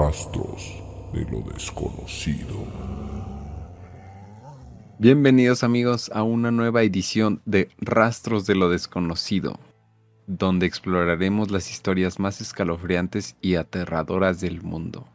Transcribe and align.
Rastros 0.00 0.80
de 1.12 1.24
lo 1.24 1.40
desconocido. 1.40 2.64
Bienvenidos 5.00 5.64
amigos 5.64 6.08
a 6.14 6.22
una 6.22 6.52
nueva 6.52 6.84
edición 6.84 7.42
de 7.46 7.68
Rastros 7.78 8.46
de 8.46 8.54
lo 8.54 8.70
desconocido, 8.70 9.58
donde 10.28 10.66
exploraremos 10.66 11.50
las 11.50 11.68
historias 11.68 12.20
más 12.20 12.40
escalofriantes 12.40 13.36
y 13.40 13.56
aterradoras 13.56 14.40
del 14.40 14.62
mundo. 14.62 15.08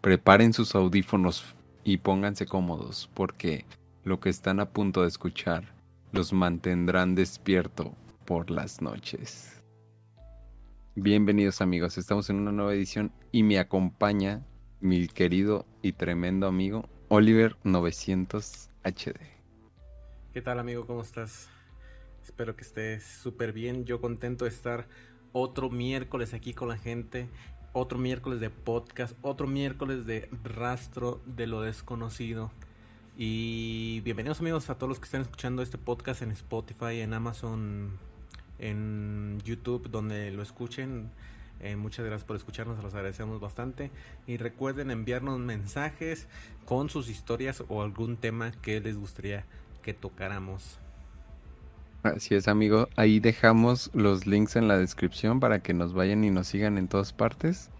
Preparen 0.00 0.52
sus 0.52 0.74
audífonos 0.74 1.44
y 1.84 1.98
pónganse 1.98 2.46
cómodos 2.46 3.08
porque 3.14 3.64
lo 4.02 4.18
que 4.18 4.30
están 4.30 4.58
a 4.58 4.70
punto 4.70 5.02
de 5.02 5.08
escuchar 5.08 5.72
los 6.10 6.32
mantendrán 6.32 7.14
despierto 7.14 7.94
por 8.24 8.50
las 8.50 8.82
noches. 8.82 9.55
Bienvenidos 10.98 11.60
amigos, 11.60 11.98
estamos 11.98 12.30
en 12.30 12.36
una 12.36 12.52
nueva 12.52 12.72
edición 12.72 13.12
y 13.30 13.42
me 13.42 13.58
acompaña 13.58 14.46
mi 14.80 15.08
querido 15.08 15.66
y 15.82 15.92
tremendo 15.92 16.46
amigo 16.46 16.88
Oliver 17.08 17.58
900 17.64 18.70
HD. 18.82 19.20
¿Qué 20.32 20.40
tal 20.40 20.58
amigo? 20.58 20.86
¿Cómo 20.86 21.02
estás? 21.02 21.50
Espero 22.24 22.56
que 22.56 22.62
estés 22.62 23.04
súper 23.04 23.52
bien. 23.52 23.84
Yo 23.84 24.00
contento 24.00 24.46
de 24.46 24.50
estar 24.50 24.88
otro 25.32 25.68
miércoles 25.68 26.32
aquí 26.32 26.54
con 26.54 26.68
la 26.68 26.78
gente. 26.78 27.28
Otro 27.74 27.98
miércoles 27.98 28.40
de 28.40 28.48
podcast. 28.48 29.18
Otro 29.20 29.46
miércoles 29.46 30.06
de 30.06 30.30
rastro 30.44 31.20
de 31.26 31.46
lo 31.46 31.60
desconocido. 31.60 32.50
Y 33.18 34.00
bienvenidos 34.00 34.40
amigos 34.40 34.70
a 34.70 34.76
todos 34.76 34.88
los 34.88 34.98
que 34.98 35.04
están 35.04 35.20
escuchando 35.20 35.60
este 35.60 35.76
podcast 35.76 36.22
en 36.22 36.30
Spotify, 36.30 37.00
en 37.00 37.12
Amazon 37.12 37.98
en 38.58 39.40
YouTube 39.44 39.90
donde 39.90 40.30
lo 40.30 40.42
escuchen. 40.42 41.10
Eh, 41.60 41.76
muchas 41.76 42.04
gracias 42.04 42.26
por 42.26 42.36
escucharnos, 42.36 42.82
los 42.82 42.94
agradecemos 42.94 43.40
bastante. 43.40 43.90
Y 44.26 44.36
recuerden 44.36 44.90
enviarnos 44.90 45.38
mensajes 45.38 46.28
con 46.64 46.90
sus 46.90 47.08
historias 47.08 47.64
o 47.68 47.82
algún 47.82 48.16
tema 48.16 48.52
que 48.62 48.80
les 48.80 48.96
gustaría 48.96 49.44
que 49.82 49.94
tocáramos. 49.94 50.78
Así 52.02 52.34
es, 52.34 52.46
amigo. 52.48 52.88
Ahí 52.96 53.20
dejamos 53.20 53.90
los 53.94 54.26
links 54.26 54.56
en 54.56 54.68
la 54.68 54.78
descripción 54.78 55.40
para 55.40 55.60
que 55.60 55.74
nos 55.74 55.92
vayan 55.92 56.24
y 56.24 56.30
nos 56.30 56.48
sigan 56.48 56.78
en 56.78 56.88
todas 56.88 57.12
partes. 57.12 57.70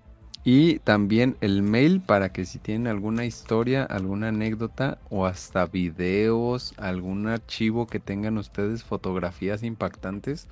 Y 0.43 0.79
también 0.81 1.37
el 1.41 1.63
mail 1.63 2.01
para 2.01 2.29
que 2.29 2.45
si 2.45 2.59
tienen 2.59 2.87
alguna 2.87 3.25
historia, 3.25 3.83
alguna 3.83 4.29
anécdota 4.29 4.99
o 5.11 5.27
hasta 5.27 5.67
videos, 5.67 6.73
algún 6.77 7.27
archivo 7.27 7.89
que 7.89 7.99
tengan 7.99 8.39
ustedes, 8.39 8.85
fotografías 8.85 9.65
impactantes, 9.65 10.49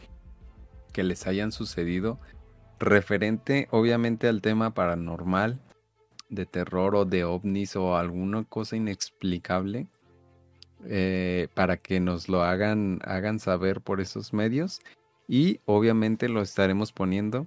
que 0.95 1.03
les 1.03 1.27
hayan 1.27 1.53
sucedido 1.53 2.19
referente 2.78 3.69
obviamente 3.70 4.28
al 4.28 4.41
tema 4.41 4.73
paranormal, 4.73 5.61
de 6.28 6.47
terror 6.47 6.95
o 6.95 7.05
de 7.05 7.25
ovnis 7.25 7.77
o 7.77 7.97
alguna 7.97 8.45
cosa 8.45 8.77
inexplicable, 8.77 9.89
eh, 10.87 11.48
para 11.55 11.77
que 11.77 12.00
nos 12.00 12.28
lo 12.28 12.42
hagan, 12.42 13.00
hagan 13.05 13.39
saber 13.41 13.81
por 13.81 14.00
esos 14.00 14.33
medios. 14.33 14.81
Y 15.27 15.61
obviamente 15.65 16.28
lo 16.28 16.42
estaremos 16.42 16.92
poniendo 16.92 17.47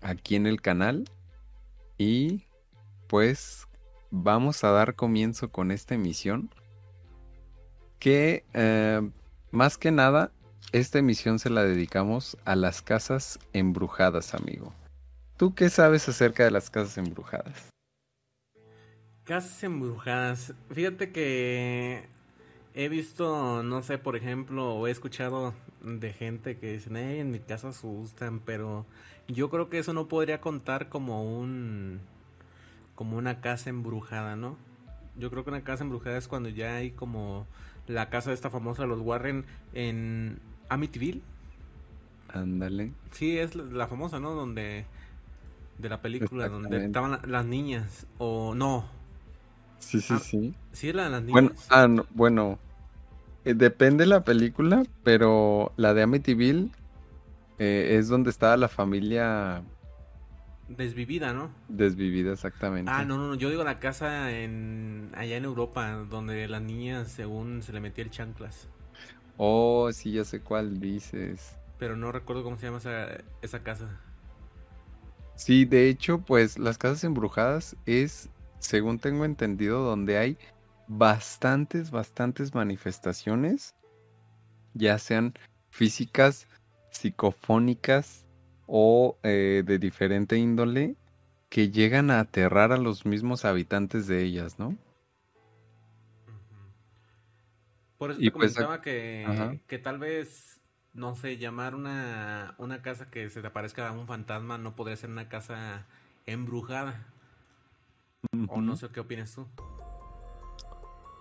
aquí 0.00 0.36
en 0.36 0.46
el 0.46 0.60
canal. 0.60 1.04
Y 1.96 2.44
pues 3.06 3.68
vamos 4.10 4.64
a 4.64 4.70
dar 4.70 4.94
comienzo 4.96 5.50
con 5.50 5.70
esta 5.70 5.94
emisión 5.94 6.50
que 7.98 8.44
eh, 8.54 9.08
más 9.50 9.76
que 9.78 9.90
nada 9.90 10.32
esta 10.72 10.98
emisión 10.98 11.38
se 11.38 11.50
la 11.50 11.64
dedicamos 11.64 12.36
a 12.44 12.54
las 12.54 12.82
casas 12.82 13.38
embrujadas, 13.52 14.34
amigo. 14.34 14.72
¿Tú 15.36 15.54
qué 15.54 15.70
sabes 15.70 16.08
acerca 16.08 16.44
de 16.44 16.50
las 16.50 16.70
casas 16.70 16.98
embrujadas? 16.98 17.70
Casas 19.24 19.62
embrujadas. 19.64 20.54
Fíjate 20.70 21.12
que 21.12 22.08
he 22.74 22.88
visto, 22.88 23.62
no 23.62 23.82
sé, 23.82 23.98
por 23.98 24.16
ejemplo, 24.16 24.74
o 24.74 24.86
he 24.86 24.90
escuchado 24.90 25.54
de 25.82 26.12
gente 26.12 26.58
que 26.58 26.72
dicen, 26.72 26.96
hey, 26.96 27.20
en 27.20 27.30
mi 27.30 27.40
casa 27.40 27.70
asustan, 27.70 28.40
pero 28.40 28.86
yo 29.28 29.50
creo 29.50 29.70
que 29.70 29.78
eso 29.78 29.92
no 29.92 30.08
podría 30.08 30.40
contar 30.40 30.88
como 30.88 31.24
un 31.24 32.00
como 32.94 33.16
una 33.16 33.40
casa 33.40 33.70
embrujada, 33.70 34.36
¿no? 34.36 34.58
Yo 35.16 35.30
creo 35.30 35.42
que 35.42 35.50
una 35.50 35.64
casa 35.64 35.84
embrujada 35.84 36.18
es 36.18 36.28
cuando 36.28 36.50
ya 36.50 36.76
hay 36.76 36.90
como 36.90 37.46
la 37.86 38.10
casa 38.10 38.30
de 38.30 38.34
esta 38.34 38.50
famosa 38.50 38.84
los 38.84 39.00
Warren 39.00 39.46
en 39.72 40.38
Amityville. 40.70 41.20
Ándale. 42.32 42.92
Sí, 43.10 43.38
es 43.38 43.54
la 43.54 43.86
famosa, 43.86 44.18
¿no? 44.18 44.34
Donde. 44.34 44.86
De 45.78 45.88
la 45.88 46.00
película, 46.00 46.48
donde 46.48 46.86
estaban 46.86 47.20
las 47.26 47.44
niñas. 47.44 48.06
O 48.18 48.54
no. 48.54 48.86
Sí, 49.78 50.00
sí, 50.00 50.14
ah, 50.16 50.18
sí. 50.18 50.54
Sí, 50.72 50.88
es 50.88 50.94
la 50.94 51.04
de 51.04 51.10
las 51.10 51.22
niñas. 51.22 51.32
Bueno, 51.32 51.52
ah, 51.70 52.04
bueno 52.14 52.58
eh, 53.44 53.54
depende 53.54 54.06
la 54.06 54.24
película, 54.24 54.82
pero 55.02 55.72
la 55.76 55.94
de 55.94 56.02
Amityville 56.02 56.70
eh, 57.58 57.96
es 57.98 58.08
donde 58.08 58.30
estaba 58.30 58.56
la 58.56 58.68
familia. 58.68 59.62
Desvivida, 60.68 61.32
¿no? 61.32 61.50
Desvivida, 61.68 62.32
exactamente. 62.32 62.90
Ah, 62.94 63.04
no, 63.04 63.16
no, 63.16 63.28
no. 63.28 63.34
Yo 63.34 63.50
digo 63.50 63.64
la 63.64 63.80
casa 63.80 64.30
en 64.30 65.10
allá 65.14 65.36
en 65.36 65.44
Europa, 65.44 65.90
donde 66.08 66.46
las 66.46 66.62
niñas, 66.62 67.10
según 67.10 67.62
se 67.62 67.72
le 67.72 67.80
metía 67.80 68.04
el 68.04 68.10
chanclas. 68.10 68.68
Oh, 69.42 69.90
sí, 69.90 70.12
ya 70.12 70.24
sé 70.26 70.42
cuál 70.42 70.80
dices. 70.80 71.56
Pero 71.78 71.96
no 71.96 72.12
recuerdo 72.12 72.44
cómo 72.44 72.58
se 72.58 72.66
llama 72.66 72.76
esa, 72.76 73.06
esa 73.40 73.62
casa. 73.62 73.98
Sí, 75.34 75.64
de 75.64 75.88
hecho, 75.88 76.18
pues 76.18 76.58
las 76.58 76.76
casas 76.76 77.04
embrujadas 77.04 77.74
es, 77.86 78.28
según 78.58 78.98
tengo 78.98 79.24
entendido, 79.24 79.82
donde 79.82 80.18
hay 80.18 80.36
bastantes, 80.88 81.90
bastantes 81.90 82.54
manifestaciones, 82.54 83.74
ya 84.74 84.98
sean 84.98 85.32
físicas, 85.70 86.46
psicofónicas 86.90 88.26
o 88.66 89.16
eh, 89.22 89.62
de 89.64 89.78
diferente 89.78 90.36
índole, 90.36 90.96
que 91.48 91.70
llegan 91.70 92.10
a 92.10 92.20
aterrar 92.20 92.72
a 92.72 92.76
los 92.76 93.06
mismos 93.06 93.46
habitantes 93.46 94.06
de 94.06 94.22
ellas, 94.22 94.58
¿no? 94.58 94.76
Por 98.00 98.12
eso 98.12 98.20
te 98.20 98.30
pues, 98.30 98.54
comentaba 98.54 98.80
que, 98.80 99.60
que, 99.66 99.78
tal 99.78 99.98
vez, 99.98 100.58
no 100.94 101.14
sé, 101.16 101.36
llamar 101.36 101.74
una, 101.74 102.54
una 102.56 102.80
casa 102.80 103.10
que 103.10 103.28
se 103.28 103.42
te 103.42 103.48
aparezca 103.48 103.92
un 103.92 104.06
fantasma 104.06 104.56
no 104.56 104.74
podría 104.74 104.96
ser 104.96 105.10
una 105.10 105.28
casa 105.28 105.86
embrujada. 106.24 107.06
O 108.48 108.62
no 108.62 108.76
sé 108.76 108.88
qué 108.88 109.00
opinas 109.00 109.34
tú. 109.34 109.46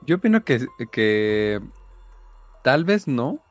Yo 0.06 0.16
opino 0.16 0.46
que, 0.46 0.68
que 0.90 1.60
tal 2.64 2.86
vez 2.86 3.10
no. 3.10 3.44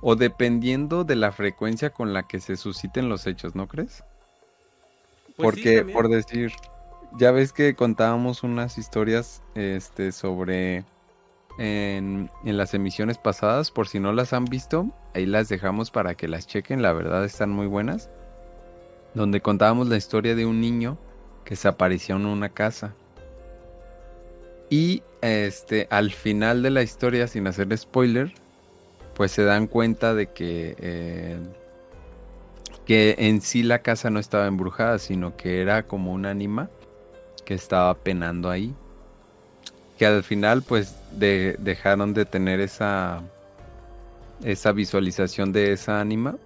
O 0.00 0.16
dependiendo 0.16 1.04
de 1.04 1.14
la 1.14 1.30
frecuencia 1.30 1.90
con 1.90 2.12
la 2.12 2.26
que 2.26 2.40
se 2.40 2.56
susciten 2.56 3.08
los 3.08 3.28
hechos, 3.28 3.54
¿no 3.54 3.68
crees? 3.68 4.02
Pues 5.36 5.36
Porque, 5.36 5.84
por 5.84 6.08
decir, 6.08 6.50
ya 7.20 7.30
ves 7.30 7.52
que 7.52 7.76
contábamos 7.76 8.42
unas 8.42 8.78
historias 8.78 9.44
este, 9.54 10.10
sobre 10.10 10.84
en, 11.58 12.30
las 12.44 12.74
emisiones 12.74 13.18
pasadas. 13.18 13.70
Por 13.70 13.88
si 13.88 14.00
no 14.00 14.12
las 14.12 14.32
han 14.32 14.44
visto, 14.44 14.90
ahí 15.14 15.26
las 15.26 15.48
dejamos 15.48 15.90
para 15.90 16.14
que 16.14 16.28
las 16.28 16.46
chequen. 16.46 16.82
La 16.82 16.92
verdad 16.92 17.24
están 17.24 17.50
muy 17.50 17.66
buenas. 17.66 18.10
Donde 19.14 19.40
contábamos 19.40 19.88
la 19.88 19.96
historia 19.96 20.34
de 20.34 20.46
un 20.46 20.60
niño 20.60 20.98
que 21.44 21.56
se 21.56 21.68
apareció 21.68 22.16
en 22.16 22.26
una 22.26 22.48
casa. 22.48 22.94
Y 24.70 25.02
este, 25.20 25.86
al 25.90 26.12
final 26.12 26.62
de 26.62 26.70
la 26.70 26.82
historia, 26.82 27.26
sin 27.26 27.46
hacer 27.46 27.76
spoiler, 27.76 28.32
pues 29.14 29.32
se 29.32 29.44
dan 29.44 29.66
cuenta 29.66 30.14
de 30.14 30.28
que, 30.30 30.74
eh, 30.78 31.38
que 32.86 33.16
en 33.18 33.42
sí 33.42 33.62
la 33.62 33.80
casa 33.82 34.08
no 34.08 34.18
estaba 34.18 34.46
embrujada, 34.46 34.98
sino 34.98 35.36
que 35.36 35.60
era 35.60 35.86
como 35.86 36.12
un 36.12 36.24
ánima 36.24 36.70
que 37.44 37.52
estaba 37.54 37.92
penando 37.94 38.48
ahí 38.48 38.74
que 40.02 40.06
al 40.06 40.24
final 40.24 40.62
pues 40.62 40.96
dejaron 41.12 42.12
de 42.12 42.24
tener 42.24 42.58
esa 42.58 43.22
esa 44.42 44.72
visualización 44.72 45.52
de 45.52 45.70
esa 45.70 46.00
ánima. 46.00 46.38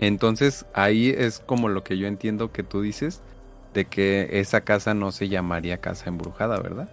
Entonces 0.00 0.66
ahí 0.74 1.10
es 1.16 1.38
como 1.38 1.68
lo 1.68 1.84
que 1.84 1.96
yo 1.96 2.08
entiendo 2.08 2.50
que 2.50 2.64
tú 2.64 2.82
dices 2.82 3.22
de 3.72 3.84
que 3.84 4.40
esa 4.40 4.62
casa 4.62 4.94
no 4.94 5.12
se 5.12 5.28
llamaría 5.28 5.78
casa 5.78 6.08
embrujada, 6.08 6.58
¿verdad? 6.58 6.88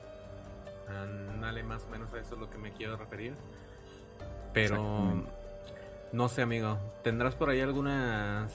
Dale, 1.42 1.64
más 1.64 1.82
o 1.86 1.90
menos 1.90 2.14
a 2.14 2.20
eso 2.20 2.36
es 2.36 2.40
lo 2.40 2.52
que 2.52 2.60
me 2.60 2.72
quiero 2.72 2.98
referir. 2.98 3.34
Pero 4.54 5.24
no 6.14 6.30
sé, 6.30 6.44
amigo, 6.44 6.78
¿tendrás 7.04 7.34
por 7.34 7.50
ahí 7.50 7.62
algunas 7.62 8.52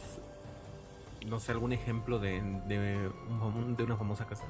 no 1.26 1.40
sé, 1.40 1.50
algún 1.50 1.72
ejemplo 1.72 2.20
de, 2.20 2.40
de, 2.68 3.10
de 3.76 3.82
una 3.82 3.96
famosa 3.96 4.24
casa? 4.26 4.44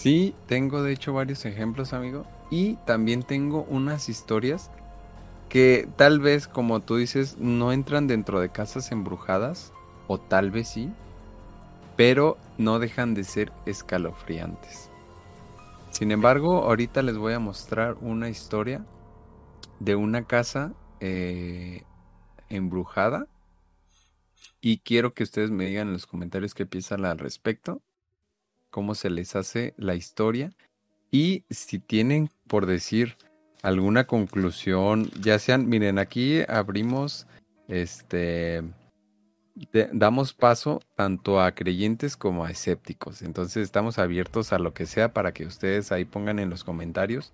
Sí, 0.00 0.34
tengo 0.46 0.82
de 0.82 0.94
hecho 0.94 1.12
varios 1.12 1.44
ejemplos, 1.44 1.92
amigo. 1.92 2.24
Y 2.50 2.76
también 2.86 3.22
tengo 3.22 3.64
unas 3.64 4.08
historias 4.08 4.70
que 5.50 5.86
tal 5.96 6.20
vez, 6.20 6.48
como 6.48 6.80
tú 6.80 6.96
dices, 6.96 7.36
no 7.36 7.70
entran 7.70 8.06
dentro 8.06 8.40
de 8.40 8.48
casas 8.48 8.92
embrujadas, 8.92 9.74
o 10.06 10.16
tal 10.16 10.50
vez 10.50 10.68
sí, 10.68 10.90
pero 11.98 12.38
no 12.56 12.78
dejan 12.78 13.12
de 13.12 13.24
ser 13.24 13.52
escalofriantes. 13.66 14.90
Sin 15.90 16.12
embargo, 16.12 16.62
ahorita 16.62 17.02
les 17.02 17.18
voy 17.18 17.34
a 17.34 17.38
mostrar 17.38 17.98
una 18.00 18.30
historia 18.30 18.86
de 19.80 19.96
una 19.96 20.24
casa 20.24 20.72
eh, 21.00 21.82
embrujada 22.48 23.26
y 24.62 24.78
quiero 24.78 25.12
que 25.12 25.24
ustedes 25.24 25.50
me 25.50 25.66
digan 25.66 25.88
en 25.88 25.92
los 25.92 26.06
comentarios 26.06 26.54
qué 26.54 26.64
piensan 26.64 27.04
al 27.04 27.18
respecto, 27.18 27.82
cómo 28.70 28.94
se 28.94 29.10
les 29.10 29.36
hace 29.36 29.74
la 29.76 29.94
historia 29.94 30.52
y 31.10 31.44
si 31.50 31.78
tienen 31.78 32.30
por 32.46 32.66
decir 32.66 33.16
alguna 33.62 34.06
conclusión, 34.06 35.10
ya 35.20 35.38
sean, 35.38 35.68
miren, 35.68 35.98
aquí 35.98 36.42
abrimos, 36.48 37.26
este, 37.68 38.62
damos 39.92 40.32
paso 40.32 40.80
tanto 40.96 41.40
a 41.40 41.52
creyentes 41.52 42.16
como 42.16 42.44
a 42.44 42.50
escépticos. 42.50 43.22
Entonces 43.22 43.64
estamos 43.64 43.98
abiertos 43.98 44.52
a 44.52 44.58
lo 44.58 44.72
que 44.72 44.86
sea 44.86 45.12
para 45.12 45.32
que 45.32 45.46
ustedes 45.46 45.92
ahí 45.92 46.04
pongan 46.04 46.38
en 46.38 46.48
los 46.50 46.64
comentarios. 46.64 47.32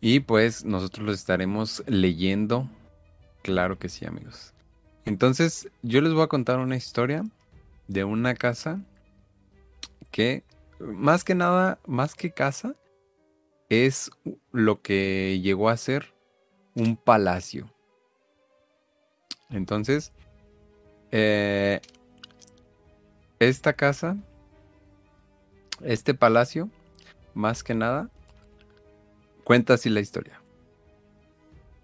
Y 0.00 0.20
pues 0.20 0.64
nosotros 0.64 1.04
los 1.04 1.18
estaremos 1.18 1.82
leyendo. 1.86 2.68
Claro 3.42 3.78
que 3.78 3.88
sí, 3.88 4.06
amigos. 4.06 4.54
Entonces 5.04 5.68
yo 5.82 6.00
les 6.00 6.12
voy 6.12 6.22
a 6.22 6.28
contar 6.28 6.60
una 6.60 6.76
historia 6.76 7.24
de 7.88 8.04
una 8.04 8.34
casa 8.34 8.80
que, 10.10 10.44
más 10.78 11.24
que 11.24 11.34
nada, 11.34 11.78
más 11.86 12.14
que 12.14 12.30
casa, 12.30 12.74
es 13.68 14.10
lo 14.52 14.80
que 14.80 15.40
llegó 15.42 15.68
a 15.68 15.76
ser 15.76 16.14
un 16.74 16.96
palacio. 16.96 17.70
Entonces, 19.50 20.12
eh, 21.10 21.80
esta 23.38 23.72
casa, 23.72 24.16
este 25.82 26.14
palacio, 26.14 26.70
más 27.34 27.62
que 27.62 27.74
nada, 27.74 28.10
cuenta 29.44 29.74
así 29.74 29.88
la 29.90 30.00
historia. 30.00 30.40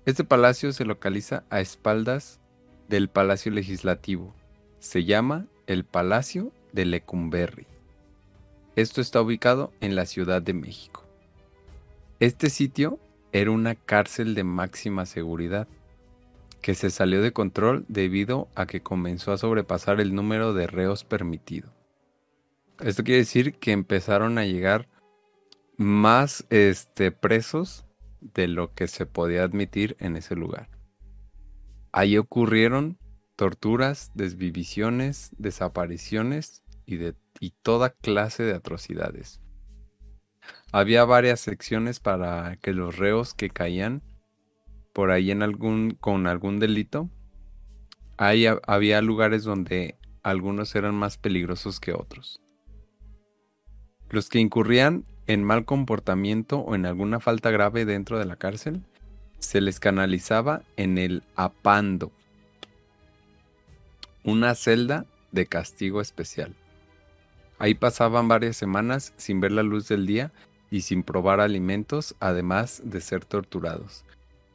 Este 0.05 0.25
palacio 0.25 0.73
se 0.73 0.85
localiza 0.85 1.45
a 1.49 1.61
espaldas 1.61 2.41
del 2.89 3.09
Palacio 3.09 3.51
Legislativo. 3.51 4.35
Se 4.79 5.05
llama 5.05 5.47
el 5.67 5.85
Palacio 5.85 6.53
de 6.73 6.85
Lecumberri. 6.85 7.67
Esto 8.77 9.01
está 9.01 9.23
ubicado 9.23 9.73
en 9.81 9.95
la 9.95 10.05
Ciudad 10.05 10.43
de 10.43 10.53
México. 10.53 11.05
Este 12.19 12.51
sitio 12.51 12.99
era 13.31 13.53
una 13.53 13.77
cárcel 13.77 14.35
de 14.35 14.43
máxima 14.43 15.07
seguridad 15.07 15.69
que 16.61 16.75
se 16.75 16.91
salió 16.91 17.23
de 17.23 17.33
control 17.33 17.85
debido 17.87 18.49
a 18.57 18.67
que 18.67 18.83
comenzó 18.83 19.33
a 19.33 19.39
sobrepasar 19.39 20.01
el 20.01 20.13
número 20.15 20.55
de 20.55 20.67
reos 20.67 21.05
permitido. 21.05 21.69
Esto 22.81 23.05
quiere 23.05 23.19
decir 23.19 23.55
que 23.55 23.71
empezaron 23.71 24.39
a 24.39 24.45
llegar 24.45 24.89
más 25.77 26.45
este, 26.51 27.13
presos 27.13 27.85
de 28.21 28.49
lo 28.49 28.75
que 28.75 28.89
se 28.89 29.07
podía 29.07 29.45
admitir 29.45 29.97
en 30.01 30.17
ese 30.17 30.35
lugar. 30.35 30.69
Ahí 31.93 32.19
ocurrieron 32.19 32.99
torturas, 33.37 34.11
desvivisiones, 34.15 35.31
desapariciones 35.39 36.64
y, 36.87 36.97
de, 36.97 37.15
y 37.41 37.51
toda 37.63 37.91
clase 37.91 38.43
de 38.43 38.55
atrocidades. 38.55 39.41
Había 40.73 41.05
varias 41.05 41.41
secciones 41.41 42.01
para 42.01 42.57
que 42.57 42.73
los 42.73 42.97
reos 42.97 43.35
que 43.35 43.51
caían 43.51 44.03
por 44.93 45.11
ahí 45.11 45.31
en 45.31 45.43
algún, 45.43 45.97
con 46.01 46.27
algún 46.27 46.59
delito, 46.59 47.11
ahí 48.17 48.47
había 48.67 49.03
lugares 49.03 49.45
donde 49.45 49.97
algunos 50.23 50.75
eran 50.75 50.95
más 50.95 51.19
peligrosos 51.19 51.81
que 51.81 51.93
otros. 51.93 52.41
Los 54.11 54.29
que 54.29 54.39
incurrían 54.39 55.05
en 55.27 55.43
mal 55.43 55.65
comportamiento 55.65 56.59
o 56.59 56.75
en 56.75 56.87
alguna 56.87 57.21
falta 57.21 57.51
grave 57.51 57.85
dentro 57.85 58.19
de 58.19 58.25
la 58.25 58.37
cárcel, 58.37 58.83
se 59.39 59.61
les 59.61 59.81
canalizaba 59.81 60.63
en 60.77 60.99
el 60.99 61.23
apando, 61.35 62.13
una 64.23 64.55
celda 64.55 65.07
de 65.33 65.47
castigo 65.47 66.01
especial. 66.01 66.55
Ahí 67.59 67.75
pasaban 67.75 68.29
varias 68.29 68.57
semanas 68.57 69.13
sin 69.17 69.41
ver 69.41 69.53
la 69.53 69.63
luz 69.63 69.89
del 69.89 70.07
día 70.07 70.33
y 70.71 70.81
sin 70.81 71.03
probar 71.03 71.41
alimentos, 71.41 72.17
además 72.21 72.83
de 72.85 73.01
ser 73.01 73.25
torturados. 73.25 74.05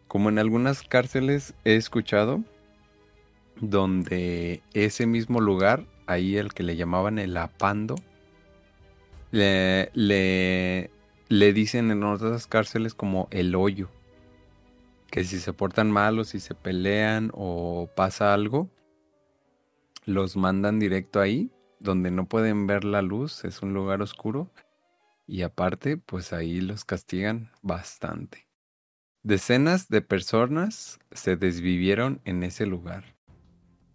Como 0.07 0.29
en 0.29 0.39
algunas 0.39 0.83
cárceles 0.83 1.53
he 1.63 1.75
escuchado, 1.75 2.43
donde 3.61 4.61
ese 4.73 5.05
mismo 5.05 5.39
lugar, 5.39 5.85
ahí 6.07 6.37
el 6.37 6.53
que 6.53 6.63
le 6.63 6.75
llamaban 6.75 7.19
el 7.19 7.37
apando, 7.37 7.95
le, 9.31 9.91
le, 9.93 10.89
le 11.29 11.53
dicen 11.53 11.91
en 11.91 12.03
otras 12.03 12.47
cárceles 12.47 12.93
como 12.93 13.27
el 13.31 13.55
hoyo. 13.55 13.89
Que 15.09 15.23
si 15.23 15.39
se 15.39 15.53
portan 15.53 15.91
mal 15.91 16.19
o 16.19 16.23
si 16.23 16.39
se 16.39 16.53
pelean 16.53 17.31
o 17.33 17.89
pasa 17.95 18.33
algo, 18.33 18.69
los 20.05 20.35
mandan 20.35 20.79
directo 20.79 21.19
ahí, 21.19 21.51
donde 21.79 22.11
no 22.11 22.25
pueden 22.25 22.67
ver 22.67 22.83
la 22.83 23.01
luz, 23.01 23.45
es 23.45 23.61
un 23.61 23.73
lugar 23.73 24.01
oscuro, 24.01 24.51
y 25.27 25.43
aparte, 25.43 25.97
pues 25.97 26.33
ahí 26.33 26.59
los 26.59 26.85
castigan 26.85 27.51
bastante. 27.61 28.47
Decenas 29.21 29.89
de 29.89 30.01
personas 30.01 30.99
se 31.11 31.35
desvivieron 31.35 32.21
en 32.25 32.43
ese 32.43 32.65
lugar, 32.65 33.15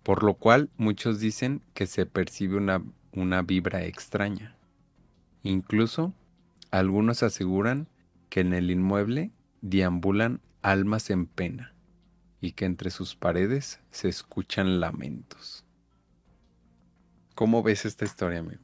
por 0.03 0.23
lo 0.23 0.35
cual 0.35 0.71
muchos 0.77 1.19
dicen 1.19 1.63
que 1.75 1.87
se 1.87 2.07
percibe 2.07 2.57
una, 2.57 2.85
una 3.13 3.43
vibra 3.43 3.85
extraña. 3.85 4.57
Incluso 5.43 6.13
algunos 6.71 7.23
aseguran 7.23 7.89
que 8.29 8.41
en 8.41 8.53
el 8.53 8.71
inmueble 8.71 9.33
deambulan 9.61 10.41
almas 10.61 11.11
en 11.11 11.27
pena 11.27 11.75
y 12.41 12.53
que 12.53 12.65
entre 12.65 12.91
sus 12.91 13.17
paredes 13.17 13.81
se 13.91 14.09
escuchan 14.09 14.81
lamentos. 14.81 15.64
¿Cómo 17.35 17.63
ves 17.63 17.85
esta 17.85 18.05
historia, 18.05 18.41
amigo? 18.41 18.61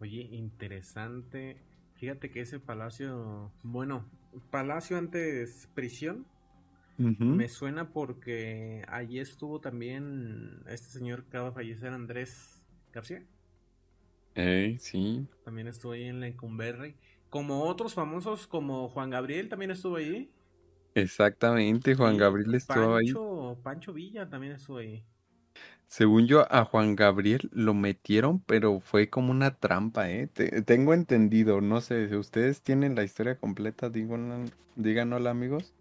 Oye, 0.00 0.28
interesante. 0.32 1.62
Fíjate 1.94 2.30
que 2.30 2.40
ese 2.40 2.58
palacio, 2.60 3.52
bueno, 3.62 4.06
palacio 4.50 4.96
antes 4.96 5.68
prisión, 5.74 6.26
me 6.96 7.48
suena 7.48 7.92
porque 7.92 8.84
allí 8.88 9.18
estuvo 9.20 9.60
también 9.60 10.62
este 10.66 10.88
señor 10.88 11.22
que 11.22 11.28
acaba 11.28 11.48
de 11.48 11.54
fallecer, 11.54 11.92
Andrés 11.92 12.62
García. 12.92 13.24
Eh, 14.34 14.76
sí. 14.78 15.26
También 15.44 15.68
estuvo 15.68 15.92
ahí 15.92 16.04
en 16.04 16.20
Lecumberri. 16.20 16.96
Como 17.30 17.64
otros 17.64 17.94
famosos, 17.94 18.46
como 18.46 18.88
Juan 18.88 19.10
Gabriel 19.10 19.48
también 19.48 19.70
estuvo 19.70 19.96
ahí. 19.96 20.30
Exactamente, 20.94 21.94
Juan 21.94 22.16
Gabriel 22.16 22.54
estuvo 22.54 22.96
ahí. 22.96 23.14
Pancho 23.62 23.92
Villa 23.92 24.28
también 24.28 24.54
estuvo 24.54 24.78
ahí. 24.78 25.04
Según 25.90 26.28
yo, 26.28 26.46
a 26.54 26.64
Juan 26.64 26.94
Gabriel 26.94 27.50
lo 27.52 27.74
metieron, 27.74 28.38
pero 28.38 28.78
fue 28.78 29.10
como 29.10 29.32
una 29.32 29.56
trampa, 29.56 30.08
¿eh? 30.08 30.28
tengo 30.64 30.94
entendido, 30.94 31.60
no 31.60 31.80
sé, 31.80 32.08
si 32.08 32.14
ustedes 32.14 32.62
tienen 32.62 32.94
la 32.94 33.02
historia 33.02 33.40
completa, 33.40 33.90
díganosla, 33.90 35.30
amigos. 35.30 35.74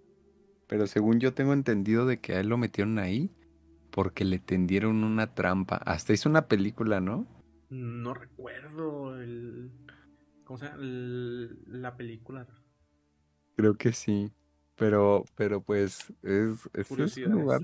Pero 0.66 0.88
según 0.88 1.20
yo 1.20 1.36
tengo 1.36 1.54
entendido 1.54 2.08
de 2.08 2.18
que 2.18 2.34
a 2.34 2.40
él 2.40 2.48
lo 2.48 2.58
metieron 2.58 2.98
ahí 2.98 3.30
porque 3.92 4.26
le 4.26 4.40
tendieron 4.40 5.04
una 5.04 5.36
trampa. 5.36 5.76
Hasta 5.76 6.14
hizo 6.14 6.28
una 6.28 6.48
película, 6.48 7.00
¿no? 7.00 7.28
No 7.70 8.16
recuerdo 8.16 9.16
el... 9.22 9.70
¿Cómo 10.44 10.58
se 10.58 10.66
llama? 10.66 10.78
la 10.82 11.96
película. 11.96 12.48
Creo 13.56 13.76
que 13.76 13.92
sí. 13.92 14.32
Pero, 14.76 15.24
pero 15.36 15.62
pues 15.62 16.12
es, 16.24 16.68
es 16.74 16.90
un 16.90 17.32
lugar 17.32 17.62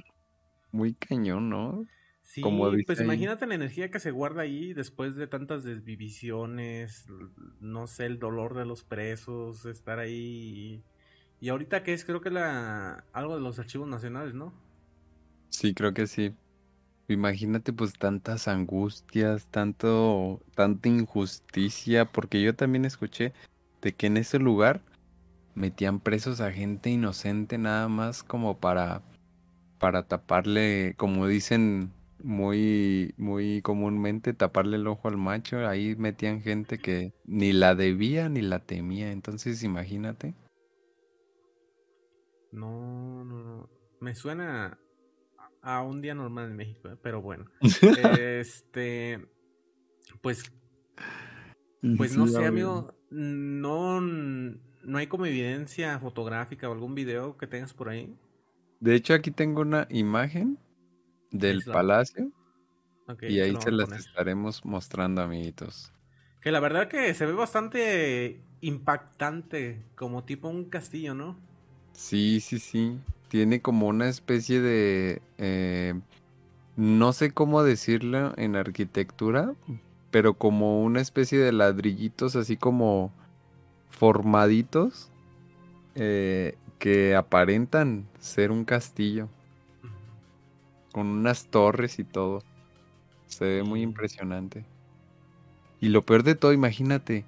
muy 0.72 0.94
cañón, 0.94 1.50
¿no? 1.50 1.84
Sí, 2.26 2.42
pues 2.88 3.00
imagínate 3.00 3.46
la 3.46 3.54
energía 3.54 3.92
que 3.92 4.00
se 4.00 4.10
guarda 4.10 4.42
ahí 4.42 4.74
después 4.74 5.16
de 5.16 5.28
tantas 5.28 5.64
desvivisiones, 5.64 7.06
no 7.60 7.86
sé, 7.86 8.08
el 8.08 8.18
dolor 8.18 8.56
de 8.56 8.66
los 8.66 8.84
presos, 8.84 9.68
estar 9.68 10.00
ahí. 10.00 10.84
Y, 11.40 11.50
ahorita 11.50 11.84
que 11.84 11.94
es, 11.94 12.04
creo 12.04 12.22
que 12.22 12.32
la 12.32 13.06
algo 13.14 13.36
de 13.36 13.42
los 13.42 13.60
archivos 13.60 13.88
nacionales, 13.88 14.34
¿no? 14.34 14.54
Sí, 15.50 15.76
creo 15.76 15.94
que 15.94 16.08
sí. 16.08 16.34
Imagínate 17.08 17.72
pues 17.72 17.94
tantas 17.94 18.48
angustias, 18.48 19.46
tanto, 19.52 20.42
tanta 20.56 20.90
injusticia, 20.90 22.06
porque 22.06 22.42
yo 22.42 22.56
también 22.56 22.86
escuché 22.86 23.34
de 23.82 23.94
que 23.94 24.08
en 24.08 24.18
ese 24.18 24.40
lugar 24.40 24.82
metían 25.54 26.00
presos 26.00 26.42
a 26.42 26.52
gente 26.52 26.90
inocente 26.90 27.60
nada 27.60 27.88
más 27.88 28.24
como 28.24 28.58
para, 28.58 29.04
para 29.78 30.08
taparle, 30.08 30.96
como 30.98 31.28
dicen 31.28 31.94
muy, 32.24 33.14
muy 33.18 33.62
comúnmente 33.62 34.34
taparle 34.34 34.78
el 34.78 34.88
ojo 34.88 35.08
al 35.08 35.18
macho. 35.18 35.68
Ahí 35.68 35.96
metían 35.96 36.42
gente 36.42 36.78
que 36.78 37.14
ni 37.26 37.54
la 37.54 37.76
debía 37.76 38.30
ni 38.30 38.42
la 38.42 38.60
temía. 38.60 39.12
Entonces, 39.12 39.64
imagínate. 39.64 40.36
No, 42.52 43.24
no, 43.26 43.44
no. 43.44 43.70
Me 44.00 44.16
suena 44.16 44.80
a 45.62 45.82
un 45.82 46.02
día 46.02 46.14
normal 46.14 46.52
en 46.52 46.56
México, 46.56 46.90
¿eh? 46.90 46.98
pero 47.02 47.22
bueno. 47.22 47.46
este, 48.20 49.26
pues, 50.22 50.52
pues 51.98 52.16
no 52.16 52.28
sé, 52.28 52.46
amigo, 52.46 52.96
no, 53.10 54.00
no 54.00 54.98
hay 54.98 55.08
como 55.08 55.26
evidencia 55.26 56.00
fotográfica 56.00 56.70
o 56.70 56.74
algún 56.74 56.96
video 56.96 57.38
que 57.38 57.48
tengas 57.48 57.74
por 57.74 57.90
ahí. 57.90 58.16
De 58.80 58.94
hecho, 58.96 59.14
aquí 59.14 59.32
tengo 59.32 59.62
una 59.62 59.88
imagen 59.90 60.60
del 61.40 61.64
palacio. 61.64 62.32
y 63.22 63.40
ahí 63.40 63.56
se 63.60 63.72
las 63.72 63.92
estaremos 63.92 64.64
mostrando, 64.66 65.22
amiguitos. 65.22 65.92
Que 66.42 66.52
la 66.52 66.60
verdad 66.60 66.88
que 66.88 67.14
se 67.14 67.26
ve 67.26 67.34
bastante 67.34 68.42
impactante, 68.62 69.84
como 69.96 70.24
tipo 70.24 70.48
un 70.48 70.66
castillo, 70.66 71.14
¿no? 71.14 71.38
Sí, 71.94 72.40
sí, 72.40 72.60
sí. 72.60 73.00
Tiene 73.30 73.62
como 73.62 73.88
una 73.88 74.10
especie 74.10 74.62
de... 74.62 75.22
Eh, 75.38 76.00
no 76.76 77.14
sé 77.14 77.32
cómo 77.32 77.64
decirlo 77.64 78.34
en 78.38 78.56
arquitectura, 78.56 79.54
pero 80.12 80.34
como 80.34 80.84
una 80.84 81.00
especie 81.02 81.40
de 81.40 81.52
ladrillitos 81.54 82.36
así 82.36 82.58
como 82.58 83.14
formaditos 83.90 85.10
eh, 85.96 86.58
que 86.80 87.16
aparentan 87.16 88.08
ser 88.20 88.52
un 88.52 88.66
castillo. 88.66 89.30
Con 90.96 91.08
unas 91.08 91.48
torres 91.48 92.00
y 92.00 92.06
todo. 92.06 92.42
Se 93.28 93.44
ve 93.44 93.64
muy 93.64 93.82
impresionante. 93.82 94.64
Y 95.82 95.90
lo 95.90 96.06
peor 96.06 96.24
de 96.24 96.36
todo, 96.36 96.54
imagínate. 96.54 97.26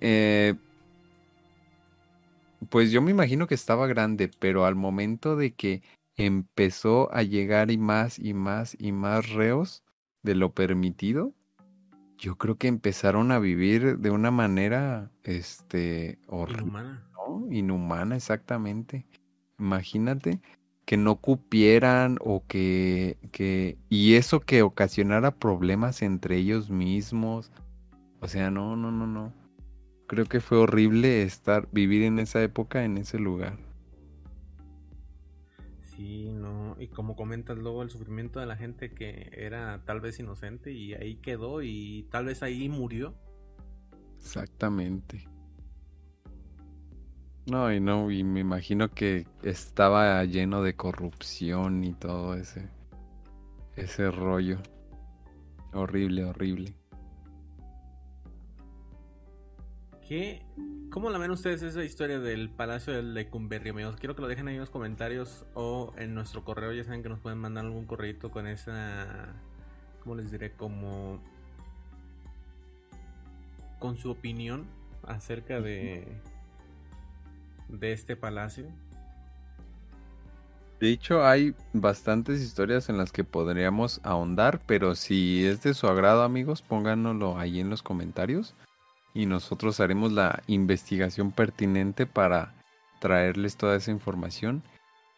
Eh, 0.00 0.56
pues 2.70 2.90
yo 2.90 3.00
me 3.00 3.12
imagino 3.12 3.46
que 3.46 3.54
estaba 3.54 3.86
grande, 3.86 4.28
pero 4.36 4.66
al 4.66 4.74
momento 4.74 5.36
de 5.36 5.52
que 5.52 5.80
empezó 6.16 7.08
a 7.14 7.22
llegar 7.22 7.70
y 7.70 7.78
más 7.78 8.18
y 8.18 8.34
más 8.34 8.76
y 8.76 8.90
más 8.90 9.30
reos 9.30 9.84
de 10.24 10.34
lo 10.34 10.50
permitido, 10.50 11.34
yo 12.18 12.34
creo 12.34 12.56
que 12.56 12.66
empezaron 12.66 13.30
a 13.30 13.38
vivir 13.38 13.98
de 13.98 14.10
una 14.10 14.32
manera, 14.32 15.08
este, 15.22 16.18
Inhumana. 16.28 17.08
Inhumana, 17.48 18.16
exactamente. 18.16 19.06
Imagínate 19.60 20.40
que 20.84 20.96
no 20.96 21.16
cupieran 21.16 22.18
o 22.20 22.44
que, 22.46 23.18
que, 23.30 23.78
y 23.88 24.14
eso 24.14 24.40
que 24.40 24.62
ocasionara 24.62 25.30
problemas 25.30 26.02
entre 26.02 26.36
ellos 26.36 26.70
mismos. 26.70 27.50
O 28.20 28.28
sea, 28.28 28.50
no, 28.50 28.76
no, 28.76 28.90
no, 28.90 29.06
no. 29.06 29.32
Creo 30.06 30.26
que 30.26 30.40
fue 30.40 30.58
horrible 30.58 31.22
estar, 31.22 31.68
vivir 31.72 32.02
en 32.02 32.18
esa 32.18 32.42
época, 32.42 32.84
en 32.84 32.98
ese 32.98 33.18
lugar. 33.18 33.58
Sí, 35.80 36.30
no, 36.30 36.76
y 36.78 36.88
como 36.88 37.16
comentas 37.16 37.56
luego 37.58 37.82
el 37.82 37.90
sufrimiento 37.90 38.40
de 38.40 38.46
la 38.46 38.56
gente 38.56 38.90
que 38.90 39.30
era 39.32 39.82
tal 39.84 40.00
vez 40.00 40.18
inocente 40.18 40.72
y 40.72 40.94
ahí 40.94 41.16
quedó 41.16 41.62
y 41.62 42.08
tal 42.10 42.26
vez 42.26 42.42
ahí 42.42 42.68
murió. 42.68 43.14
Exactamente. 44.16 45.31
No, 47.46 47.72
y 47.72 47.80
no, 47.80 48.10
y 48.10 48.22
me 48.22 48.40
imagino 48.40 48.88
que 48.88 49.26
estaba 49.42 50.24
lleno 50.24 50.62
de 50.62 50.74
corrupción 50.74 51.82
y 51.82 51.92
todo 51.92 52.34
ese 52.34 52.68
ese 53.76 54.10
rollo. 54.10 54.58
Horrible, 55.72 56.24
horrible. 56.24 56.74
¿Qué? 60.06 60.42
¿Cómo 60.90 61.08
la 61.08 61.18
ven 61.18 61.30
ustedes 61.30 61.62
esa 61.62 61.82
historia 61.82 62.20
del 62.20 62.50
Palacio 62.50 62.92
del 62.92 63.14
Lecumberri, 63.14 63.70
amigos? 63.70 63.96
Quiero 63.96 64.14
que 64.14 64.20
lo 64.20 64.28
dejen 64.28 64.48
ahí 64.48 64.54
en 64.54 64.60
los 64.60 64.70
comentarios 64.70 65.46
o 65.54 65.94
en 65.96 66.14
nuestro 66.14 66.44
correo. 66.44 66.72
Ya 66.72 66.84
saben 66.84 67.02
que 67.02 67.08
nos 67.08 67.20
pueden 67.20 67.38
mandar 67.38 67.64
algún 67.64 67.86
correo 67.86 68.30
con 68.30 68.46
esa. 68.46 69.34
¿Cómo 70.02 70.14
les 70.16 70.30
diré? 70.30 70.52
Como. 70.52 71.22
Con 73.78 73.96
su 73.96 74.10
opinión 74.10 74.66
acerca 75.04 75.60
de. 75.60 76.06
De 77.72 77.92
este 77.92 78.16
palacio. 78.16 78.66
De 80.80 80.90
hecho, 80.90 81.24
hay 81.24 81.54
bastantes 81.72 82.40
historias 82.40 82.88
en 82.88 82.98
las 82.98 83.12
que 83.12 83.22
podríamos 83.22 84.00
ahondar, 84.02 84.60
pero 84.66 84.96
si 84.96 85.46
es 85.46 85.62
de 85.62 85.74
su 85.74 85.86
agrado, 85.86 86.22
amigos, 86.22 86.60
pónganlo 86.62 87.38
ahí 87.38 87.60
en 87.60 87.70
los 87.70 87.82
comentarios 87.82 88.56
y 89.14 89.26
nosotros 89.26 89.78
haremos 89.80 90.12
la 90.12 90.42
investigación 90.46 91.30
pertinente 91.30 92.06
para 92.06 92.54
traerles 92.98 93.56
toda 93.56 93.76
esa 93.76 93.90
información 93.90 94.62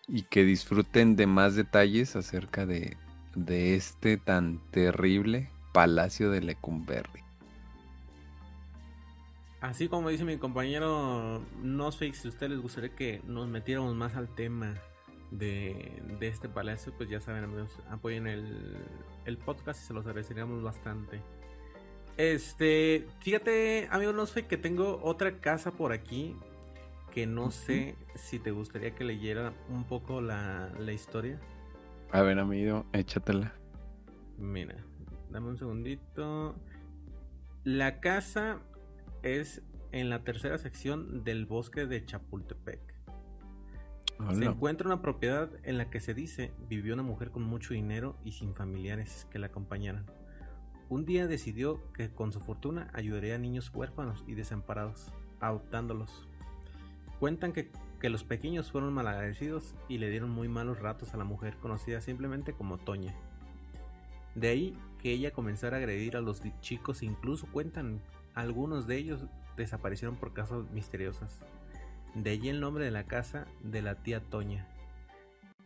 y 0.07 0.23
que 0.23 0.45
disfruten 0.45 1.17
de 1.17 1.27
más 1.27 1.55
detalles 1.55 2.17
acerca 2.17 2.67
de, 2.67 2.97
este 3.75 4.17
tan 4.17 4.61
terrible 4.71 5.51
Palacio 5.73 6.31
de 6.31 6.41
Lecumberri. 6.41 7.24
Así 9.65 9.89
como 9.89 10.11
dice 10.11 10.27
mi 10.27 10.37
compañero, 10.37 11.43
no 11.63 11.91
sé 11.91 12.13
si 12.13 12.29
a 12.29 12.31
ustedes 12.31 12.53
les 12.53 12.61
gustaría 12.61 12.95
que 12.95 13.23
nos 13.27 13.49
metiéramos 13.49 13.95
más 13.95 14.15
al 14.15 14.29
tema 14.29 14.75
de, 15.31 16.03
este 16.21 16.51
palacio, 16.51 16.93
pues 16.95 17.09
ya 17.09 17.19
saben, 17.19 17.47
apoyen 17.89 18.27
el, 18.27 18.77
el 19.25 19.39
podcast 19.39 19.83
y 19.83 19.87
se 19.87 19.95
los 19.95 20.05
agradeceríamos 20.05 20.63
bastante. 20.63 21.23
Este, 22.19 23.07
fíjate, 23.21 23.89
amigo, 23.91 24.13
no 24.13 24.27
sé 24.27 24.47
que 24.47 24.59
tengo 24.59 25.01
otra 25.03 25.39
casa 25.39 25.71
por 25.71 25.93
aquí 25.93 26.37
que 27.11 27.27
no 27.27 27.51
sé 27.51 27.97
si 28.17 28.39
te 28.39 28.51
gustaría 28.51 28.95
que 28.95 29.05
leyera 29.05 29.55
un 29.71 29.85
poco 29.85 30.21
la, 30.21 30.75
la 30.79 30.93
historia. 30.93 31.41
A 32.13 32.21
ver, 32.21 32.39
amigo, 32.39 32.85
échatela. 32.93 33.55
Mira, 34.37 34.77
dame 35.31 35.49
un 35.49 35.57
segundito. 35.57 36.55
La 37.65 38.01
casa 38.01 38.61
es 39.25 39.63
en 39.93 40.11
la 40.11 40.23
tercera 40.23 40.59
sección 40.59 41.25
del 41.25 41.47
bosque 41.47 41.87
de 41.87 42.05
Chapultepec. 42.05 42.95
Se 44.33 44.45
encuentra 44.45 44.87
una 44.87 45.03
propiedad 45.03 45.51
en 45.65 45.77
la 45.77 45.91
que 45.91 45.99
se 45.99 46.15
dice 46.15 46.53
vivió 46.69 46.95
una 46.95 47.03
mujer 47.03 47.31
con 47.31 47.43
mucho 47.43 47.75
dinero 47.75 48.17
y 48.25 48.33
sin 48.33 48.55
familiares 48.55 49.27
que 49.31 49.39
la 49.39 49.47
acompañaran. 49.47 50.07
Un 50.89 51.05
día 51.05 51.27
decidió 51.27 51.81
que 51.93 52.11
con 52.11 52.33
su 52.33 52.41
fortuna 52.41 52.91
ayudaría 52.93 53.35
a 53.35 53.39
niños 53.39 53.73
huérfanos 53.75 54.23
y 54.27 54.35
desamparados, 54.35 55.13
adoptándolos. 55.41 56.29
Cuentan 57.19 57.53
que, 57.53 57.71
los 58.03 58.23
pequeños 58.23 58.71
fueron 58.71 58.93
malagradecidos 58.93 59.75
y 59.89 59.97
le 59.97 60.11
dieron 60.11 60.29
muy 60.29 60.47
malos 60.47 60.79
ratos 60.79 61.15
a 61.15 61.17
la 61.17 61.25
mujer 61.25 61.57
conocida 61.57 62.03
simplemente 62.03 62.53
como 62.53 62.77
Toña. 62.77 63.15
De 64.35 64.49
ahí 64.49 64.79
que 64.99 65.11
ella 65.11 65.31
comenzara 65.31 65.79
a 65.79 65.81
agredir 65.81 66.15
a 66.19 66.21
los 66.21 66.43
chicos 66.61 67.01
e 67.01 67.07
incluso 67.07 67.47
cuentan 67.47 68.03
algunos 68.35 68.87
de 68.87 68.97
ellos 68.97 69.27
desaparecieron 69.57 70.17
por 70.17 70.33
causas 70.33 70.71
misteriosas. 70.71 71.41
De 72.15 72.31
allí 72.31 72.49
el 72.49 72.61
nombre 72.61 72.85
de 72.85 72.91
la 72.91 73.05
casa 73.05 73.47
de 73.63 73.83
la 73.83 74.03
tía 74.03 74.21
Toña. 74.21 74.69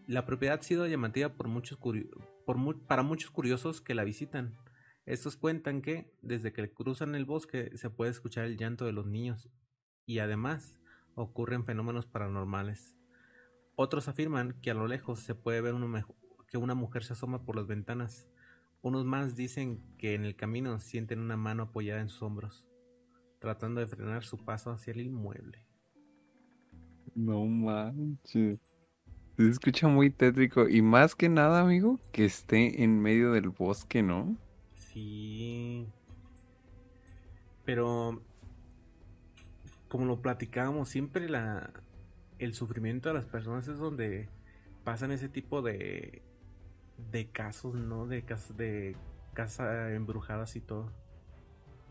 La 0.07 0.25
propiedad 0.25 0.59
ha 0.59 0.63
sido 0.63 0.87
llamativa 0.87 1.31
por 1.31 1.49
muchos 1.49 1.79
para 2.87 3.03
muchos 3.03 3.31
curiosos 3.31 3.81
que 3.81 3.95
la 3.95 4.05
visitan, 4.05 4.57
estos 5.09 5.39
cuentan 5.39 5.81
que, 5.81 6.13
desde 6.21 6.53
que 6.53 6.71
cruzan 6.71 7.15
el 7.15 7.25
bosque, 7.25 7.71
se 7.79 7.89
puede 7.89 8.11
escuchar 8.11 8.45
el 8.45 8.59
llanto 8.59 8.85
de 8.85 8.93
los 8.93 9.07
niños 9.07 9.49
y 10.05 10.19
además 10.19 10.79
ocurren 11.15 11.65
fenómenos 11.65 12.05
paranormales. 12.05 12.95
Otros 13.75 14.07
afirman 14.09 14.61
que 14.61 14.71
a 14.71 14.75
lo 14.75 14.87
lejos 14.87 15.21
se 15.21 15.35
puede 15.35 15.63
ver 15.63 15.75
que 16.47 16.59
una 16.59 16.75
mujer 16.75 17.05
se 17.05 17.15
asoma 17.15 17.47
por 17.47 17.57
las 17.57 17.67
ventanas. 17.67 18.29
Unos 18.81 19.05
más 19.05 19.35
dicen 19.35 19.81
que 19.99 20.15
en 20.15 20.25
el 20.25 20.37
camino 20.37 20.79
sienten 20.79 21.19
una 21.19 21.37
mano 21.37 21.65
apoyada 21.65 22.01
en 22.01 22.09
sus 22.09 22.23
hombros, 22.23 22.69
tratando 23.41 23.81
de 23.81 23.87
frenar 23.87 24.25
su 24.25 24.39
paso 24.39 24.71
hacia 24.71 24.93
el 24.93 25.01
inmueble. 25.01 25.65
No 27.15 27.45
manches. 27.45 28.61
Se 29.37 29.49
escucha 29.49 29.89
muy 29.89 30.11
tétrico 30.11 30.69
y 30.69 30.83
más 30.83 31.15
que 31.15 31.29
nada, 31.29 31.61
amigo, 31.61 31.99
que 32.13 32.25
esté 32.25 32.83
en 32.83 33.01
medio 33.01 33.33
del 33.33 33.51
bosque, 33.51 34.03
¿no? 34.03 34.37
Pero, 37.65 38.23
como 39.89 40.07
lo 40.07 40.23
platicábamos, 40.23 40.89
siempre 40.89 41.29
la, 41.29 41.73
el 42.39 42.55
sufrimiento 42.55 43.09
de 43.09 43.15
las 43.15 43.27
personas 43.27 43.69
es 43.69 43.79
donde 43.79 44.29
pasan 44.85 45.13
ese 45.13 45.29
tipo 45.29 45.63
de, 45.63 46.23
de 47.11 47.27
casos, 47.29 47.75
¿no? 47.75 48.07
De 48.07 48.23
casas 48.23 48.57
de 48.57 48.97
casa 49.35 49.93
embrujadas 49.93 50.57
y 50.57 50.61
todo. 50.61 50.91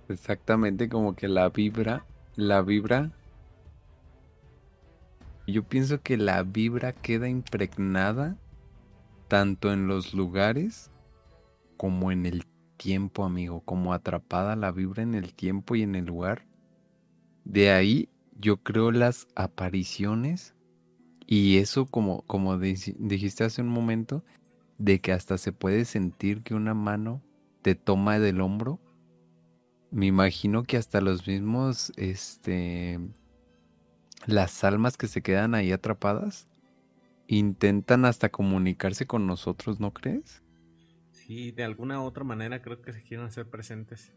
Exactamente, 0.10 0.90
como 0.90 1.16
que 1.16 1.28
la 1.28 1.50
vibra, 1.50 2.06
la 2.36 2.62
vibra. 2.62 3.12
Yo 5.48 5.64
pienso 5.64 6.02
que 6.02 6.18
la 6.18 6.44
vibra 6.44 6.92
queda 6.94 7.30
impregnada 7.30 8.38
tanto 9.28 9.72
en 9.72 9.88
los 9.88 10.14
lugares 10.14 10.92
como 11.78 12.12
en 12.12 12.26
el 12.26 12.46
tiempo, 12.78 13.24
amigo, 13.24 13.62
como 13.62 13.94
atrapada 13.94 14.56
la 14.56 14.72
vibra 14.72 15.04
en 15.04 15.16
el 15.16 15.34
tiempo 15.34 15.76
y 15.76 15.84
en 15.84 15.96
el 15.96 16.06
lugar. 16.06 16.46
De 17.44 17.72
ahí 17.72 18.10
yo 18.38 18.58
creo 18.58 18.92
las 18.92 19.28
apariciones 19.36 20.54
y 21.26 21.58
eso 21.58 21.86
como, 21.86 22.22
como 22.24 22.58
dijiste 22.58 23.44
hace 23.44 23.62
un 23.62 23.68
momento, 23.68 24.24
de 24.78 25.00
que 25.00 25.12
hasta 25.12 25.38
se 25.38 25.52
puede 25.52 25.86
sentir 25.86 26.44
que 26.44 26.56
una 26.56 26.74
mano 26.74 27.22
te 27.62 27.76
toma 27.76 28.20
del 28.20 28.42
hombro. 28.42 28.80
Me 29.92 30.06
imagino 30.06 30.64
que 30.64 30.78
hasta 30.78 31.02
los 31.02 31.28
mismos, 31.28 31.92
este, 31.96 33.00
las 34.26 34.64
almas 34.64 34.98
que 34.98 35.08
se 35.08 35.22
quedan 35.22 35.56
ahí 35.56 35.72
atrapadas 35.72 36.48
intentan 37.28 38.06
hasta 38.06 38.30
comunicarse 38.30 39.06
con 39.06 39.28
nosotros, 39.28 39.80
¿no 39.80 39.94
crees? 39.94 40.42
Sí, 41.12 41.52
de 41.52 41.64
alguna 41.64 42.02
u 42.02 42.06
otra 42.06 42.24
manera 42.24 42.62
creo 42.62 42.82
que 42.82 42.94
se 42.94 43.02
quieren 43.02 43.26
hacer 43.26 43.50
presentes. 43.50 44.14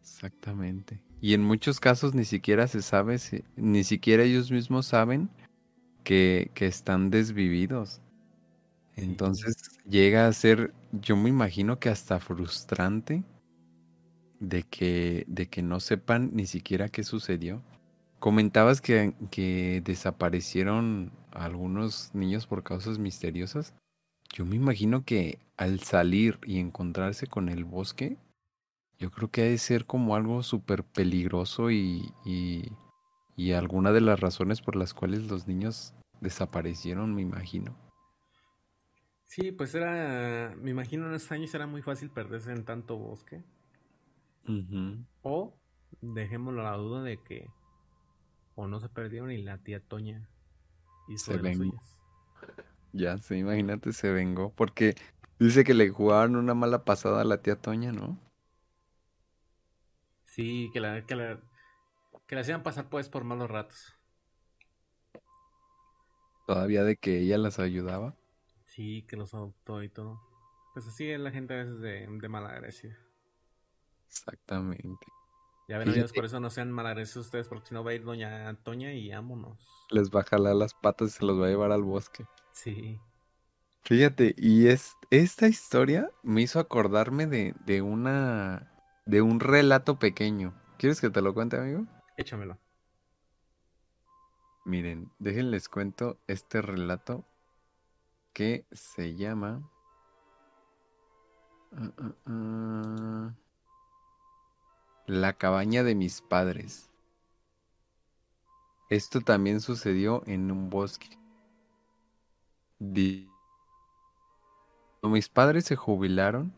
Exactamente. 0.00 1.02
Y 1.20 1.34
en 1.34 1.42
muchos 1.42 1.80
casos 1.80 2.14
ni 2.14 2.24
siquiera 2.24 2.68
se 2.68 2.82
sabe, 2.82 3.18
ni 3.56 3.82
siquiera 3.82 4.22
ellos 4.22 4.52
mismos 4.52 4.86
saben 4.86 5.28
que, 6.04 6.52
que 6.54 6.66
están 6.66 7.10
desvividos. 7.10 8.00
Entonces 8.96 9.56
llega 9.88 10.26
a 10.26 10.32
ser, 10.32 10.72
yo 10.92 11.16
me 11.16 11.28
imagino 11.28 11.78
que 11.78 11.90
hasta 11.90 12.18
frustrante 12.18 13.24
de 14.40 14.62
que, 14.64 15.24
de 15.28 15.48
que 15.48 15.62
no 15.62 15.80
sepan 15.80 16.30
ni 16.34 16.46
siquiera 16.46 16.88
qué 16.88 17.04
sucedió. 17.04 17.62
Comentabas 18.18 18.80
que, 18.80 19.14
que 19.30 19.82
desaparecieron 19.84 21.12
algunos 21.32 22.10
niños 22.14 22.46
por 22.46 22.62
causas 22.62 22.98
misteriosas. 22.98 23.74
Yo 24.34 24.44
me 24.46 24.56
imagino 24.56 25.04
que 25.04 25.38
al 25.56 25.80
salir 25.80 26.38
y 26.44 26.58
encontrarse 26.58 27.26
con 27.26 27.48
el 27.48 27.64
bosque, 27.64 28.18
yo 28.98 29.10
creo 29.10 29.30
que 29.30 29.42
ha 29.42 29.46
de 29.46 29.58
ser 29.58 29.86
como 29.86 30.16
algo 30.16 30.42
súper 30.42 30.84
peligroso 30.84 31.70
y, 31.70 32.12
y, 32.24 32.72
y 33.36 33.52
alguna 33.52 33.92
de 33.92 34.00
las 34.00 34.20
razones 34.20 34.62
por 34.62 34.76
las 34.76 34.94
cuales 34.94 35.24
los 35.24 35.46
niños 35.46 35.94
desaparecieron, 36.20 37.14
me 37.14 37.22
imagino. 37.22 37.76
Sí, 39.26 39.52
pues 39.52 39.74
era, 39.74 40.54
me 40.56 40.70
imagino 40.70 41.06
en 41.06 41.14
esos 41.14 41.30
años 41.32 41.54
era 41.54 41.66
muy 41.66 41.82
fácil 41.82 42.10
perderse 42.10 42.52
en 42.52 42.64
tanto 42.64 42.96
bosque. 42.96 43.42
O 45.22 45.52
dejémoslo 46.00 46.62
a 46.62 46.70
la 46.70 46.76
duda 46.76 47.02
de 47.02 47.18
que 47.22 47.50
o 48.54 48.66
no 48.66 48.80
se 48.80 48.88
perdieron 48.88 49.30
y 49.30 49.42
la 49.42 49.58
tía 49.58 49.80
Toña 49.80 50.28
hizo 51.08 51.32
se 51.32 51.38
vengó. 51.38 51.82
Ya, 52.92 53.18
sí, 53.18 53.36
imagínate, 53.36 53.92
se 53.92 54.10
vengó. 54.10 54.52
Porque 54.54 54.94
dice 55.38 55.64
que 55.64 55.74
le 55.74 55.90
jugaron 55.90 56.36
una 56.36 56.54
mala 56.54 56.84
pasada 56.84 57.20
a 57.22 57.24
la 57.24 57.42
tía 57.42 57.56
Toña, 57.60 57.92
¿no? 57.92 58.18
Sí, 60.24 60.70
que 60.72 60.80
la, 60.80 61.06
que 61.06 61.14
la, 61.16 61.40
que 62.26 62.34
la 62.36 62.42
hacían 62.42 62.62
pasar 62.62 62.88
pues 62.90 63.08
por 63.08 63.24
malos 63.24 63.50
ratos. 63.50 63.96
Todavía 66.46 66.82
de 66.82 66.96
que 66.96 67.20
ella 67.20 67.38
las 67.38 67.58
ayudaba. 67.60 68.16
Sí, 68.76 69.06
que 69.08 69.16
los 69.16 69.32
adoptó 69.32 69.82
y 69.82 69.88
todo. 69.88 70.20
Pues 70.74 70.86
así 70.86 71.10
es 71.10 71.18
la 71.18 71.30
gente 71.30 71.54
a 71.54 71.64
veces 71.64 71.80
de, 71.80 72.06
de. 72.06 72.96
Exactamente. 74.06 75.06
Ya 75.66 75.78
ven, 75.78 75.88
amigos, 75.88 76.12
por 76.12 76.26
eso 76.26 76.40
no 76.40 76.50
sean 76.50 76.70
malagradecidos 76.70 77.26
ustedes, 77.26 77.48
porque 77.48 77.68
si 77.68 77.74
no 77.74 77.82
va 77.82 77.92
a 77.92 77.94
ir 77.94 78.04
doña 78.04 78.54
Toña 78.62 78.92
y 78.92 79.08
vámonos. 79.10 79.66
Les 79.90 80.10
va 80.10 80.20
a 80.20 80.24
jalar 80.24 80.56
las 80.56 80.74
patas 80.74 81.08
y 81.08 81.12
se 81.12 81.24
los 81.24 81.40
va 81.40 81.46
a 81.46 81.48
llevar 81.48 81.72
al 81.72 81.84
bosque. 81.84 82.26
Sí. 82.52 83.00
Fíjate, 83.82 84.34
y 84.36 84.66
es, 84.66 84.98
esta 85.10 85.48
historia 85.48 86.10
me 86.22 86.42
hizo 86.42 86.60
acordarme 86.60 87.26
de, 87.26 87.54
de 87.64 87.80
una. 87.80 88.70
de 89.06 89.22
un 89.22 89.40
relato 89.40 89.98
pequeño. 89.98 90.54
¿Quieres 90.76 91.00
que 91.00 91.08
te 91.08 91.22
lo 91.22 91.32
cuente, 91.32 91.56
amigo? 91.56 91.86
Échamelo. 92.18 92.58
Miren, 94.64 95.10
déjenles 95.18 95.68
cuento 95.70 96.20
este 96.26 96.60
relato 96.60 97.24
que 98.36 98.66
se 98.70 99.14
llama. 99.14 99.62
Ah, 101.72 101.90
ah, 101.96 102.14
ah, 102.26 103.34
la 105.06 105.32
cabaña 105.32 105.82
de 105.82 105.94
mis 105.94 106.20
padres. 106.20 106.90
Esto 108.90 109.22
también 109.22 109.62
sucedió 109.62 110.22
en 110.26 110.50
un 110.50 110.68
bosque. 110.68 111.18
Cuando 112.78 113.30
mis 115.02 115.30
padres 115.30 115.64
se 115.64 115.76
jubilaron, 115.76 116.52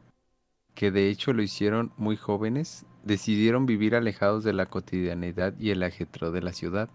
que 0.74 0.90
de 0.90 1.08
hecho 1.08 1.32
lo 1.32 1.42
hicieron 1.42 1.92
muy 1.96 2.16
jóvenes, 2.16 2.86
decidieron 3.04 3.66
vivir 3.66 3.94
alejados 3.94 4.42
de 4.42 4.52
la 4.52 4.66
cotidianidad 4.66 5.56
y 5.60 5.70
el 5.70 5.84
ajetro 5.84 6.32
de 6.32 6.42
la 6.42 6.52
ciudad. 6.52 6.90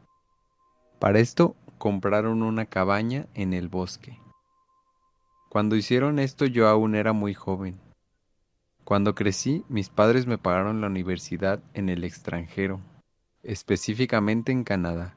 Para 1.00 1.20
esto 1.20 1.56
compraron 1.78 2.44
una 2.44 2.66
cabaña 2.66 3.28
en 3.34 3.54
el 3.54 3.70
bosque. 3.70 4.23
Cuando 5.54 5.76
hicieron 5.76 6.18
esto 6.18 6.48
yo 6.48 6.68
aún 6.68 6.96
era 6.96 7.14
muy 7.14 7.36
joven. 7.36 7.80
Cuando 8.84 9.14
crecí, 9.14 9.64
mis 9.70 9.88
padres 9.88 10.26
me 10.26 10.40
pagaron 10.40 10.82
la 10.82 10.88
universidad 10.88 11.62
en 11.76 11.90
el 11.90 12.06
extranjero, 12.06 12.82
específicamente 13.44 14.52
en 14.52 14.64
Canadá. 14.64 15.16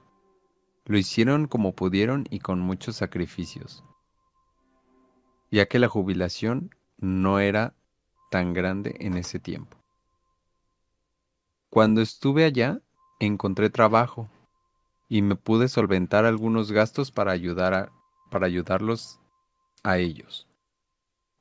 Lo 0.85 0.99
hicieron 0.99 1.46
como 1.46 1.75
pudieron 1.75 2.27
y 2.29 2.40
con 2.40 2.61
muchos 2.61 2.96
sacrificios, 2.96 3.83
ya 5.51 5.64
que 5.68 5.79
la 5.79 5.88
jubilación 5.88 6.68
no 6.99 7.40
era 7.40 7.75
tan 8.31 8.53
grande 8.53 8.94
en 9.01 9.16
ese 9.16 9.40
tiempo. 9.40 9.79
Cuando 11.70 12.03
estuve 12.03 12.44
allá, 12.44 12.83
encontré 13.20 13.70
trabajo 13.70 14.29
y 15.09 15.22
me 15.22 15.35
pude 15.35 15.68
solventar 15.68 16.27
algunos 16.27 16.72
gastos 16.72 17.11
para, 17.11 17.33
ayudar 17.33 17.72
a, 17.72 17.92
para 18.31 18.44
ayudarlos 18.44 19.18
a 19.87 19.99
ellos. 19.99 20.49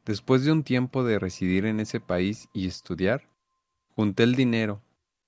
Después 0.06 0.46
de 0.46 0.52
un 0.52 0.64
tiempo 0.64 1.04
de 1.04 1.18
residir 1.18 1.66
en 1.66 1.80
ese 1.80 2.00
país 2.00 2.48
y 2.54 2.68
estudiar, 2.68 3.28
junté 3.96 4.22
el 4.22 4.36
dinero 4.36 4.84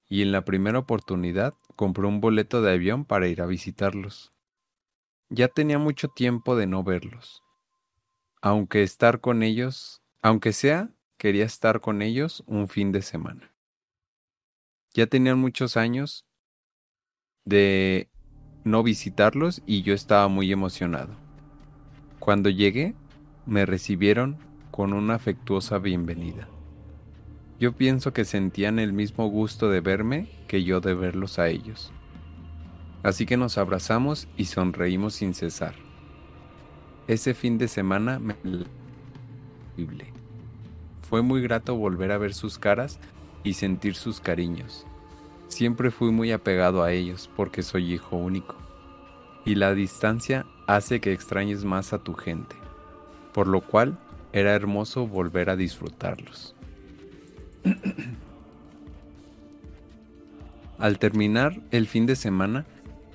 y 0.07 0.21
en 0.21 0.31
la 0.31 0.45
primera 0.45 0.77
oportunidad 0.77 1.55
compré 1.75 2.05
un 2.05 2.21
boleto 2.21 2.61
de 2.61 2.73
avión 2.73 3.05
para 3.05 3.27
ir 3.27 3.41
a 3.41 3.47
visitarlos. 3.47 4.33
Ya 5.29 5.47
tenía 5.47 5.79
mucho 5.79 6.09
tiempo 6.09 6.55
de 6.55 6.67
no 6.67 6.83
verlos. 6.83 7.43
Aunque 8.39 8.83
estar 8.83 9.19
con 9.19 9.41
ellos, 9.41 10.03
aunque 10.21 10.53
sea, 10.53 10.91
quería 11.17 11.43
estar 11.43 11.81
con 11.81 12.03
ellos 12.03 12.43
un 12.45 12.67
fin 12.67 12.91
de 12.91 13.01
semana. 13.01 13.51
Ya 14.93 15.07
tenían 15.07 15.39
muchos 15.39 15.75
años 15.75 16.27
de 17.45 18.09
no 18.63 18.83
visitarlos 18.83 19.63
y 19.65 19.81
yo 19.81 19.95
estaba 19.95 20.27
muy 20.27 20.51
emocionado. 20.51 21.15
Cuando 22.19 22.49
llegué, 22.49 22.93
me 23.47 23.65
recibieron 23.65 24.37
con 24.71 24.93
una 24.93 25.15
afectuosa 25.15 25.79
bienvenida. 25.79 26.49
Yo 27.59 27.71
pienso 27.71 28.13
que 28.13 28.25
sentían 28.25 28.77
el 28.77 28.93
mismo 28.93 29.27
gusto 29.27 29.69
de 29.69 29.79
verme 29.79 30.29
que 30.47 30.63
yo 30.63 30.81
de 30.81 30.93
verlos 30.93 31.39
a 31.39 31.47
ellos. 31.47 31.91
Así 33.03 33.25
que 33.25 33.37
nos 33.37 33.57
abrazamos 33.57 34.27
y 34.37 34.45
sonreímos 34.45 35.15
sin 35.15 35.33
cesar. 35.33 35.75
Ese 37.07 37.33
fin 37.33 37.57
de 37.57 37.69
semana 37.69 38.19
me... 38.19 38.35
Fue 41.01 41.21
muy 41.21 41.41
grato 41.41 41.75
volver 41.75 42.11
a 42.11 42.17
ver 42.17 42.33
sus 42.33 42.59
caras 42.59 42.99
y 43.43 43.53
sentir 43.53 43.95
sus 43.95 44.19
cariños. 44.19 44.85
Siempre 45.47 45.89
fui 45.89 46.11
muy 46.11 46.33
apegado 46.33 46.83
a 46.83 46.91
ellos 46.91 47.29
porque 47.35 47.63
soy 47.63 47.93
hijo 47.93 48.17
único. 48.17 48.57
Y 49.45 49.55
la 49.55 49.73
distancia 49.73 50.45
hace 50.67 50.99
que 50.99 51.13
extrañes 51.13 51.63
más 51.63 51.93
a 51.93 51.99
tu 51.99 52.13
gente, 52.13 52.57
por 53.37 53.45
lo 53.45 53.61
cual 53.61 53.99
era 54.33 54.55
hermoso 54.55 55.05
volver 55.05 55.51
a 55.51 55.55
disfrutarlos. 55.55 56.55
Al 60.79 60.97
terminar 60.97 61.59
el 61.69 61.85
fin 61.85 62.07
de 62.07 62.15
semana, 62.15 62.65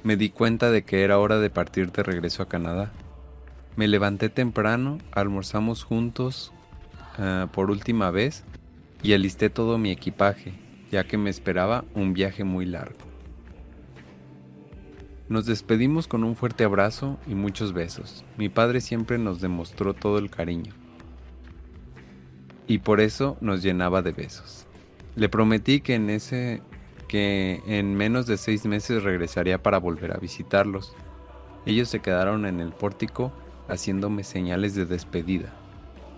me 0.05 0.17
di 0.17 0.31
cuenta 0.31 0.71
de 0.71 0.85
que 0.85 1.03
era 1.03 1.19
hora 1.19 1.41
de 1.41 1.51
partir 1.51 1.91
de 1.91 2.05
regreso 2.05 2.45
a 2.45 2.49
Canadá. 2.49 2.93
Me 3.75 3.89
levanté 3.89 4.29
temprano, 4.29 4.99
almorzamos 5.11 5.83
juntos 5.83 6.53
ah, 7.19 7.49
por 7.53 7.73
última 7.73 8.13
vez 8.13 8.45
y 9.03 9.15
alisté 9.15 9.51
todo 9.51 9.77
mi 9.77 9.91
equipaje, 9.91 10.53
ya 10.93 11.03
que 11.03 11.19
me 11.19 11.31
esperaba 11.31 11.85
un 11.95 12.13
viaje 12.13 12.45
muy 12.45 12.65
largo. 12.65 13.12
Nos 15.33 15.47
despedimos 15.47 16.09
con 16.09 16.25
un 16.25 16.37
fuerte 16.37 16.63
abrazo 16.63 17.19
y 17.27 17.35
muchos 17.35 17.73
besos. 17.73 18.23
Mi 18.37 18.51
padre 18.51 18.83
siempre 18.83 19.17
nos 19.17 19.41
demostró 19.41 19.95
todo 19.95 20.19
el 20.19 20.29
cariño 20.29 20.75
y 22.67 22.81
por 22.81 23.01
eso 23.01 23.39
nos 23.41 23.63
llenaba 23.63 24.03
de 24.03 24.13
besos. 24.13 24.67
Le 25.17 25.31
prometí 25.31 25.81
que 25.81 25.95
en 25.95 26.11
ese 26.11 26.61
que 27.09 27.63
en 27.67 27.95
menos 27.95 28.27
de 28.27 28.37
seis 28.37 28.67
meses 28.67 29.05
regresaría 29.05 29.63
para 29.63 29.79
volver 29.79 30.13
a 30.13 30.19
visitarlos. 30.19 30.95
Ellos 31.65 31.89
se 31.89 32.01
quedaron 32.01 32.45
en 32.45 32.61
el 32.61 32.73
pórtico 32.73 33.33
haciéndome 33.69 34.25
señales 34.25 34.75
de 34.75 34.85
despedida 34.85 35.55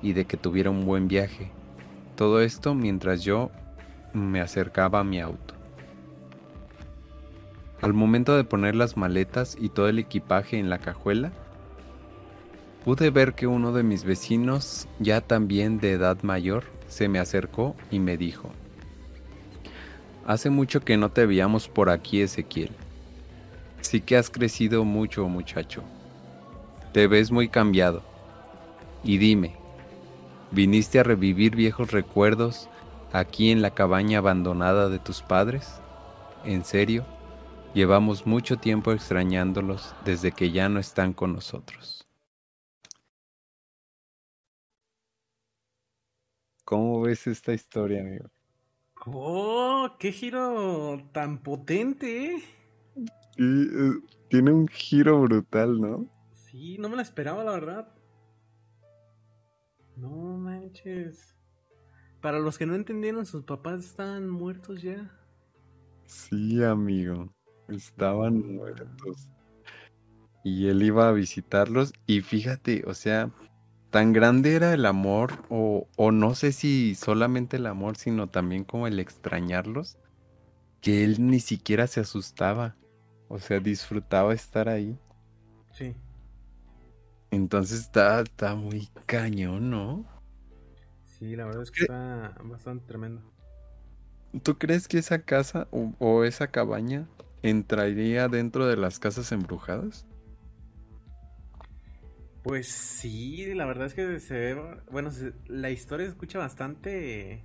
y 0.02 0.14
de 0.14 0.24
que 0.24 0.36
tuviera 0.36 0.70
un 0.70 0.86
buen 0.86 1.06
viaje. 1.06 1.52
Todo 2.16 2.40
esto 2.40 2.74
mientras 2.74 3.22
yo 3.22 3.52
me 4.12 4.40
acercaba 4.40 4.98
a 4.98 5.04
mi 5.04 5.20
auto. 5.20 5.53
Al 7.84 7.92
momento 7.92 8.34
de 8.34 8.44
poner 8.44 8.74
las 8.74 8.96
maletas 8.96 9.58
y 9.60 9.68
todo 9.68 9.90
el 9.90 9.98
equipaje 9.98 10.58
en 10.58 10.70
la 10.70 10.78
cajuela, 10.78 11.32
pude 12.82 13.10
ver 13.10 13.34
que 13.34 13.46
uno 13.46 13.72
de 13.72 13.82
mis 13.82 14.04
vecinos, 14.04 14.88
ya 15.00 15.20
también 15.20 15.76
de 15.80 15.92
edad 15.92 16.22
mayor, 16.22 16.64
se 16.88 17.08
me 17.08 17.18
acercó 17.18 17.76
y 17.90 17.98
me 17.98 18.16
dijo, 18.16 18.48
Hace 20.26 20.48
mucho 20.48 20.80
que 20.80 20.96
no 20.96 21.10
te 21.10 21.26
veíamos 21.26 21.68
por 21.68 21.90
aquí, 21.90 22.22
Ezequiel. 22.22 22.70
Sí 23.82 24.00
que 24.00 24.16
has 24.16 24.30
crecido 24.30 24.86
mucho, 24.86 25.28
muchacho. 25.28 25.82
Te 26.94 27.06
ves 27.06 27.30
muy 27.30 27.50
cambiado. 27.50 28.02
Y 29.02 29.18
dime, 29.18 29.56
¿viniste 30.52 31.00
a 31.00 31.02
revivir 31.02 31.54
viejos 31.54 31.92
recuerdos 31.92 32.70
aquí 33.12 33.50
en 33.50 33.60
la 33.60 33.74
cabaña 33.74 34.20
abandonada 34.20 34.88
de 34.88 35.00
tus 35.00 35.20
padres? 35.20 35.82
¿En 36.46 36.64
serio? 36.64 37.04
Llevamos 37.74 38.24
mucho 38.24 38.56
tiempo 38.56 38.92
extrañándolos 38.92 39.96
desde 40.04 40.30
que 40.30 40.52
ya 40.52 40.68
no 40.68 40.78
están 40.78 41.12
con 41.12 41.32
nosotros. 41.32 42.06
¿Cómo 46.64 47.00
ves 47.00 47.26
esta 47.26 47.52
historia, 47.52 48.00
amigo? 48.02 48.30
¡Oh! 49.06 49.96
¡Qué 49.98 50.12
giro 50.12 51.10
tan 51.10 51.42
potente! 51.42 52.36
Eh, 53.38 53.92
tiene 54.28 54.52
un 54.52 54.68
giro 54.68 55.20
brutal, 55.22 55.80
¿no? 55.80 56.06
Sí, 56.30 56.78
no 56.78 56.88
me 56.88 56.94
la 56.94 57.02
esperaba, 57.02 57.42
la 57.42 57.52
verdad. 57.52 57.92
No 59.96 60.38
manches. 60.38 61.34
Para 62.20 62.38
los 62.38 62.56
que 62.56 62.66
no 62.66 62.76
entendieron, 62.76 63.26
sus 63.26 63.42
papás 63.42 63.84
estaban 63.84 64.30
muertos 64.30 64.80
ya. 64.80 65.10
Sí, 66.04 66.62
amigo. 66.62 67.33
Estaban 67.68 68.56
muertos. 68.56 69.28
Y 70.42 70.68
él 70.68 70.82
iba 70.82 71.08
a 71.08 71.12
visitarlos 71.12 71.94
y 72.06 72.20
fíjate, 72.20 72.84
o 72.86 72.92
sea, 72.92 73.30
tan 73.90 74.12
grande 74.12 74.54
era 74.54 74.74
el 74.74 74.84
amor, 74.84 75.44
o, 75.48 75.88
o 75.96 76.12
no 76.12 76.34
sé 76.34 76.52
si 76.52 76.94
solamente 76.94 77.56
el 77.56 77.66
amor, 77.66 77.96
sino 77.96 78.26
también 78.26 78.64
como 78.64 78.86
el 78.86 78.98
extrañarlos, 78.98 79.96
que 80.82 81.04
él 81.04 81.26
ni 81.26 81.40
siquiera 81.40 81.86
se 81.86 82.00
asustaba. 82.00 82.76
O 83.28 83.38
sea, 83.38 83.58
disfrutaba 83.58 84.34
estar 84.34 84.68
ahí. 84.68 84.98
Sí. 85.72 85.96
Entonces 87.30 87.80
está, 87.80 88.20
está 88.20 88.54
muy 88.54 88.88
cañón, 89.06 89.70
¿no? 89.70 90.04
Sí, 91.06 91.34
la 91.36 91.46
verdad 91.46 91.62
es 91.62 91.70
que 91.70 91.82
está 91.82 92.36
bastante 92.44 92.84
tremendo. 92.86 93.22
¿Tú 94.42 94.58
crees 94.58 94.88
que 94.88 94.98
esa 94.98 95.22
casa 95.22 95.68
o, 95.70 95.94
o 96.00 96.24
esa 96.24 96.48
cabaña 96.48 97.08
entraría 97.44 98.26
dentro 98.28 98.66
de 98.66 98.76
las 98.76 98.98
casas 98.98 99.30
embrujadas? 99.30 100.06
Pues 102.42 102.68
sí, 102.68 103.54
la 103.54 103.64
verdad 103.64 103.86
es 103.86 103.94
que 103.94 104.20
se 104.20 104.34
ve, 104.34 104.82
bueno, 104.90 105.10
se- 105.10 105.32
la 105.46 105.70
historia 105.70 106.06
se 106.06 106.10
escucha 106.12 106.38
bastante, 106.38 107.42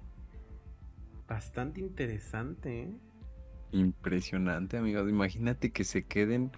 bastante 1.28 1.80
interesante, 1.80 2.82
¿eh? 2.84 2.98
Impresionante, 3.72 4.78
amigos. 4.78 5.10
Imagínate 5.10 5.72
que 5.72 5.84
se 5.84 6.06
queden 6.06 6.52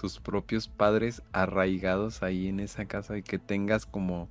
tus 0.00 0.20
propios 0.20 0.68
padres 0.68 1.22
arraigados 1.32 2.22
ahí 2.22 2.48
en 2.48 2.60
esa 2.60 2.86
casa 2.86 3.16
y 3.18 3.22
que 3.22 3.38
tengas 3.38 3.86
como, 3.86 4.28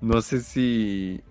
no 0.00 0.22
sé 0.22 0.40
si, 0.40 1.22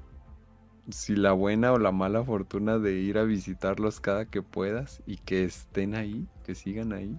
si 0.90 1.16
la 1.16 1.32
buena 1.34 1.74
o 1.74 1.80
la 1.80 1.92
mala 1.92 2.24
fortuna 2.24 2.78
de 2.80 2.94
ir 3.00 3.18
a 3.18 3.24
visitarlos 3.24 4.00
cada 4.00 4.26
que 4.26 4.42
puedas 4.42 5.02
y 5.06 5.18
que 5.18 5.44
estén 5.44 5.96
ahí, 5.96 6.28
que 6.46 6.56
sigan 6.56 6.94
ahí. 6.94 7.18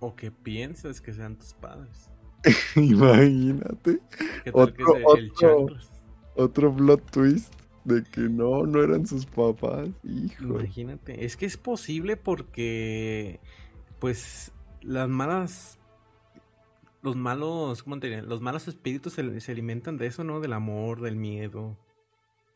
O 0.00 0.14
que 0.16 0.30
piensas 0.30 1.00
que 1.00 1.12
sean 1.12 1.36
tus 1.36 1.54
padres. 1.54 2.10
Imagínate. 2.76 4.00
¿Qué 4.44 4.52
tal 4.52 4.72
que 4.74 4.82
Otro- 4.84 4.96
es 4.96 5.18
el 5.18 5.30
otro- 5.30 5.34
chancros? 5.38 5.90
Otro 6.36 6.74
plot 6.74 7.10
twist 7.12 7.54
de 7.84 8.02
que 8.02 8.22
no, 8.22 8.66
no 8.66 8.82
eran 8.82 9.06
sus 9.06 9.24
papás. 9.26 9.88
Hijo. 10.02 10.42
Imagínate, 10.60 11.24
es 11.24 11.36
que 11.36 11.46
es 11.46 11.56
posible 11.56 12.16
porque, 12.16 13.38
pues, 14.00 14.52
las 14.82 15.08
malas, 15.08 15.78
los 17.02 17.14
malos, 17.14 17.82
¿cómo 17.84 18.00
te 18.00 18.08
diré? 18.08 18.22
Los 18.22 18.40
malos 18.40 18.66
espíritus 18.66 19.12
se, 19.12 19.40
se 19.40 19.52
alimentan 19.52 19.96
de 19.96 20.06
eso, 20.06 20.24
¿no? 20.24 20.40
Del 20.40 20.54
amor, 20.54 21.00
del 21.02 21.16
miedo. 21.16 21.78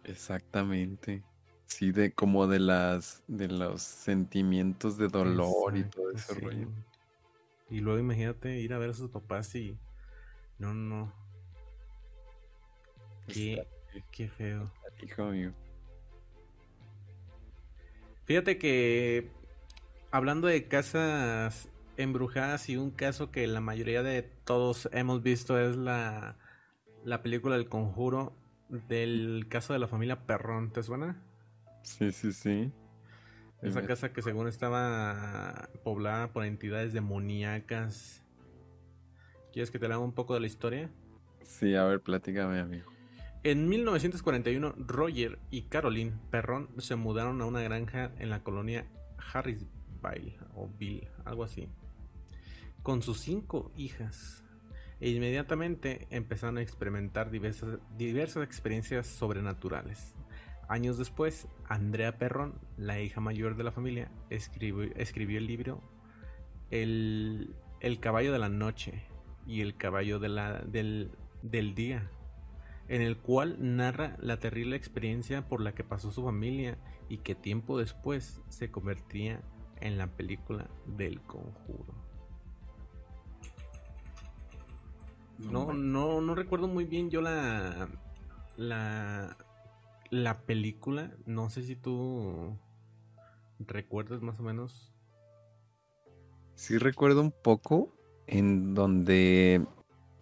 Exactamente. 0.09 1.23
Sí, 1.67 1.93
de 1.93 2.13
como 2.13 2.47
de 2.47 2.61
las 2.61 3.23
de 3.29 3.49
los 3.49 3.83
sentimientos 3.83 4.97
de 4.97 5.09
dolor 5.09 5.77
y 5.77 5.85
todo 5.85 6.11
ese 6.11 6.35
sí. 6.35 6.41
rollo. 6.41 6.69
Y 7.71 7.81
luego 7.81 7.99
imagínate 7.99 8.59
ir 8.59 8.73
a 8.73 8.79
ver 8.79 8.91
a 8.91 8.95
sus 8.95 9.11
papás 9.11 9.55
y, 9.55 9.79
no, 10.59 10.73
no, 10.73 11.13
qué, 13.27 13.67
qué 14.11 14.29
feo. 14.29 14.73
Hijo 15.03 15.27
mío. 15.27 15.53
Fíjate 18.25 18.59
que 18.59 19.31
hablando 20.11 20.49
de 20.49 20.67
casas 20.69 21.69
embrujadas 21.99 22.69
y 22.71 22.79
un 22.79 22.91
caso 22.91 23.31
que 23.31 23.47
la 23.47 23.61
mayoría 23.61 24.03
de 24.03 24.23
todos 24.23 24.89
hemos 24.93 25.23
visto 25.23 25.59
es 25.59 25.77
la, 25.77 26.39
la 27.05 27.23
película 27.23 27.57
del 27.57 27.69
conjuro 27.69 28.38
del 28.69 29.47
caso 29.49 29.73
de 29.73 29.79
la 29.79 29.89
familia 29.89 30.27
Perrón, 30.27 30.73
¿te 30.73 30.83
suena? 30.83 31.23
Sí, 31.83 32.13
sí, 32.13 32.33
sí. 32.33 32.73
Esa 33.63 33.81
Dime. 33.81 33.89
casa 33.89 34.13
que 34.13 34.23
según 34.23 34.47
estaba 34.47 35.69
poblada 35.83 36.33
por 36.33 36.45
entidades 36.45 36.93
demoníacas. 36.93 38.25
¿Quieres 39.53 39.71
que 39.71 39.79
te 39.79 39.87
haga 39.87 39.99
un 39.99 40.13
poco 40.13 40.35
de 40.35 40.41
la 40.41 40.47
historia? 40.47 40.91
Sí, 41.43 41.75
a 41.75 41.85
ver, 41.85 42.01
platícame, 42.01 42.61
amigo. 42.61 42.93
En 43.43 43.69
1941, 43.69 44.75
Roger 44.79 45.39
y 45.51 45.63
Caroline 45.63 46.13
Perrón 46.31 46.69
se 46.79 46.97
mudaron 46.97 47.41
a 47.41 47.47
una 47.47 47.63
granja 47.63 48.13
en 48.19 48.31
la 48.31 48.43
colonia 48.43 48.87
Harrisville 49.33 50.39
o 50.55 50.69
Bill, 50.69 51.09
algo 51.25 51.45
así, 51.45 51.69
con 52.83 53.03
sus 53.03 53.21
cinco 53.21 53.73
hijas. 53.77 54.45
E 55.01 55.11
inmediatamente 55.11 56.09
empezaron 56.11 56.59
a 56.59 56.63
experimentar 56.63 57.31
diversas, 57.31 58.43
experiencias 58.43 59.07
sobrenaturales. 59.07 60.17
Años 60.69 60.99
después, 60.99 61.49
Andrea 61.67 62.19
Perrón, 62.19 62.61
la 62.77 63.01
hija 63.01 63.21
mayor 63.21 63.57
de 63.57 63.65
la 63.65 63.73
familia, 63.73 64.11
escribió, 64.29 65.39
el 65.39 65.47
libro 65.47 65.83
el, 66.71 67.55
caballo 68.01 68.33
de 68.33 68.39
la 68.39 68.49
noche 68.49 69.03
y 69.47 69.63
el 69.63 69.77
caballo 69.77 70.19
del, 70.19 71.11
del 71.43 71.75
día, 71.75 72.11
en 72.89 73.01
el 73.01 73.17
cual 73.19 73.57
narra 73.61 74.17
la 74.21 74.39
terrible 74.39 74.77
experiencia 74.77 75.49
por 75.49 75.61
la 75.61 75.75
que 75.75 75.85
pasó 75.85 76.11
su 76.11 76.25
familia 76.25 76.77
y 77.09 77.19
que 77.19 77.35
tiempo 77.35 77.79
después 77.79 78.41
se 78.49 78.71
convertiría 78.71 79.41
en 79.81 79.97
la 79.97 80.09
película 80.09 80.69
del 80.87 81.21
conjuro. 81.23 82.08
No, 85.39 85.73
no, 85.73 86.21
no 86.21 86.35
recuerdo 86.35 86.67
muy 86.67 86.85
bien 86.85 87.11
yo 87.11 87.21
la, 87.21 87.89
la, 88.57 89.37
la 90.11 90.41
película. 90.43 91.13
No 91.27 91.49
sé 91.49 91.63
si 91.63 91.77
tú 91.77 92.57
recuerdas 93.61 94.21
más 94.21 94.41
o 94.41 94.43
menos. 94.43 94.93
Sí 96.55 96.77
recuerdo 96.79 97.21
un 97.21 97.31
poco 97.31 97.95
en 98.27 98.75
donde 98.75 99.65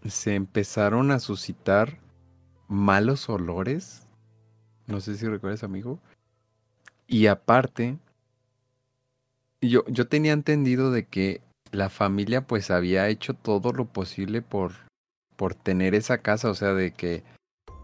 se 0.04 0.34
empezaron 0.34 1.10
a 1.10 1.18
suscitar 1.18 1.98
malos 2.68 3.28
olores. 3.28 4.06
No 4.86 5.00
sé 5.00 5.16
si 5.16 5.26
recuerdas, 5.26 5.64
amigo. 5.64 5.98
Y 7.06 7.26
aparte, 7.26 7.98
yo, 9.60 9.84
yo 9.88 10.08
tenía 10.08 10.32
entendido 10.32 10.90
de 10.90 11.06
que 11.06 11.40
la 11.72 11.88
familia 11.88 12.46
pues 12.46 12.70
había 12.70 13.08
hecho 13.08 13.34
todo 13.34 13.72
lo 13.72 13.86
posible 13.86 14.42
por, 14.42 14.72
por 15.36 15.54
tener 15.54 15.94
esa 15.94 16.18
casa. 16.18 16.50
O 16.50 16.54
sea, 16.54 16.72
de 16.74 16.92
que 16.92 17.24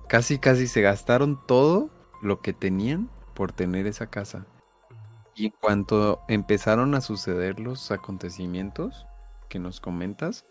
casi 0.08 0.38
casi 0.38 0.66
se 0.66 0.82
gastaron 0.82 1.40
todo 1.46 1.90
lo 2.20 2.40
que 2.40 2.52
tenían 2.52 3.10
por 3.34 3.52
tener 3.52 3.86
esa 3.86 4.08
casa. 4.08 4.46
Y 5.34 5.46
en 5.46 5.54
cuanto 5.60 6.20
empezaron 6.28 6.94
a 6.94 7.00
suceder 7.00 7.58
los 7.58 7.90
acontecimientos 7.90 9.06
que 9.48 9.58
nos 9.58 9.80
comentas, 9.80 10.44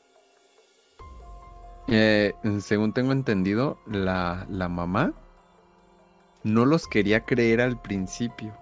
eh, 1.88 2.34
según 2.60 2.94
tengo 2.94 3.12
entendido, 3.12 3.80
la, 3.86 4.46
la 4.50 4.70
mamá 4.70 5.14
no 6.44 6.66
los 6.66 6.88
quería 6.88 7.22
creer 7.22 7.62
al 7.62 7.82
principio. 7.82 8.56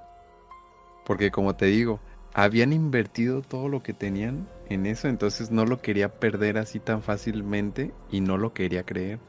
Porque 1.05 1.31
como 1.31 1.55
te 1.55 1.65
digo, 1.67 1.99
habían 2.33 2.73
invertido 2.73 3.41
todo 3.41 3.67
lo 3.69 3.81
que 3.83 3.93
tenían 3.93 4.47
en 4.69 4.85
eso, 4.85 5.07
entonces 5.07 5.51
no 5.51 5.65
lo 5.65 5.81
quería 5.81 6.09
perder 6.19 6.57
así 6.57 6.79
tan 6.79 7.01
fácilmente 7.01 7.91
y 8.11 8.21
no 8.21 8.37
lo 8.37 8.53
quería 8.53 8.83
creer. 8.83 9.19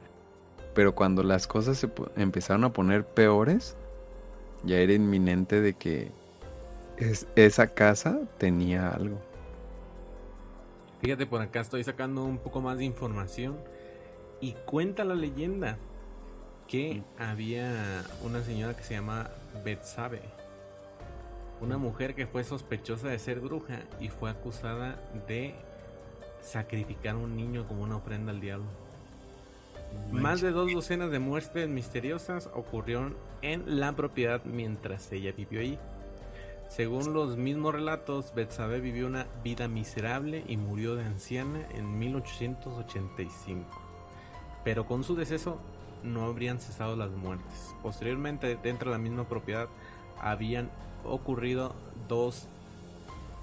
Pero 0.75 0.95
cuando 0.95 1.23
las 1.23 1.47
cosas 1.47 1.79
se 1.79 1.91
empezaron 2.17 2.65
a 2.65 2.73
poner 2.73 3.05
peores, 3.05 3.77
ya 4.63 4.77
era 4.77 4.93
inminente 4.93 5.61
de 5.61 5.75
que 5.75 6.11
es- 6.97 7.27
esa 7.35 7.69
casa 7.69 8.21
tenía 8.39 8.91
algo. 8.91 9.19
Fíjate, 11.01 11.27
por 11.27 11.41
acá 11.41 11.61
estoy 11.61 11.83
sacando 11.83 12.25
un 12.25 12.39
poco 12.39 12.61
más 12.61 12.77
de 12.79 12.85
información. 12.85 13.57
Y 14.43 14.53
cuenta 14.65 15.05
la 15.05 15.15
leyenda 15.15 15.79
que 16.69 17.03
había 17.19 18.05
una 18.23 18.43
señora 18.43 18.77
que 18.77 18.85
se 18.85 18.95
llama 18.95 19.31
Betsabe, 19.65 20.23
una 21.61 21.79
mujer 21.79 22.15
que 22.15 22.27
fue 22.27 22.45
sospechosa 22.45 23.09
de 23.09 23.19
ser 23.19 23.41
bruja 23.41 23.81
y 24.01 24.09
fue 24.09 24.31
acusada 24.31 24.99
de 25.29 25.55
sacrificar 26.43 27.15
a 27.15 27.19
un 27.19 27.37
niño 27.37 27.67
como 27.69 27.83
una 27.83 27.97
ofrenda 27.97 28.33
al 28.33 28.41
diablo. 28.41 28.67
Más 30.13 30.41
de 30.41 30.51
dos 30.51 30.73
docenas 30.73 31.11
de 31.11 31.19
muertes 31.19 31.69
misteriosas 31.69 32.49
ocurrieron 32.55 33.17
en 33.43 33.81
la 33.81 33.93
propiedad 33.93 34.43
mientras 34.45 35.11
ella 35.13 35.33
vivió 35.37 35.61
ahí. 35.61 35.79
Según 36.69 37.13
los 37.13 37.37
mismos 37.37 37.75
relatos, 37.75 38.33
Betsabe 38.35 38.81
vivió 38.81 39.07
una 39.07 39.27
vida 39.43 39.67
miserable 39.67 40.45
y 40.47 40.57
murió 40.57 40.95
de 40.95 41.05
anciana 41.05 41.67
en 41.75 41.99
1885. 41.99 43.67
Pero 44.63 44.87
con 44.87 45.03
su 45.03 45.17
deceso 45.17 45.59
no 46.05 46.25
habrían 46.25 46.61
cesado 46.61 46.97
las 46.97 47.11
muertes. 47.11 47.75
Posteriormente, 47.83 48.57
dentro 48.63 48.91
de 48.91 48.97
la 48.97 49.03
misma 49.03 49.29
propiedad, 49.29 49.69
habían 50.21 50.71
ocurrido 51.05 51.75
dos 52.09 52.49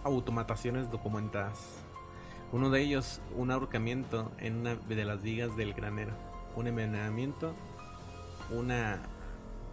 automataciones 0.03 0.89
documentadas. 0.91 1.83
Uno 2.51 2.69
de 2.69 2.81
ellos, 2.81 3.21
un 3.35 3.51
ahorcamiento 3.51 4.31
en 4.39 4.57
una 4.57 4.75
de 4.75 5.05
las 5.05 5.21
vigas 5.21 5.57
del 5.57 5.73
granero. 5.73 6.13
Un 6.55 6.67
envenenamiento, 6.67 7.53
una 8.51 9.01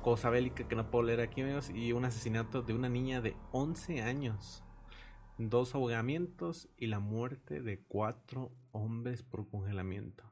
cosa 0.03 0.29
bélica 0.29 0.67
que 0.67 0.75
no 0.77 0.91
puedo 0.91 1.05
leer 1.05 1.21
aquí, 1.21 1.41
amigos, 1.41 1.71
y 1.71 1.93
un 1.93 2.05
asesinato 2.05 2.63
de 2.63 2.75
una 2.75 2.89
niña 2.89 3.21
de 3.21 3.37
11 3.53 4.03
años. 4.03 4.63
Dos 5.39 5.75
ahogamientos 5.75 6.69
y 6.77 6.87
la 6.87 6.99
muerte 6.99 7.63
de 7.63 7.81
cuatro 7.81 8.53
hombres 8.73 9.23
por 9.23 9.49
congelamiento. 9.49 10.25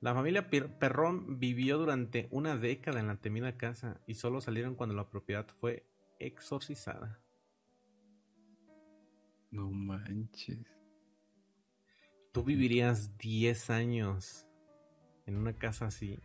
La 0.00 0.14
familia 0.14 0.48
Perrón 0.48 1.40
vivió 1.40 1.78
durante 1.78 2.28
una 2.30 2.56
década 2.56 3.00
en 3.00 3.08
la 3.08 3.16
temida 3.16 3.56
casa 3.56 4.00
y 4.06 4.14
solo 4.14 4.40
salieron 4.40 4.76
cuando 4.76 4.94
la 4.94 5.08
propiedad 5.08 5.48
fue 5.48 5.86
exorcizada. 6.18 7.20
No 9.50 9.70
manches. 9.70 10.66
Tú 12.32 12.44
vivirías 12.44 13.16
10 13.18 13.70
años 13.70 14.46
en 15.26 15.36
una 15.36 15.54
casa 15.54 15.86
así. 15.86 16.18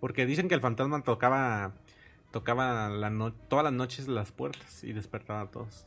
Porque 0.00 0.26
dicen 0.26 0.48
que 0.48 0.54
el 0.54 0.60
fantasma 0.60 1.02
tocaba 1.02 1.74
tocaba 2.32 2.88
la 2.88 3.32
todas 3.48 3.64
las 3.64 3.72
noches 3.72 4.08
las 4.08 4.32
puertas 4.32 4.82
y 4.82 4.92
despertaba 4.92 5.42
a 5.42 5.50
todos. 5.50 5.86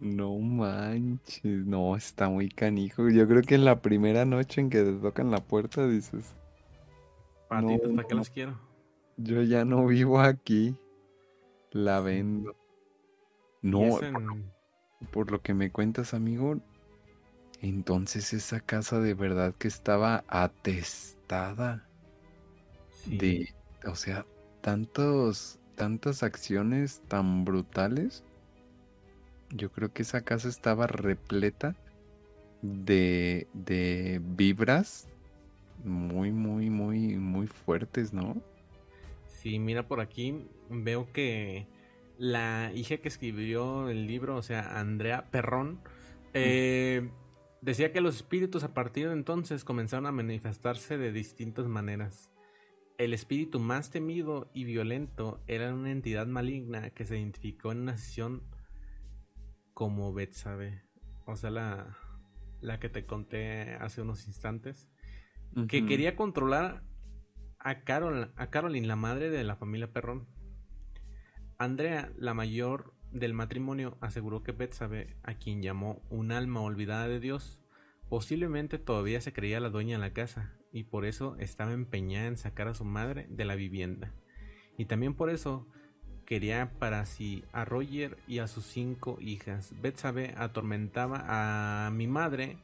No 0.00 0.36
manches, 0.38 1.64
no, 1.64 1.96
está 1.96 2.28
muy 2.28 2.48
canijo. 2.48 3.08
Yo 3.08 3.26
creo 3.26 3.42
que 3.42 3.54
en 3.54 3.64
la 3.64 3.80
primera 3.80 4.24
noche 4.24 4.60
en 4.60 4.68
que 4.68 4.82
te 4.82 4.92
tocan 4.94 5.30
la 5.30 5.40
puerta 5.40 5.86
dices... 5.86 6.34
Patitos, 7.48 7.92
¿para 7.94 8.08
qué 8.08 8.14
los 8.14 8.28
quiero? 8.28 8.58
Yo 9.16 9.42
ya 9.42 9.64
no 9.64 9.86
vivo 9.86 10.20
aquí. 10.20 10.76
La 11.76 12.00
vendo. 12.00 12.56
No, 13.60 13.98
por, 15.12 15.30
lo 15.30 15.42
que 15.42 15.52
me 15.52 15.70
cuentas, 15.70 16.14
amigo, 16.14 16.58
entonces 17.60 18.32
esa 18.32 18.60
casa 18.60 18.98
de 18.98 19.12
verdad 19.12 19.54
que 19.54 19.68
estaba 19.68 20.24
atestada 20.26 21.86
de, 23.04 23.54
o 23.84 23.94
sea, 23.94 24.24
tantos, 24.62 25.58
tantas 25.74 26.22
acciones 26.22 27.02
tan 27.08 27.44
brutales. 27.44 28.24
Yo 29.50 29.70
creo 29.70 29.92
que 29.92 30.00
esa 30.00 30.22
casa 30.22 30.48
estaba 30.48 30.86
repleta 30.86 31.76
de, 32.62 33.48
de 33.52 34.22
vibras 34.24 35.08
muy, 35.84 36.32
muy, 36.32 36.70
muy, 36.70 37.18
muy 37.18 37.46
fuertes, 37.46 38.14
¿no? 38.14 38.42
Sí, 39.46 39.60
mira 39.60 39.86
por 39.86 40.00
aquí, 40.00 40.44
veo 40.70 41.12
que 41.12 41.68
la 42.18 42.72
hija 42.74 42.96
que 42.96 43.06
escribió 43.06 43.88
el 43.88 44.08
libro, 44.08 44.34
o 44.34 44.42
sea, 44.42 44.80
Andrea 44.80 45.30
Perrón, 45.30 45.80
eh, 46.34 47.12
decía 47.60 47.92
que 47.92 48.00
los 48.00 48.16
espíritus 48.16 48.64
a 48.64 48.74
partir 48.74 49.06
de 49.06 49.12
entonces 49.12 49.62
comenzaron 49.62 50.06
a 50.06 50.10
manifestarse 50.10 50.98
de 50.98 51.12
distintas 51.12 51.68
maneras. 51.68 52.32
El 52.98 53.14
espíritu 53.14 53.60
más 53.60 53.92
temido 53.92 54.50
y 54.52 54.64
violento 54.64 55.40
era 55.46 55.72
una 55.72 55.92
entidad 55.92 56.26
maligna 56.26 56.90
que 56.90 57.04
se 57.04 57.16
identificó 57.16 57.70
en 57.70 57.82
una 57.82 57.98
sesión 57.98 58.42
como 59.74 60.12
Betsabe, 60.12 60.82
o 61.24 61.36
sea, 61.36 61.50
la, 61.50 61.96
la 62.60 62.80
que 62.80 62.88
te 62.88 63.06
conté 63.06 63.74
hace 63.74 64.02
unos 64.02 64.26
instantes, 64.26 64.90
que 65.68 65.86
quería 65.86 66.16
controlar 66.16 66.82
a, 67.66 67.80
Carol, 67.80 68.30
a 68.36 68.46
Caroline, 68.46 68.86
la 68.86 68.94
madre 68.94 69.28
de 69.28 69.42
la 69.42 69.56
familia 69.56 69.92
Perrón. 69.92 70.28
Andrea, 71.58 72.12
la 72.16 72.32
mayor 72.32 72.94
del 73.10 73.34
matrimonio, 73.34 73.98
aseguró 74.00 74.44
que 74.44 74.52
Betsabe, 74.52 75.16
a 75.24 75.34
quien 75.34 75.62
llamó 75.62 76.00
un 76.08 76.30
alma 76.30 76.60
olvidada 76.60 77.08
de 77.08 77.18
Dios, 77.18 77.58
posiblemente 78.08 78.78
todavía 78.78 79.20
se 79.20 79.32
creía 79.32 79.58
la 79.58 79.70
dueña 79.70 79.96
de 79.96 80.00
la 80.00 80.12
casa 80.12 80.52
y 80.70 80.84
por 80.84 81.04
eso 81.04 81.34
estaba 81.40 81.72
empeñada 81.72 82.28
en 82.28 82.36
sacar 82.36 82.68
a 82.68 82.74
su 82.74 82.84
madre 82.84 83.26
de 83.30 83.44
la 83.44 83.56
vivienda. 83.56 84.12
Y 84.78 84.84
también 84.84 85.14
por 85.14 85.28
eso 85.28 85.66
quería 86.24 86.70
para 86.78 87.04
sí 87.04 87.42
a 87.52 87.64
Roger 87.64 88.16
y 88.28 88.38
a 88.38 88.46
sus 88.46 88.64
cinco 88.64 89.18
hijas. 89.20 89.74
Betsabe 89.82 90.34
atormentaba 90.36 91.86
a 91.86 91.90
mi 91.90 92.06
madre 92.06 92.58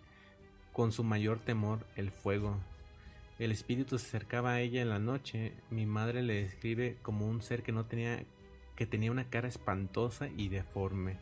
con 0.72 0.92
su 0.92 1.02
mayor 1.02 1.40
temor, 1.40 1.88
el 1.96 2.12
fuego. 2.12 2.60
El 3.42 3.50
espíritu 3.50 3.98
se 3.98 4.06
acercaba 4.06 4.52
a 4.52 4.60
ella 4.60 4.82
en 4.82 4.88
la 4.88 5.00
noche. 5.00 5.52
Mi 5.68 5.84
madre 5.84 6.22
le 6.22 6.44
describe 6.44 6.96
como 7.02 7.26
un 7.26 7.42
ser 7.42 7.64
que 7.64 7.72
no 7.72 7.86
tenía 7.86 8.24
que 8.76 8.86
tenía 8.86 9.10
una 9.10 9.30
cara 9.30 9.48
espantosa 9.48 10.28
y 10.28 10.48
deforme, 10.48 11.16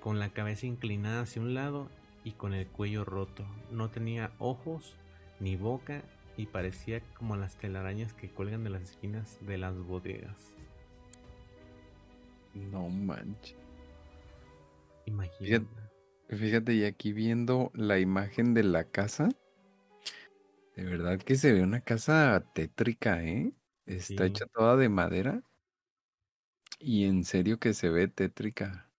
con 0.00 0.18
la 0.18 0.30
cabeza 0.30 0.64
inclinada 0.64 1.20
hacia 1.20 1.42
un 1.42 1.52
lado 1.52 1.90
y 2.24 2.30
con 2.32 2.54
el 2.54 2.66
cuello 2.66 3.04
roto. 3.04 3.44
No 3.70 3.90
tenía 3.90 4.32
ojos 4.38 4.96
ni 5.38 5.56
boca 5.56 6.02
y 6.38 6.46
parecía 6.46 7.02
como 7.18 7.36
las 7.36 7.56
telarañas 7.56 8.14
que 8.14 8.30
cuelgan 8.30 8.64
de 8.64 8.70
las 8.70 8.82
esquinas 8.82 9.36
de 9.42 9.58
las 9.58 9.76
bodegas. 9.76 10.54
No 12.54 12.88
manches. 12.88 13.54
Imagínate. 15.04 15.66
Fíjate, 16.30 16.72
y 16.72 16.84
aquí 16.84 17.12
viendo 17.12 17.70
la 17.74 17.98
imagen 17.98 18.54
de 18.54 18.62
la 18.62 18.84
casa, 18.84 19.28
de 20.80 20.86
verdad 20.86 21.18
que 21.18 21.36
se 21.36 21.52
ve 21.52 21.62
una 21.62 21.82
casa 21.82 22.42
tétrica, 22.54 23.22
¿eh? 23.22 23.52
Está 23.84 24.24
hecha 24.24 24.46
toda 24.46 24.78
de 24.78 24.88
madera. 24.88 25.42
Y 26.78 27.04
en 27.04 27.24
serio 27.24 27.58
que 27.58 27.74
se 27.74 27.90
ve 27.90 28.08
tétrica. 28.08 28.90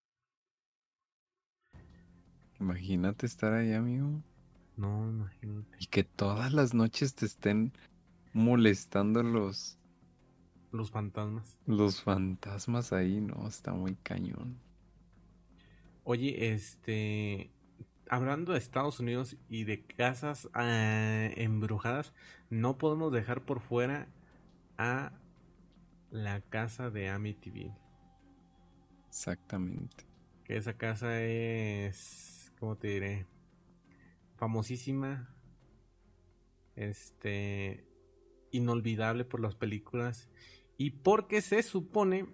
Imagínate 2.60 3.26
estar 3.26 3.54
ahí, 3.54 3.74
amigo. 3.74 4.22
No, 4.78 5.10
imagínate. 5.10 5.76
Y 5.80 5.88
que 5.88 6.04
todas 6.04 6.54
las 6.54 6.76
noches 6.76 7.15
te 7.15 7.26
estén 7.26 7.74
molestando 8.32 9.24
los... 9.24 9.80
Los 10.72 10.91
fantasmas. 10.91 11.58
Los 11.65 12.04
fantasmas 12.04 12.94
ahí, 12.94 13.22
no, 13.22 13.48
está 13.48 13.74
muy 13.74 13.96
cañón. 13.96 14.62
Oye, 16.04 16.54
este... 16.54 17.50
Hablando 18.12 18.52
de 18.52 18.60
Estados 18.60 19.00
Unidos 19.00 19.36
y 19.50 19.63
de 19.63 19.84
casas 19.84 20.47
ah, 20.54 21.30
embrujadas, 21.36 22.13
no 22.52 22.78
podemos 22.78 23.12
dejar 23.12 23.41
por 23.41 23.60
fuera 23.60 24.08
a 24.78 25.13
la 26.12 26.41
casa 26.41 26.91
de 26.91 27.10
Amityville. 27.10 27.74
Exactamente. 29.08 30.06
Que 30.43 30.58
esa 30.58 30.78
casa 30.78 31.24
es, 31.24 32.52
¿cómo 32.60 32.78
te 32.78 32.89
diré? 32.89 33.26
famosísima, 34.41 35.30
este, 36.76 37.86
inolvidable 38.50 39.24
por 39.24 39.39
las 39.39 39.54
películas 39.54 40.30
y 40.80 40.89
porque 40.89 41.43
se 41.43 41.62
supone 41.62 42.26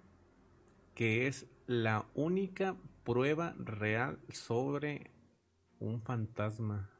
que 0.94 1.26
es 1.26 1.46
la 1.66 2.06
única 2.14 2.76
prueba 3.04 3.54
real 3.58 4.20
sobre 4.30 5.10
un 5.80 6.02
fantasma. 6.02 6.90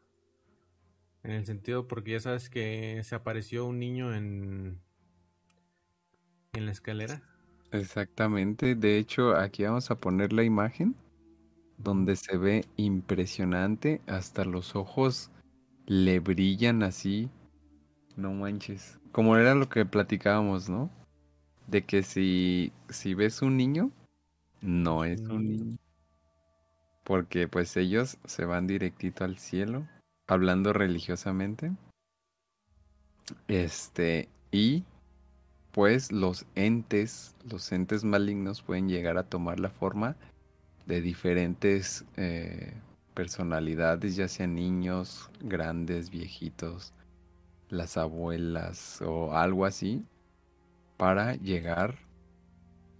En 1.23 1.33
el 1.33 1.47
sentido, 1.47 1.89
porque 1.89 2.13
ya 2.13 2.21
sabes 2.21 2.49
que 2.49 3.03
se 3.05 3.15
apareció 3.15 3.67
un 3.67 3.79
niño 3.79 4.15
en, 4.15 4.81
en 6.53 6.67
la 6.67 6.73
escalera. 6.73 7.23
Exactamente, 7.71 8.75
de 8.75 8.99
hecho 8.99 9.37
aquí 9.37 9.65
vamos 9.65 9.91
a 9.91 9.97
poner 9.97 10.33
la 10.33 10.43
imagen 10.43 10.95
donde 11.79 12.17
se 12.17 12.37
ve 12.37 12.65
impresionante, 12.77 14.01
hasta 14.07 14.45
los 14.45 14.75
ojos 14.77 15.31
le 15.87 16.21
brillan 16.21 16.83
así. 16.83 17.31
No 18.17 18.33
manches. 18.33 18.99
Como 19.13 19.37
era 19.37 19.55
lo 19.55 19.69
que 19.69 19.87
platicábamos, 19.87 20.69
¿no? 20.69 20.91
De 21.67 21.83
que 21.83 22.03
si, 22.03 22.73
si 22.89 23.15
ves 23.15 23.43
un 23.43 23.57
niño, 23.57 23.91
no 24.61 25.05
es 25.05 25.21
un 25.21 25.45
mm. 25.45 25.49
niño. 25.49 25.79
Porque 27.09 27.49
pues 27.49 27.75
ellos 27.79 28.19
se 28.27 28.45
van 28.45 28.67
directito 28.67 29.25
al 29.25 29.39
cielo, 29.39 29.89
hablando 30.27 30.75
religiosamente. 30.75 31.73
Este, 33.49 34.29
y 34.53 34.85
pues 35.73 36.13
los 36.13 36.45
entes, 36.55 37.35
los 37.51 37.73
entes 37.73 38.05
malignos 38.05 38.61
pueden 38.61 38.91
llegar 38.91 39.17
a 39.17 39.23
tomar 39.23 39.59
la 39.59 39.71
forma 39.71 40.17
de 40.85 41.01
diferentes 41.01 42.05
eh, 42.19 42.75
personalidades, 43.15 44.15
ya 44.15 44.29
sean 44.29 44.55
niños, 44.55 45.31
grandes, 45.41 46.11
viejitos, 46.11 46.93
las 47.71 47.97
abuelas 47.97 49.01
o 49.01 49.35
algo 49.35 49.65
así, 49.65 50.05
para 50.99 51.37
llegar 51.37 52.01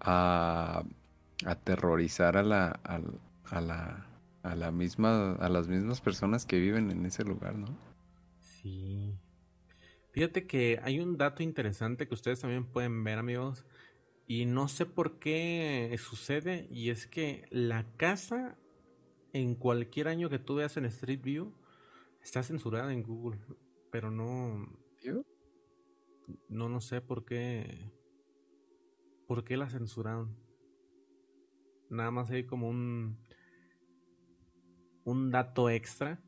a 0.01 0.83
aterrorizar 1.45 2.39
a 2.39 2.43
la, 2.43 2.81
a 3.51 3.61
la, 3.61 4.07
a 4.43 4.55
la 4.55 4.71
misma, 4.71 5.33
a 5.35 5.49
las 5.49 5.69
mismas 5.69 6.01
personas 6.01 6.47
que 6.47 6.59
viven 6.59 6.91
en 6.91 7.07
ese 7.07 7.25
lugar, 7.25 7.57
¿no? 7.57 7.67
Sí. 8.41 9.19
Fíjate 10.13 10.47
que 10.47 10.81
hay 10.83 11.01
un 11.01 11.17
dato 11.17 11.43
interesante 11.43 12.09
que 12.09 12.15
ustedes 12.15 12.41
también 12.41 12.67
pueden 12.67 13.05
ver, 13.05 13.19
amigos, 13.19 13.65
y 14.27 14.47
no 14.47 14.69
sé 14.69 14.85
por 14.87 15.19
qué 15.19 15.95
sucede, 15.99 16.69
y 16.71 16.91
es 16.91 17.07
que 17.07 17.47
la 17.51 17.95
casa 17.97 18.59
en 19.33 19.55
cualquier 19.55 20.09
año 20.09 20.31
que 20.31 20.39
tú 20.39 20.57
veas 20.57 20.77
en 20.77 20.87
Street 20.87 21.23
View 21.23 21.55
está 22.23 22.43
censurada 22.43 22.93
en 22.93 23.03
Google, 23.03 23.39
pero 23.91 24.11
no 24.11 24.69
no 26.49 26.69
no 26.69 26.81
sé 26.81 27.01
por 27.01 27.25
qué 27.25 27.93
por 29.27 29.45
qué 29.45 29.57
la 29.57 29.69
censuraron. 29.69 30.37
Nada 31.91 32.11
más 32.11 32.31
hay 32.31 32.45
como 32.45 32.69
un 32.69 33.19
un 35.09 35.31
dato 35.31 35.71
extra. 35.71 36.19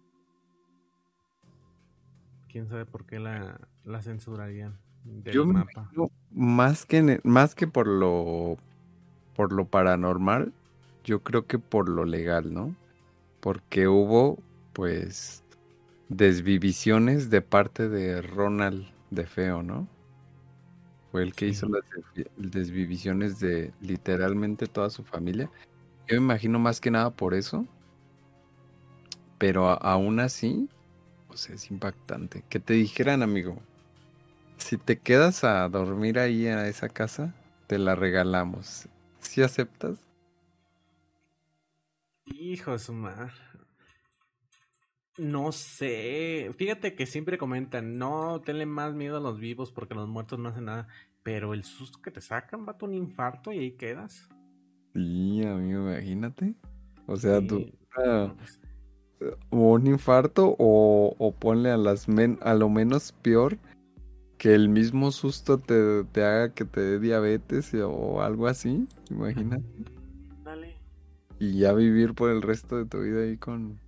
Quién 2.48 2.66
sabe 2.68 2.86
por 2.86 3.04
qué 3.06 3.20
la, 3.20 3.60
la 3.84 4.02
censurarían 4.02 4.78
del 5.04 5.34
Yo 5.34 5.44
mapa. 5.44 5.90
más 6.32 6.86
que 6.86 7.02
ne- 7.02 7.20
más 7.22 7.54
que 7.54 7.66
por 7.66 7.86
lo 7.86 8.56
por 9.36 9.52
lo 9.52 9.66
paranormal, 9.66 10.52
yo 11.04 11.22
creo 11.22 11.46
que 11.46 11.58
por 11.58 11.88
lo 11.88 12.04
legal, 12.04 12.52
¿no? 12.52 12.74
Porque 13.40 13.86
hubo 13.86 14.38
pues 14.72 15.42
desvivisiones 16.08 17.30
de 17.30 17.42
parte 17.42 17.88
de 17.88 18.22
Ronald 18.22 18.86
de 19.10 19.26
Feo, 19.26 19.62
¿no? 19.62 19.86
Fue 21.12 21.22
el 21.22 21.34
que 21.34 21.46
Sí. 21.46 21.52
hizo 21.52 21.68
las 21.68 21.82
desvi- 21.90 22.28
desvivisiones 22.36 23.40
de 23.40 23.72
literalmente 23.80 24.66
toda 24.66 24.90
su 24.90 25.02
familia. 25.04 25.50
Yo 26.08 26.16
me 26.20 26.24
imagino 26.24 26.58
más 26.58 26.80
que 26.80 26.90
nada 26.90 27.10
por 27.10 27.34
eso. 27.34 27.66
Pero 29.40 29.68
a- 29.70 29.74
aún 29.74 30.20
así, 30.20 30.68
pues 31.26 31.48
es 31.48 31.70
impactante. 31.70 32.44
Que 32.50 32.61
te 32.61 32.74
dijeran, 32.74 33.22
amigo, 33.22 33.57
si 34.59 34.76
te 34.76 34.98
quedas 34.98 35.44
a 35.44 35.66
dormir 35.70 36.18
ahí 36.18 36.46
a 36.46 36.68
esa 36.68 36.90
casa, 36.90 37.35
te 37.66 37.79
la 37.79 37.94
regalamos. 37.94 38.87
¿Sí 39.20 39.42
aceptas? 39.42 40.07
Hijo 42.26 42.72
de 42.72 42.79
su 42.79 42.92
mar. 42.92 43.33
No 45.16 45.53
sé. 45.53 46.50
Fíjate 46.59 46.94
que 46.94 47.07
siempre 47.07 47.38
comentan, 47.38 47.96
no, 47.96 48.42
tenle 48.42 48.66
más 48.66 48.94
miedo 48.94 49.16
a 49.16 49.20
los 49.20 49.40
vivos 49.40 49.72
porque 49.72 49.94
los 49.94 50.07
muertos 50.07 50.38
no 50.38 50.50
hacen 50.50 50.66
nada. 50.66 50.88
Pero 51.22 51.55
el 51.55 51.64
susto 51.64 52.03
que 52.03 52.11
te 52.11 52.20
sacan, 52.20 52.66
va 52.66 52.76
un 52.83 52.92
infarto 52.94 53.53
y 53.53 53.59
ahí 53.59 53.72
quedas. 53.72 54.29
Sí, 54.94 55.42
amigo, 55.44 55.90
imagínate. 55.90 56.55
O 57.07 57.16
sea, 57.16 57.40
tú, 57.46 57.66
ah, 57.96 58.35
o 59.50 59.72
un 59.74 59.87
infarto 59.87 60.56
o, 60.59 61.14
o 61.18 61.33
ponle 61.33 61.70
a 61.70 61.76
las 61.76 62.09
men- 62.09 62.38
a 62.42 62.54
lo 62.54 62.68
menos 62.68 63.12
peor 63.12 63.59
que 64.38 64.54
el 64.54 64.68
mismo 64.68 65.12
susto 65.12 65.59
te, 65.59 66.04
te 66.04 66.24
haga 66.24 66.54
que 66.54 66.64
te 66.64 66.80
dé 66.80 66.98
diabetes 66.98 67.74
o 67.74 68.22
algo 68.22 68.46
así, 68.46 68.87
imagínate. 69.11 69.64
Dale. 70.42 70.78
Y 71.38 71.59
ya 71.59 71.72
vivir 71.74 72.14
por 72.14 72.30
el 72.30 72.40
resto 72.40 72.76
de 72.76 72.87
tu 72.87 73.00
vida 73.02 73.22
ahí 73.22 73.37
con 73.37 73.78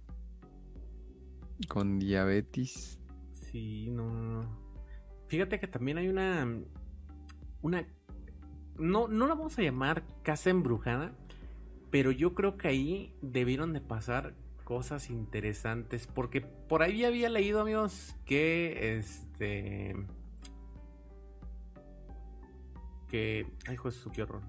con 1.68 1.98
diabetes. 1.98 2.98
Sí, 3.30 3.88
no, 3.90 4.10
no, 4.10 4.42
no. 4.42 4.62
Fíjate 5.28 5.60
que 5.60 5.68
también 5.68 5.98
hay 5.98 6.08
una. 6.08 6.46
Una. 7.62 7.86
No, 8.76 9.08
no 9.08 9.26
la 9.26 9.34
vamos 9.34 9.58
a 9.58 9.62
llamar 9.62 10.02
casa 10.22 10.50
embrujada. 10.50 11.12
Pero 11.90 12.10
yo 12.10 12.34
creo 12.34 12.56
que 12.56 12.68
ahí 12.68 13.14
debieron 13.22 13.72
de 13.72 13.80
pasar 13.80 14.34
cosas 14.62 15.10
interesantes. 15.10 16.06
Porque 16.06 16.40
por 16.40 16.82
ahí 16.82 17.04
había 17.04 17.28
leído, 17.28 17.60
amigos, 17.60 18.16
que 18.24 18.96
este. 18.96 19.94
Que. 23.08 23.46
Ay, 23.66 23.76
Jesús, 23.76 24.12
qué 24.12 24.22
horror. 24.22 24.42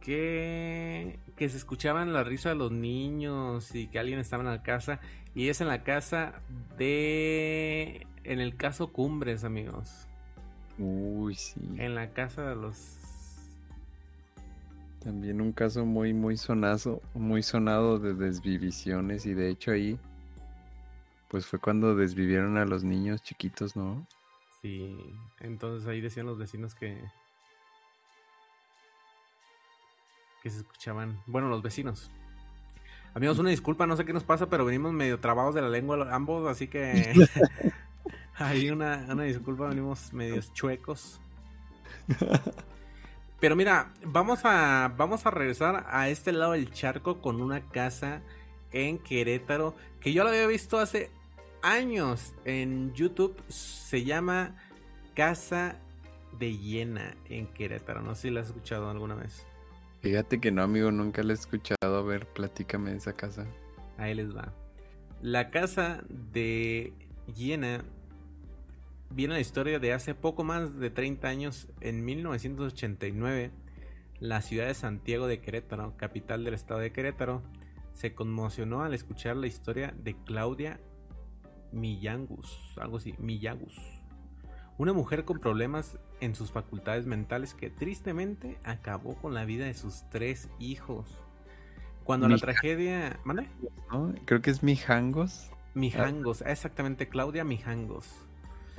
Que. 0.00 1.18
Que 1.36 1.48
se 1.48 1.56
escuchaban 1.56 2.12
la 2.12 2.24
risa 2.24 2.50
de 2.50 2.56
los 2.56 2.72
niños 2.72 3.74
y 3.74 3.86
que 3.86 3.98
alguien 3.98 4.18
estaba 4.18 4.42
en 4.42 4.50
la 4.50 4.62
casa. 4.62 5.00
Y 5.34 5.48
es 5.48 5.60
en 5.60 5.68
la 5.68 5.82
casa 5.82 6.42
de. 6.76 8.06
En 8.24 8.40
el 8.40 8.56
caso 8.56 8.92
Cumbres, 8.92 9.44
amigos. 9.44 10.06
Uy, 10.78 11.34
sí. 11.34 11.60
En 11.78 11.94
la 11.94 12.10
casa 12.10 12.48
de 12.48 12.56
los. 12.56 12.99
También 15.02 15.40
un 15.40 15.52
caso 15.52 15.86
muy, 15.86 16.12
muy 16.12 16.36
sonazo, 16.36 17.00
muy 17.14 17.42
sonado 17.42 17.98
de 17.98 18.14
desvivisiones 18.14 19.24
y 19.24 19.32
de 19.32 19.48
hecho 19.48 19.72
ahí, 19.72 19.98
pues 21.28 21.46
fue 21.46 21.58
cuando 21.58 21.96
desvivieron 21.96 22.58
a 22.58 22.66
los 22.66 22.84
niños 22.84 23.22
chiquitos, 23.22 23.76
¿no? 23.76 24.06
Sí. 24.60 24.96
Entonces 25.40 25.88
ahí 25.88 26.00
decían 26.00 26.26
los 26.26 26.38
vecinos 26.38 26.74
que. 26.74 27.02
Que 30.42 30.50
se 30.50 30.58
escuchaban. 30.58 31.20
Bueno, 31.26 31.48
los 31.48 31.62
vecinos. 31.62 32.10
Amigos, 33.14 33.38
una 33.38 33.50
disculpa, 33.50 33.86
no 33.86 33.96
sé 33.96 34.04
qué 34.04 34.12
nos 34.12 34.24
pasa, 34.24 34.48
pero 34.48 34.64
venimos 34.64 34.92
medio 34.92 35.18
trabados 35.18 35.54
de 35.54 35.62
la 35.62 35.68
lengua 35.68 36.14
ambos, 36.14 36.46
así 36.46 36.68
que. 36.68 37.12
Hay 38.36 38.70
una, 38.70 39.06
una 39.08 39.24
disculpa, 39.24 39.68
venimos 39.68 40.12
medios 40.12 40.52
chuecos. 40.52 41.20
Pero 43.40 43.56
mira, 43.56 43.92
vamos 44.04 44.40
a, 44.44 44.92
vamos 44.96 45.24
a 45.24 45.30
regresar 45.30 45.86
a 45.88 46.10
este 46.10 46.32
lado 46.32 46.52
del 46.52 46.70
charco 46.70 47.22
con 47.22 47.40
una 47.40 47.68
casa 47.68 48.22
en 48.70 48.98
Querétaro 48.98 49.74
que 50.00 50.12
yo 50.12 50.24
la 50.24 50.30
había 50.30 50.46
visto 50.46 50.78
hace 50.78 51.10
años 51.62 52.34
en 52.44 52.92
YouTube. 52.92 53.42
Se 53.48 54.04
llama 54.04 54.56
Casa 55.14 55.78
de 56.38 56.56
Hiena 56.56 57.16
en 57.30 57.46
Querétaro. 57.46 58.02
No 58.02 58.14
sé 58.14 58.22
si 58.22 58.30
la 58.30 58.40
has 58.40 58.48
escuchado 58.48 58.90
alguna 58.90 59.14
vez. 59.14 59.46
Fíjate 60.00 60.40
que 60.40 60.50
no, 60.50 60.62
amigo, 60.62 60.90
nunca 60.90 61.22
la 61.22 61.32
he 61.32 61.36
escuchado. 61.36 61.76
A 61.82 62.02
ver, 62.02 62.26
platícame 62.26 62.90
de 62.90 62.98
esa 62.98 63.14
casa. 63.14 63.46
Ahí 63.96 64.14
les 64.14 64.34
va. 64.34 64.52
La 65.22 65.50
casa 65.50 66.02
de 66.08 66.92
Hiena 67.34 67.84
viene 69.10 69.34
la 69.34 69.40
historia 69.40 69.78
de 69.78 69.92
hace 69.92 70.14
poco 70.14 70.44
más 70.44 70.78
de 70.78 70.90
30 70.90 71.28
años, 71.28 71.68
en 71.80 72.04
1989, 72.04 73.50
la 74.20 74.40
ciudad 74.40 74.66
de 74.66 74.74
Santiago 74.74 75.26
de 75.26 75.40
Querétaro, 75.40 75.96
capital 75.96 76.44
del 76.44 76.54
estado 76.54 76.80
de 76.80 76.92
Querétaro, 76.92 77.42
se 77.92 78.14
conmocionó 78.14 78.82
al 78.82 78.94
escuchar 78.94 79.36
la 79.36 79.46
historia 79.46 79.94
de 80.02 80.14
Claudia 80.24 80.80
Millangus, 81.72 82.74
algo 82.78 82.98
así, 82.98 83.14
Millagus, 83.18 83.76
una 84.78 84.92
mujer 84.92 85.24
con 85.24 85.38
problemas 85.40 85.98
en 86.20 86.34
sus 86.34 86.52
facultades 86.52 87.06
mentales 87.06 87.54
que 87.54 87.70
tristemente 87.70 88.58
acabó 88.64 89.16
con 89.16 89.34
la 89.34 89.44
vida 89.44 89.66
de 89.66 89.74
sus 89.74 90.08
tres 90.10 90.48
hijos. 90.58 91.06
Cuando 92.04 92.28
la 92.28 92.38
tragedia... 92.38 93.20
¿Mande? 93.24 93.46
¿No? 93.92 94.14
Creo 94.24 94.40
que 94.40 94.50
es 94.50 94.62
Mijangos. 94.62 95.50
Mijangos, 95.74 96.42
exactamente, 96.42 97.08
Claudia 97.08 97.44
Mijangos. 97.44 98.26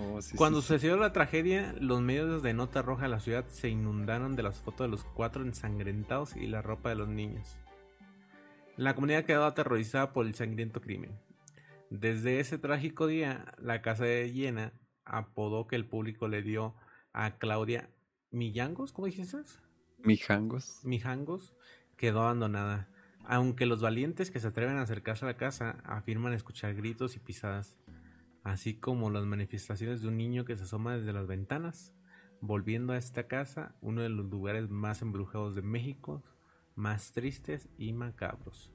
Oh, 0.03 0.21
sí, 0.21 0.35
Cuando 0.35 0.61
sí, 0.61 0.67
sí. 0.69 0.73
sucedió 0.73 0.97
la 0.97 1.13
tragedia, 1.13 1.75
los 1.79 2.01
medios 2.01 2.41
de 2.41 2.53
nota 2.53 2.81
roja 2.81 3.03
de 3.03 3.09
la 3.09 3.19
ciudad 3.19 3.45
se 3.47 3.69
inundaron 3.69 4.35
de 4.35 4.43
las 4.43 4.59
fotos 4.59 4.85
de 4.87 4.89
los 4.91 5.03
cuatro 5.03 5.43
ensangrentados 5.43 6.35
y 6.35 6.47
la 6.47 6.61
ropa 6.61 6.89
de 6.89 6.95
los 6.95 7.07
niños. 7.07 7.57
La 8.77 8.95
comunidad 8.95 9.25
quedó 9.25 9.45
aterrorizada 9.45 10.11
por 10.13 10.25
el 10.25 10.33
sangriento 10.33 10.81
crimen. 10.81 11.19
Desde 11.89 12.39
ese 12.39 12.57
trágico 12.57 13.05
día, 13.05 13.53
la 13.57 13.81
casa 13.81 14.05
de 14.05 14.31
Llena 14.31 14.73
apodó 15.05 15.67
que 15.67 15.75
el 15.75 15.85
público 15.87 16.27
le 16.27 16.41
dio 16.41 16.75
a 17.13 17.37
Claudia 17.37 17.89
Millangos, 18.31 18.93
¿cómo 18.93 19.07
dijiste? 19.07 19.37
Mijangos. 19.99 20.79
Mijangos, 20.83 21.53
quedó 21.97 22.21
abandonada. 22.23 22.87
Aunque 23.25 23.65
los 23.65 23.81
valientes 23.81 24.31
que 24.31 24.39
se 24.39 24.47
atreven 24.47 24.77
a 24.77 24.81
acercarse 24.83 25.25
a 25.25 25.27
la 25.27 25.37
casa 25.37 25.81
afirman 25.83 26.33
escuchar 26.33 26.73
gritos 26.73 27.15
y 27.15 27.19
pisadas, 27.19 27.77
así 28.43 28.75
como 28.75 29.09
las 29.09 29.25
manifestaciones 29.25 30.01
de 30.01 30.07
un 30.07 30.17
niño 30.17 30.45
que 30.45 30.57
se 30.57 30.63
asoma 30.63 30.97
desde 30.97 31.13
las 31.13 31.27
ventanas, 31.27 31.93
volviendo 32.41 32.93
a 32.93 32.97
esta 32.97 33.27
casa 33.27 33.75
uno 33.81 34.01
de 34.01 34.09
los 34.09 34.25
lugares 34.29 34.69
más 34.69 35.01
embrujados 35.01 35.55
de 35.55 35.61
México, 35.61 36.23
más 36.75 37.11
tristes 37.11 37.69
y 37.77 37.93
macabros. 37.93 38.71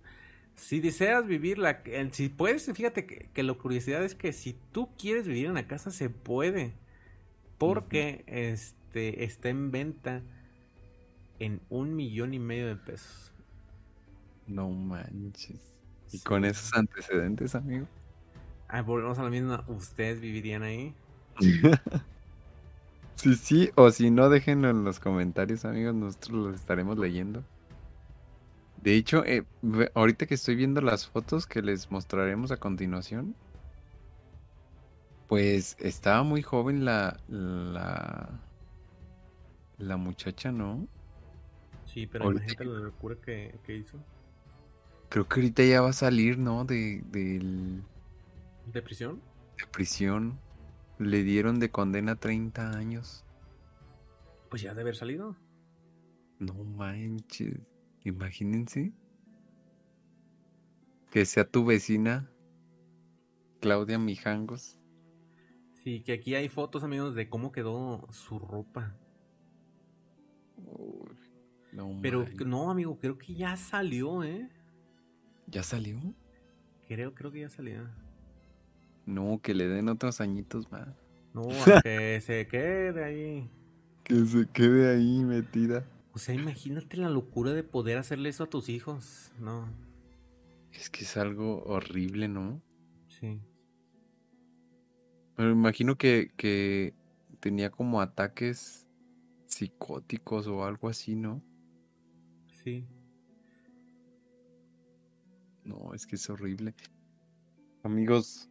Si 0.55 0.81
deseas 0.81 1.27
vivir 1.27 1.59
la... 1.59 1.83
Si 2.13 2.29
puedes, 2.29 2.73
fíjate 2.73 3.07
que, 3.07 3.31
que 3.33 3.43
la 3.43 3.55
curiosidad 3.55 4.03
es 4.05 4.15
que 4.15 4.33
si 4.33 4.57
tú 4.73 4.89
quieres 4.97 5.27
vivir 5.27 5.47
en 5.47 5.55
la 5.55 5.67
casa, 5.67 5.91
se 5.91 6.09
puede. 6.09 6.75
Porque 7.59 8.25
este 8.27 9.25
está 9.25 9.49
en 9.49 9.71
venta 9.71 10.23
en 11.39 11.61
un 11.69 11.95
millón 11.95 12.33
y 12.33 12.39
medio 12.39 12.67
de 12.69 12.77
pesos. 12.77 13.33
No 14.47 14.71
manches. 14.71 15.83
¿Y 16.13 16.21
con 16.21 16.45
esos 16.45 16.73
antecedentes, 16.75 17.55
amigo? 17.55 17.87
Ah, 18.69 18.83
volvemos 18.83 19.19
a 19.19 19.23
la 19.23 19.31
misma. 19.31 19.65
¿Ustedes 19.69 20.21
vivirían 20.21 20.63
ahí? 20.63 20.95
sí, 23.15 23.35
sí, 23.35 23.71
o 23.75 23.91
si 23.91 24.11
no, 24.11 24.29
déjenlo 24.29 24.71
en 24.71 24.85
los 24.85 25.01
comentarios, 25.01 25.65
amigos. 25.65 25.95
Nosotros 25.95 26.33
los 26.33 26.55
estaremos 26.57 26.99
leyendo. 26.99 27.45
De 28.83 28.95
hecho, 28.95 29.25
eh, 29.25 29.45
ahorita 29.95 30.27
que 30.27 30.35
estoy 30.35 30.55
viendo 30.55 30.81
las 30.81 31.07
fotos 31.07 31.47
que 31.47 31.63
les 31.63 31.91
mostraremos 31.91 32.53
a 32.53 32.57
continuación, 32.59 33.35
pues 35.29 35.77
estaba 35.81 36.23
muy 36.23 36.43
joven 36.43 36.85
la, 36.85 37.19
la, 37.29 38.29
la 39.79 39.97
muchacha, 39.97 40.53
¿no? 40.53 40.87
Sí, 41.85 42.07
pero 42.07 42.31
imagínate 42.31 42.65
la 42.65 42.81
locura 42.81 43.17
que, 43.17 43.59
hizo. 43.69 43.99
Creo 45.09 45.27
que 45.27 45.41
ahorita 45.41 45.65
ya 45.65 45.81
va 45.81 45.91
a 45.91 45.93
salir, 45.93 46.39
¿no? 46.39 46.65
De, 46.65 47.03
de, 47.11 47.81
¿De 48.67 48.83
prisión? 48.83 49.23
De 49.59 49.67
prisión. 49.67 50.39
Le 50.99 51.23
dieron 51.23 51.61
de 51.61 51.71
condena 51.71 52.17
30 52.17 52.77
años. 52.77 53.25
Pues 54.51 54.63
ya 54.63 54.71
debe 54.71 54.83
haber 54.83 54.97
salido. 54.97 55.37
No 56.39 56.55
manches. 56.55 57.59
Imagínense. 58.05 58.93
Que 61.11 61.25
sea 61.25 61.49
tu 61.49 61.65
vecina, 61.65 62.31
Claudia 63.61 63.99
Mijangos. 63.99 64.79
Sí, 65.83 66.01
que 66.01 66.13
aquí 66.13 66.35
hay 66.35 66.49
fotos, 66.49 66.83
amigos, 66.83 67.15
de 67.15 67.29
cómo 67.29 67.53
quedó 67.53 68.07
su 68.11 68.39
ropa. 68.39 68.97
no, 71.73 71.99
Pero 72.03 72.27
no, 72.45 72.71
amigo, 72.71 72.99
creo 72.99 73.19
que 73.19 73.35
ya 73.35 73.57
salió, 73.57 74.25
¿eh? 74.25 74.51
¿Ya 75.47 75.63
salió? 75.63 76.01
Creo, 76.89 77.15
creo 77.15 77.31
que 77.31 77.41
ya 77.41 77.49
salió. 77.49 77.89
No, 79.07 79.41
que 79.41 79.55
le 79.55 79.69
den 79.69 79.89
otros 79.89 80.21
añitos 80.21 80.71
más. 80.71 80.89
No, 81.33 81.43
que 81.85 82.21
se 82.21 82.47
quede 82.49 83.05
ahí. 83.05 83.51
Que 84.05 84.25
se 84.25 84.47
quede 84.47 84.95
ahí 84.95 85.25
metida. 85.25 85.85
O 86.13 86.19
sea, 86.19 86.35
imagínate 86.35 86.97
la 86.97 87.09
locura 87.09 87.53
de 87.53 87.63
poder 87.63 87.99
hacerle 87.99 88.31
eso 88.31 88.45
a 88.45 88.51
tus 88.51 88.69
hijos, 88.69 89.33
¿no? 89.39 89.69
Es 90.73 90.91
que 90.91 91.05
es 91.05 91.17
algo 91.17 91.63
horrible, 91.65 92.29
¿no? 92.29 92.61
Sí. 93.09 93.41
Me 95.37 95.51
imagino 95.51 95.97
que, 95.97 96.33
que 96.37 96.95
tenía 97.41 97.71
como 97.71 98.01
ataques 98.01 98.87
psicóticos 99.47 100.47
o 100.47 100.65
algo 100.65 100.89
así, 100.89 101.15
¿no? 101.15 101.43
Sí. 102.49 102.87
No, 105.65 105.95
es 105.95 106.07
que 106.07 106.17
es 106.17 106.31
horrible. 106.31 106.75
Amigos, 107.83 108.49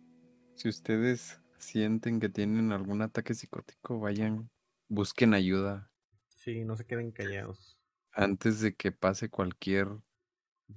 si 0.55 0.69
ustedes 0.69 1.39
sienten 1.57 2.19
que 2.19 2.29
tienen 2.29 2.71
algún 2.71 3.01
ataque 3.01 3.33
psicótico, 3.33 3.99
vayan, 3.99 4.49
busquen 4.87 5.33
ayuda. 5.33 5.91
Sí, 6.35 6.63
no 6.63 6.75
se 6.75 6.85
queden 6.85 7.11
callados. 7.11 7.77
Antes 8.13 8.61
de 8.61 8.75
que 8.75 8.91
pase 8.91 9.29
cualquier, 9.29 9.87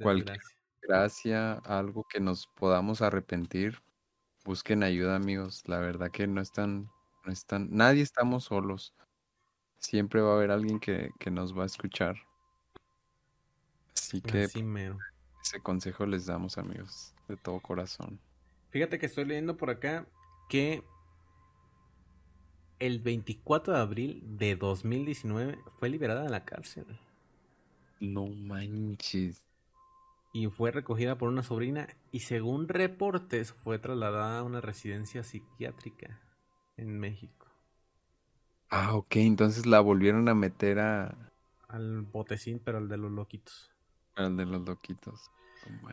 cualquier 0.00 0.40
gracia, 0.82 1.54
algo 1.64 2.04
que 2.08 2.20
nos 2.20 2.48
podamos 2.48 3.02
arrepentir, 3.02 3.78
busquen 4.44 4.82
ayuda, 4.82 5.16
amigos. 5.16 5.62
La 5.66 5.78
verdad 5.78 6.10
que 6.10 6.26
no 6.26 6.40
están, 6.40 6.90
no 7.24 7.32
están, 7.32 7.68
nadie 7.70 8.02
estamos 8.02 8.44
solos. 8.44 8.94
Siempre 9.78 10.20
va 10.20 10.32
a 10.32 10.36
haber 10.36 10.50
alguien 10.50 10.80
que, 10.80 11.10
que 11.20 11.30
nos 11.30 11.56
va 11.56 11.62
a 11.62 11.66
escuchar. 11.66 12.16
Así 13.94 14.20
que 14.20 14.44
ese 14.44 15.60
consejo 15.62 16.06
les 16.06 16.26
damos, 16.26 16.58
amigos, 16.58 17.14
de 17.28 17.36
todo 17.36 17.60
corazón. 17.60 18.20
Fíjate 18.70 18.98
que 18.98 19.06
estoy 19.06 19.24
leyendo 19.24 19.56
por 19.56 19.70
acá 19.70 20.06
que 20.48 20.82
el 22.78 23.00
24 23.00 23.74
de 23.74 23.80
abril 23.80 24.22
de 24.38 24.56
2019 24.56 25.58
fue 25.78 25.88
liberada 25.88 26.22
de 26.22 26.30
la 26.30 26.44
cárcel. 26.44 26.86
No 28.00 28.26
manches. 28.26 29.46
Y 30.32 30.46
fue 30.48 30.70
recogida 30.70 31.16
por 31.16 31.28
una 31.28 31.42
sobrina 31.42 31.88
y 32.12 32.20
según 32.20 32.68
reportes 32.68 33.52
fue 33.52 33.78
trasladada 33.78 34.38
a 34.38 34.42
una 34.42 34.60
residencia 34.60 35.24
psiquiátrica 35.24 36.20
en 36.76 37.00
México. 37.00 37.46
Ah, 38.70 38.94
ok, 38.94 39.16
entonces 39.16 39.66
la 39.66 39.80
volvieron 39.80 40.28
a 40.28 40.34
meter 40.34 40.78
a... 40.78 41.16
Al 41.68 42.02
botecín, 42.02 42.60
pero 42.62 42.78
al 42.78 42.88
de 42.88 42.98
los 42.98 43.10
loquitos. 43.10 43.70
Al 44.14 44.36
de 44.36 44.44
los 44.44 44.66
loquitos. 44.66 45.30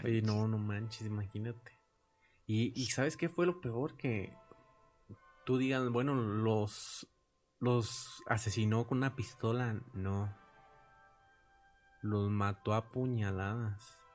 Oye, 0.03 0.21
no, 0.21 0.47
no 0.47 0.57
manches, 0.57 1.07
imagínate. 1.07 1.74
Y, 2.47 2.79
y 2.79 2.85
¿sabes 2.87 3.17
qué 3.17 3.29
fue 3.29 3.45
lo 3.45 3.59
peor? 3.61 3.97
Que 3.97 4.35
tú 5.45 5.57
digas, 5.57 5.89
bueno, 5.89 6.15
los, 6.15 7.07
los 7.59 8.23
asesinó 8.27 8.85
con 8.87 8.99
una 8.99 9.15
pistola. 9.15 9.81
No. 9.93 10.35
Los 12.01 12.29
mató 12.29 12.73
a 12.73 12.89
puñaladas. 12.89 14.05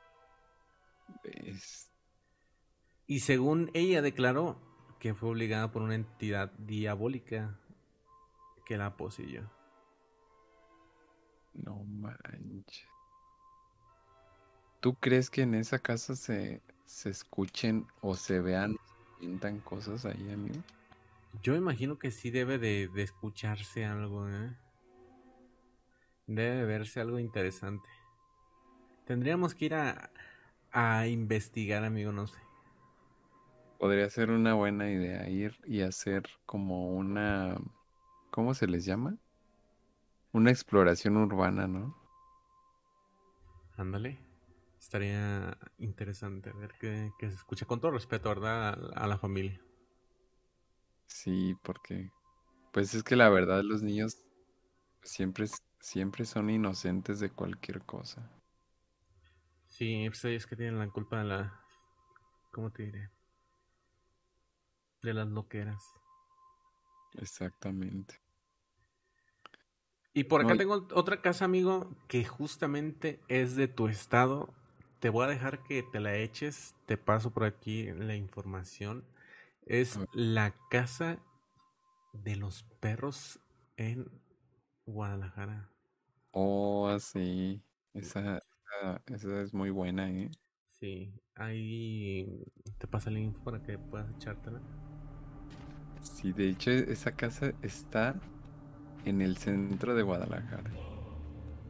Y 3.07 3.20
según 3.20 3.70
ella 3.74 4.03
declaró 4.03 4.61
que 5.01 5.14
fue 5.14 5.31
obligada 5.31 5.72
por 5.72 5.83
una 5.83 5.95
entidad 5.95 6.53
diabólica 6.53 7.59
que 8.64 8.76
la 8.76 8.97
poseyó. 8.97 9.51
No 11.55 11.83
manches. 11.85 12.87
¿Tú 14.78 14.95
crees 14.95 15.28
que 15.28 15.43
en 15.43 15.55
esa 15.55 15.78
casa 15.78 16.14
se, 16.14 16.62
se 16.91 17.09
escuchen 17.09 17.86
o 18.01 18.16
se 18.16 18.41
vean, 18.41 18.76
pintan 19.20 19.61
cosas 19.61 20.05
ahí, 20.05 20.32
amigo? 20.32 20.61
Yo 21.41 21.55
imagino 21.55 22.01
que 22.01 22.11
sí 22.11 22.30
debe 22.30 22.59
de, 22.59 22.91
escucharse 22.97 23.84
algo, 23.84 24.28
¿eh? 24.28 24.57
Debe 26.26 26.64
verse 26.64 27.01
algo 27.01 27.20
interesante. 27.20 27.88
Tendríamos 29.07 29.55
que 29.55 29.66
ir 29.66 29.74
a, 29.74 30.11
a 30.72 31.07
investigar, 31.07 31.84
amigo, 31.84 32.11
no 32.11 32.26
sé. 32.26 32.38
Podría 33.78 34.11
ser 34.11 34.30
una 34.30 34.55
buena 34.55 34.91
idea 34.91 35.28
ir 35.28 35.59
y 35.64 35.82
hacer 35.82 36.24
como 36.45 36.91
una... 36.91 37.57
¿Cómo 38.32 38.53
se 38.53 38.66
les 38.66 38.84
llama? 38.84 39.16
Una 40.32 40.51
exploración 40.51 41.16
urbana, 41.16 41.68
¿no? 41.68 41.97
Ándale. 43.76 44.30
Estaría 44.81 45.59
interesante 45.78 46.53
ver 46.53 46.72
que, 46.81 47.12
se 47.20 47.35
escucha 47.37 47.66
con 47.66 47.81
todo 47.81 47.93
respeto, 47.93 48.31
¿verdad? 48.31 48.78
A, 48.95 49.07
la 49.07 49.18
familia. 49.18 49.61
Sí, 51.07 51.55
porque... 51.62 52.11
Pues 52.72 52.95
es 52.95 53.03
que 53.03 53.16
la 53.16 53.28
verdad 53.28 53.62
los 53.62 53.83
niños 53.83 54.16
siempre, 55.03 55.47
siempre 55.81 56.24
son 56.24 56.49
inocentes 56.51 57.20
de 57.20 57.31
cualquier 57.31 57.83
cosa. 57.83 58.31
Sí, 59.66 60.07
pues 60.09 60.24
ellos 60.24 60.47
que 60.47 60.57
tienen 60.57 60.78
la 60.78 60.89
culpa 60.89 61.18
de 61.18 61.24
la... 61.24 61.61
¿Cómo 62.51 62.70
te 62.70 62.85
diré? 62.85 63.11
De 65.03 65.12
las 65.12 65.28
loqueras. 65.28 65.85
Exactamente. 67.14 68.20
Y 70.14 70.24
por 70.24 70.41
acá 70.41 70.57
tengo 70.57 70.87
otra 70.93 71.18
casa, 71.18 71.45
amigo, 71.45 71.95
que 72.09 72.24
justamente 72.24 73.20
es 73.28 73.57
de 73.57 73.68
tu 73.68 73.89
estado. 73.89 74.55
Te 75.01 75.09
voy 75.09 75.24
a 75.24 75.28
dejar 75.28 75.62
que 75.62 75.82
te 75.82 75.98
la 75.98 76.14
eches. 76.16 76.76
Te 76.84 76.98
paso 76.98 77.30
por 77.30 77.44
aquí 77.44 77.90
la 77.92 78.14
información. 78.14 79.03
Es 79.64 79.98
la 80.12 80.55
casa 80.68 81.18
de 82.12 82.36
los 82.36 82.64
perros 82.80 83.40
en 83.78 84.11
Guadalajara. 84.84 85.70
Oh, 86.32 86.98
sí. 86.98 87.62
Esa, 87.94 88.40
esa, 89.07 89.42
es 89.42 89.55
muy 89.55 89.70
buena, 89.70 90.11
¿eh? 90.11 90.30
Sí. 90.78 91.14
Ahí 91.34 92.44
te 92.76 92.86
pasa 92.86 93.09
el 93.09 93.18
info 93.18 93.42
para 93.42 93.62
que 93.62 93.78
puedas 93.78 94.11
echártela. 94.16 94.61
Sí, 96.03 96.32
de 96.32 96.51
hecho, 96.51 96.70
esa 96.70 97.12
casa 97.12 97.53
está 97.62 98.14
en 99.07 99.22
el 99.22 99.38
centro 99.38 99.94
de 99.94 100.03
Guadalajara. 100.03 100.70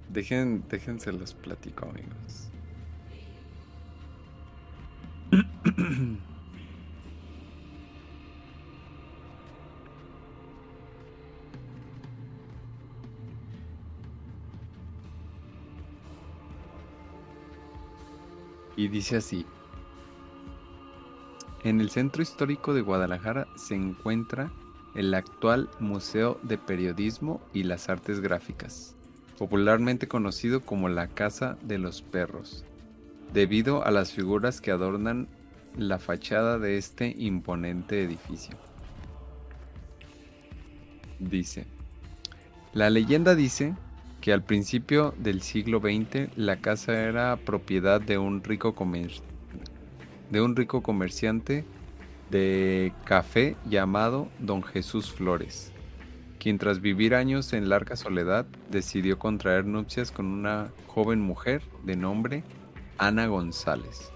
Dejen, 0.08 0.64
déjense 0.68 1.12
los 1.12 1.34
platico, 1.34 1.86
amigos. 1.86 2.50
Y 18.76 18.88
dice 18.88 19.16
así. 19.16 19.44
En 21.62 21.82
el 21.82 21.90
centro 21.90 22.22
histórico 22.22 22.72
de 22.72 22.80
Guadalajara 22.80 23.46
se 23.54 23.74
encuentra 23.74 24.50
el 24.94 25.12
actual 25.12 25.68
Museo 25.78 26.40
de 26.42 26.56
Periodismo 26.56 27.42
y 27.52 27.64
las 27.64 27.90
Artes 27.90 28.20
Gráficas, 28.20 28.96
popularmente 29.38 30.08
conocido 30.08 30.62
como 30.62 30.88
la 30.88 31.08
Casa 31.08 31.58
de 31.62 31.78
los 31.78 32.00
Perros, 32.00 32.64
debido 33.34 33.84
a 33.84 33.90
las 33.90 34.12
figuras 34.12 34.62
que 34.62 34.70
adornan 34.70 35.28
la 35.76 35.98
fachada 35.98 36.58
de 36.58 36.76
este 36.76 37.14
imponente 37.18 38.02
edificio. 38.02 38.56
Dice, 41.18 41.66
la 42.72 42.88
leyenda 42.90 43.34
dice 43.34 43.74
que 44.20 44.32
al 44.32 44.42
principio 44.42 45.14
del 45.18 45.42
siglo 45.42 45.80
XX 45.80 46.36
la 46.36 46.56
casa 46.56 47.00
era 47.00 47.36
propiedad 47.36 48.00
de 48.00 48.18
un 48.18 48.42
rico, 48.42 48.74
de 50.30 50.40
un 50.40 50.56
rico 50.56 50.82
comerciante 50.82 51.64
de 52.30 52.92
café 53.04 53.56
llamado 53.68 54.28
Don 54.38 54.62
Jesús 54.62 55.12
Flores, 55.12 55.72
quien 56.38 56.58
tras 56.58 56.80
vivir 56.80 57.14
años 57.14 57.52
en 57.52 57.68
larga 57.68 57.96
soledad 57.96 58.46
decidió 58.70 59.18
contraer 59.18 59.64
nupcias 59.64 60.10
con 60.10 60.26
una 60.26 60.70
joven 60.86 61.20
mujer 61.20 61.62
de 61.84 61.96
nombre 61.96 62.44
Ana 62.98 63.26
González. 63.26 64.12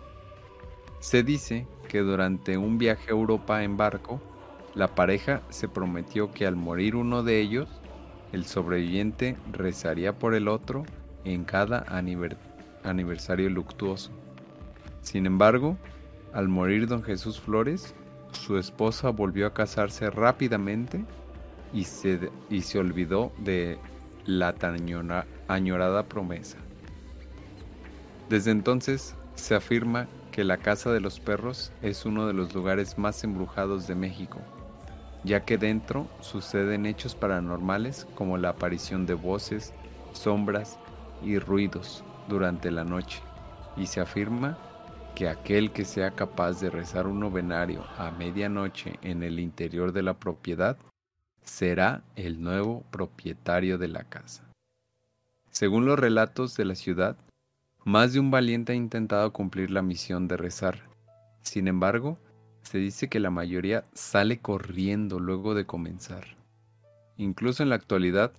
Se 1.05 1.23
dice 1.23 1.67
que 1.87 1.99
durante 1.99 2.57
un 2.57 2.79
viaje 2.79 3.11
a 3.11 3.13
Europa 3.13 3.63
en 3.63 3.77
barco, 3.77 4.23
la 4.75 4.95
pareja 4.95 5.43
se 5.51 5.69
prometió 5.69 6.33
que 6.33 6.47
al 6.47 6.57
morir 6.57 6.97
uno 6.97 7.23
de 7.23 7.43
ellos, 7.43 7.69
el 8.33 8.47
sobreviviente 8.47 9.37
rezaría 9.53 10.19
por 10.19 10.35
el 10.35 10.49
otro 10.49 10.87
en 11.25 11.45
cada 11.45 11.85
aniversario 12.83 13.51
luctuoso. 13.51 14.13
Sin 15.03 15.27
embargo, 15.27 15.77
al 16.33 16.49
morir 16.49 16.89
don 16.89 17.03
Jesús 17.03 17.39
Flores, 17.39 17.95
su 18.33 18.57
esposa 18.57 19.11
volvió 19.11 19.47
a 19.47 19.53
casarse 19.53 20.09
rápidamente 20.09 21.05
y 21.75 21.85
se, 21.85 22.31
y 22.49 22.63
se 22.63 22.79
olvidó 22.79 23.31
de 23.37 23.79
la 24.25 24.55
tan 24.55 24.77
añorada 25.49 26.05
promesa. 26.05 26.57
Desde 28.31 28.53
entonces 28.53 29.15
se 29.35 29.55
afirma 29.55 30.09
que 30.35 30.45
la 30.45 30.59
Casa 30.59 30.93
de 30.93 31.01
los 31.01 31.19
Perros 31.19 31.73
es 31.81 32.05
uno 32.05 32.27
de 32.27 32.35
los 32.35 32.55
lugares 32.55 32.99
más 32.99 33.25
embrujados 33.25 33.87
de 33.87 33.95
México 33.95 34.41
ya 35.25 35.45
que 35.45 35.59
dentro 35.59 36.07
suceden 36.21 36.87
hechos 36.87 37.15
paranormales 37.15 38.07
como 38.15 38.37
la 38.37 38.51
aparición 38.51 39.07
de 39.07 39.15
voces, 39.15 39.73
sombras 40.13 40.79
y 41.23 41.39
ruidos 41.39 42.05
durante 42.29 42.71
la 42.71 42.85
noche, 42.85 43.23
y 43.77 43.87
se 43.87 44.01
afirma 44.01 44.59
que 45.15 45.29
aquel 45.29 45.73
que 45.73 45.85
sea 45.85 46.11
capaz 46.11 46.61
de 46.61 46.71
rezar 46.71 47.07
un 47.07 47.21
novenario 47.21 47.85
a 47.97 48.11
medianoche 48.11 48.99
en 49.03 49.23
el 49.23 49.41
interior 49.41 49.93
de 49.93 50.03
la 50.03 50.15
propiedad 50.15 50.77
será 51.43 52.03
el 52.17 52.43
nuevo 52.43 52.85
propietario 52.91 53.79
de 53.79 53.89
la 53.89 54.05
casa. 54.05 54.45
Según 55.51 55.87
los 55.87 55.99
relatos 55.99 56.57
de 56.57 56.65
la 56.65 56.75
ciudad, 56.75 57.17
más 57.85 58.13
de 58.13 58.21
un 58.21 58.31
valiente 58.31 58.73
ha 58.73 58.77
intentado 58.77 59.33
cumplir 59.33 59.71
la 59.71 59.83
misión 59.83 60.27
de 60.29 60.37
rezar. 60.37 60.89
Sin 61.43 61.69
embargo, 61.69 62.19
se 62.63 62.79
dice 62.79 63.09
que 63.09 63.21
la 63.21 63.31
mayoría 63.31 63.85
sale 63.95 64.41
corriendo 64.41 65.21
luego 65.21 65.55
de 65.55 65.67
comenzar. 65.67 66.25
Incluso 67.17 67.63
en 67.63 67.69
la 67.69 67.77
actualidad, 67.77 68.33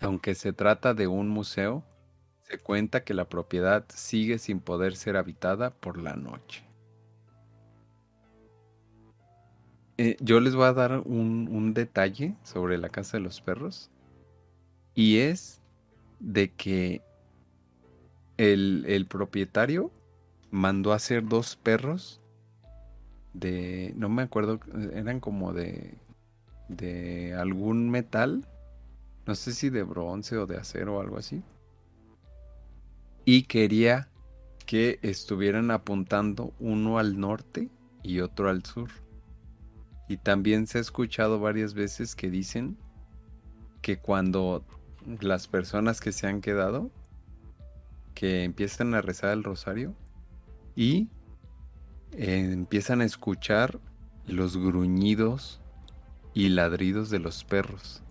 aunque 0.00 0.34
se 0.34 0.52
trata 0.52 0.94
de 0.94 1.06
un 1.06 1.28
museo, 1.28 1.82
se 2.40 2.58
cuenta 2.58 3.04
que 3.04 3.14
la 3.14 3.28
propiedad 3.28 3.84
sigue 3.88 4.38
sin 4.38 4.60
poder 4.60 4.96
ser 4.96 5.16
habitada 5.16 5.70
por 5.70 5.98
la 5.98 6.16
noche. 6.16 6.68
Eh, 10.00 10.16
yo 10.20 10.38
les 10.38 10.54
voy 10.54 10.66
a 10.66 10.72
dar 10.72 11.02
un, 11.04 11.74
detalle 11.74 12.36
sobre 12.44 12.78
la 12.78 12.88
casa 12.88 13.16
de 13.16 13.24
los 13.24 13.40
perros. 13.40 13.90
Y 14.94 15.18
es 15.18 15.60
de 16.20 16.52
que 16.52 17.02
el, 18.38 18.84
el 18.88 19.06
propietario 19.06 19.92
mandó 20.50 20.92
a 20.92 20.96
hacer 20.96 21.26
dos 21.26 21.56
perros 21.56 22.22
de, 23.34 23.92
no 23.96 24.08
me 24.08 24.22
acuerdo, 24.22 24.60
eran 24.94 25.20
como 25.20 25.52
de, 25.52 25.94
de 26.68 27.34
algún 27.34 27.90
metal, 27.90 28.46
no 29.26 29.34
sé 29.34 29.52
si 29.52 29.70
de 29.70 29.82
bronce 29.82 30.36
o 30.38 30.46
de 30.46 30.56
acero 30.56 30.96
o 30.96 31.00
algo 31.00 31.18
así. 31.18 31.42
Y 33.24 33.42
quería 33.42 34.08
que 34.64 34.98
estuvieran 35.02 35.70
apuntando 35.70 36.54
uno 36.58 36.98
al 36.98 37.18
norte 37.20 37.68
y 38.02 38.20
otro 38.20 38.48
al 38.48 38.64
sur. 38.64 38.88
Y 40.08 40.16
también 40.16 40.66
se 40.66 40.78
ha 40.78 40.80
escuchado 40.80 41.38
varias 41.38 41.74
veces 41.74 42.14
que 42.14 42.30
dicen 42.30 42.78
que 43.82 43.98
cuando 43.98 44.64
las 45.20 45.46
personas 45.46 46.00
que 46.00 46.12
se 46.12 46.26
han 46.26 46.40
quedado, 46.40 46.90
que 48.18 48.42
empiezan 48.42 48.96
a 48.96 49.00
rezar 49.00 49.30
el 49.30 49.44
rosario 49.44 49.94
y 50.74 51.08
empiezan 52.10 53.00
a 53.00 53.04
escuchar 53.04 53.78
los 54.26 54.56
gruñidos 54.56 55.60
y 56.34 56.48
ladridos 56.48 57.10
de 57.10 57.20
los 57.20 57.44
perros 57.44 58.02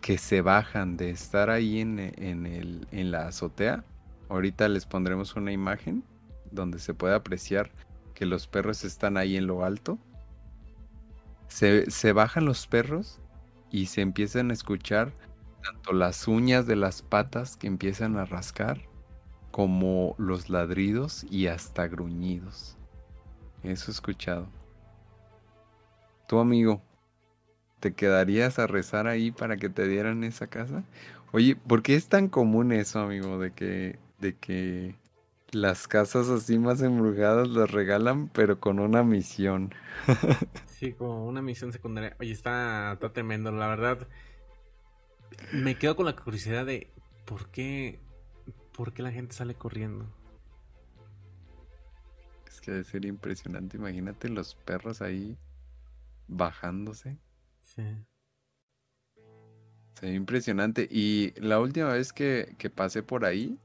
que 0.00 0.16
se 0.16 0.40
bajan 0.40 0.96
de 0.96 1.10
estar 1.10 1.50
ahí 1.50 1.78
en, 1.80 1.98
el, 1.98 2.88
en 2.90 3.10
la 3.10 3.28
azotea. 3.28 3.84
Ahorita 4.30 4.66
les 4.70 4.86
pondremos 4.86 5.36
una 5.36 5.52
imagen 5.52 6.04
donde 6.50 6.78
se 6.78 6.94
puede 6.94 7.14
apreciar 7.14 7.70
que 8.14 8.24
los 8.24 8.46
perros 8.46 8.82
están 8.82 9.18
ahí 9.18 9.36
en 9.36 9.46
lo 9.46 9.62
alto. 9.62 9.98
Se, 11.48 11.90
se 11.90 12.14
bajan 12.14 12.46
los 12.46 12.66
perros 12.66 13.20
y 13.70 13.86
se 13.86 14.00
empiezan 14.00 14.52
a 14.52 14.54
escuchar 14.54 15.12
tanto 15.62 15.92
las 15.92 16.28
uñas 16.28 16.66
de 16.66 16.76
las 16.76 17.02
patas 17.02 17.58
que 17.58 17.66
empiezan 17.66 18.16
a 18.16 18.24
rascar 18.24 18.88
como 19.50 20.14
los 20.18 20.48
ladridos 20.48 21.24
y 21.30 21.48
hasta 21.48 21.88
gruñidos. 21.88 22.76
Eso 23.62 23.90
he 23.90 23.92
escuchado. 23.92 24.48
Tu 26.26 26.38
amigo, 26.38 26.80
¿te 27.80 27.92
quedarías 27.92 28.58
a 28.58 28.66
rezar 28.66 29.06
ahí 29.06 29.30
para 29.30 29.56
que 29.56 29.68
te 29.68 29.88
dieran 29.88 30.24
esa 30.24 30.46
casa? 30.46 30.84
Oye, 31.32 31.56
¿por 31.56 31.82
qué 31.82 31.94
es 31.94 32.08
tan 32.08 32.28
común 32.28 32.72
eso, 32.72 33.00
amigo, 33.00 33.38
de 33.38 33.52
que, 33.52 33.98
de 34.18 34.36
que 34.36 34.94
las 35.52 35.88
casas 35.88 36.28
así 36.28 36.58
más 36.58 36.80
embrujadas 36.82 37.48
las 37.48 37.70
regalan, 37.70 38.28
pero 38.28 38.60
con 38.60 38.78
una 38.78 39.02
misión? 39.02 39.74
sí, 40.66 40.92
como 40.92 41.26
una 41.26 41.42
misión 41.42 41.72
secundaria. 41.72 42.16
Oye, 42.20 42.32
está, 42.32 42.92
está 42.92 43.12
tremendo, 43.12 43.50
la 43.52 43.68
verdad. 43.68 44.08
Me 45.52 45.76
quedo 45.76 45.96
con 45.96 46.06
la 46.06 46.16
curiosidad 46.16 46.66
de 46.66 46.92
por 47.24 47.50
qué, 47.50 48.00
por 48.72 48.92
qué 48.92 49.02
la 49.02 49.12
gente 49.12 49.34
sale 49.34 49.54
corriendo 49.54 50.06
que 52.60 52.70
debe 52.70 52.84
ser 52.84 53.04
impresionante. 53.04 53.76
Imagínate 53.76 54.28
los 54.28 54.54
perros 54.54 55.02
ahí 55.02 55.36
bajándose. 56.28 57.18
Sí. 57.60 57.84
Se 59.94 60.06
ve 60.06 60.14
impresionante. 60.14 60.86
Y 60.90 61.32
la 61.40 61.58
última 61.60 61.92
vez 61.92 62.12
que, 62.12 62.54
que 62.58 62.70
pasé 62.70 63.02
por 63.02 63.24
ahí, 63.24 63.58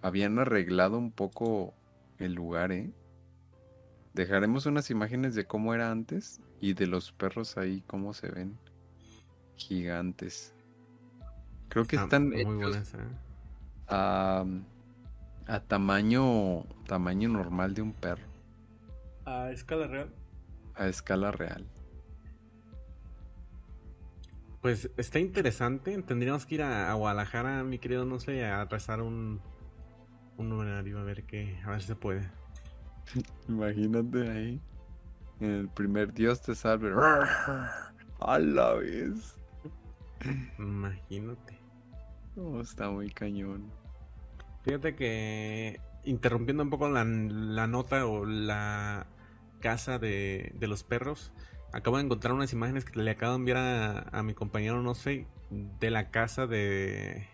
habían 0.00 0.38
arreglado 0.38 0.98
un 0.98 1.12
poco 1.12 1.74
el 2.18 2.34
lugar, 2.34 2.72
¿eh? 2.72 2.92
Dejaremos 4.14 4.66
unas 4.66 4.90
imágenes 4.90 5.34
de 5.34 5.46
cómo 5.46 5.72
era 5.72 5.90
antes 5.90 6.40
y 6.60 6.74
de 6.74 6.86
los 6.86 7.12
perros 7.12 7.56
ahí, 7.56 7.82
cómo 7.86 8.12
se 8.12 8.28
ven. 8.28 8.58
Gigantes. 9.56 10.54
Creo 11.68 11.86
que 11.86 11.96
están 11.96 12.28
muy 12.28 12.44
buenas, 12.44 12.92
¿eh? 12.92 12.98
A, 13.92 14.44
a 15.46 15.60
tamaño 15.60 16.64
tamaño 16.86 17.28
normal 17.28 17.74
de 17.74 17.82
un 17.82 17.92
perro. 17.92 18.26
¿A 19.24 19.50
escala 19.50 19.86
real? 19.86 20.10
A 20.74 20.88
escala 20.88 21.30
real. 21.30 21.66
Pues 24.60 24.90
está 24.96 25.18
interesante. 25.18 26.00
Tendríamos 26.02 26.46
que 26.46 26.56
ir 26.56 26.62
a, 26.62 26.92
Guadalajara, 26.94 27.64
mi 27.64 27.78
querido, 27.78 28.04
no 28.04 28.20
sé, 28.20 28.44
a 28.44 28.64
rezar 28.64 29.02
un, 29.02 29.40
un 30.36 30.48
numerario, 30.48 30.98
a 30.98 31.04
ver 31.04 31.24
qué, 31.24 31.58
a 31.64 31.70
ver 31.70 31.80
si 31.80 31.88
se 31.88 31.96
puede. 31.96 32.30
Imagínate 33.48 34.30
ahí. 34.30 34.60
El 35.40 35.68
primer 35.68 36.12
Dios 36.12 36.40
te 36.42 36.54
salve. 36.54 36.92
A 38.20 38.38
la 38.38 38.74
vez. 38.74 39.34
Imagínate. 40.58 41.58
Oh, 42.36 42.60
está 42.60 42.88
muy 42.88 43.10
cañón. 43.10 43.81
Fíjate 44.62 44.94
que 44.94 45.80
interrumpiendo 46.04 46.62
un 46.62 46.70
poco 46.70 46.88
la, 46.88 47.04
nota 47.04 48.06
o 48.06 48.24
la 48.24 49.06
casa 49.60 49.98
de, 49.98 50.54
los 50.60 50.84
perros, 50.84 51.32
acabo 51.72 51.96
de 51.98 52.04
encontrar 52.04 52.34
unas 52.34 52.52
imágenes 52.52 52.84
que 52.84 53.00
le 53.00 53.10
acabo 53.10 53.32
de 53.32 53.38
enviar 53.38 54.08
a, 54.12 54.22
mi 54.22 54.34
compañero, 54.34 54.82
no 54.82 54.94
sé, 54.94 55.26
de 55.50 55.90
la 55.90 56.10
casa 56.10 56.46
de... 56.46 57.28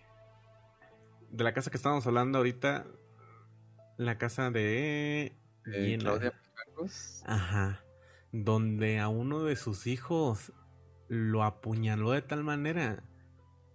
De 1.31 1.45
la 1.45 1.53
casa 1.53 1.71
que 1.71 1.77
estábamos 1.77 2.07
hablando 2.07 2.39
ahorita, 2.39 2.87
la 3.99 4.17
casa 4.17 4.51
de... 4.51 5.37
Eh, 5.67 5.87
Jenna. 5.91 6.05
Claudia 6.05 6.33
Mijangos. 6.33 7.23
Ajá. 7.27 7.85
Donde 8.33 8.99
a 8.99 9.09
uno 9.09 9.45
de 9.45 9.57
sus 9.57 9.87
hijos 9.87 10.53
lo 11.09 11.43
apuñaló 11.43 12.13
de 12.13 12.23
tal 12.23 12.45
manera 12.45 13.03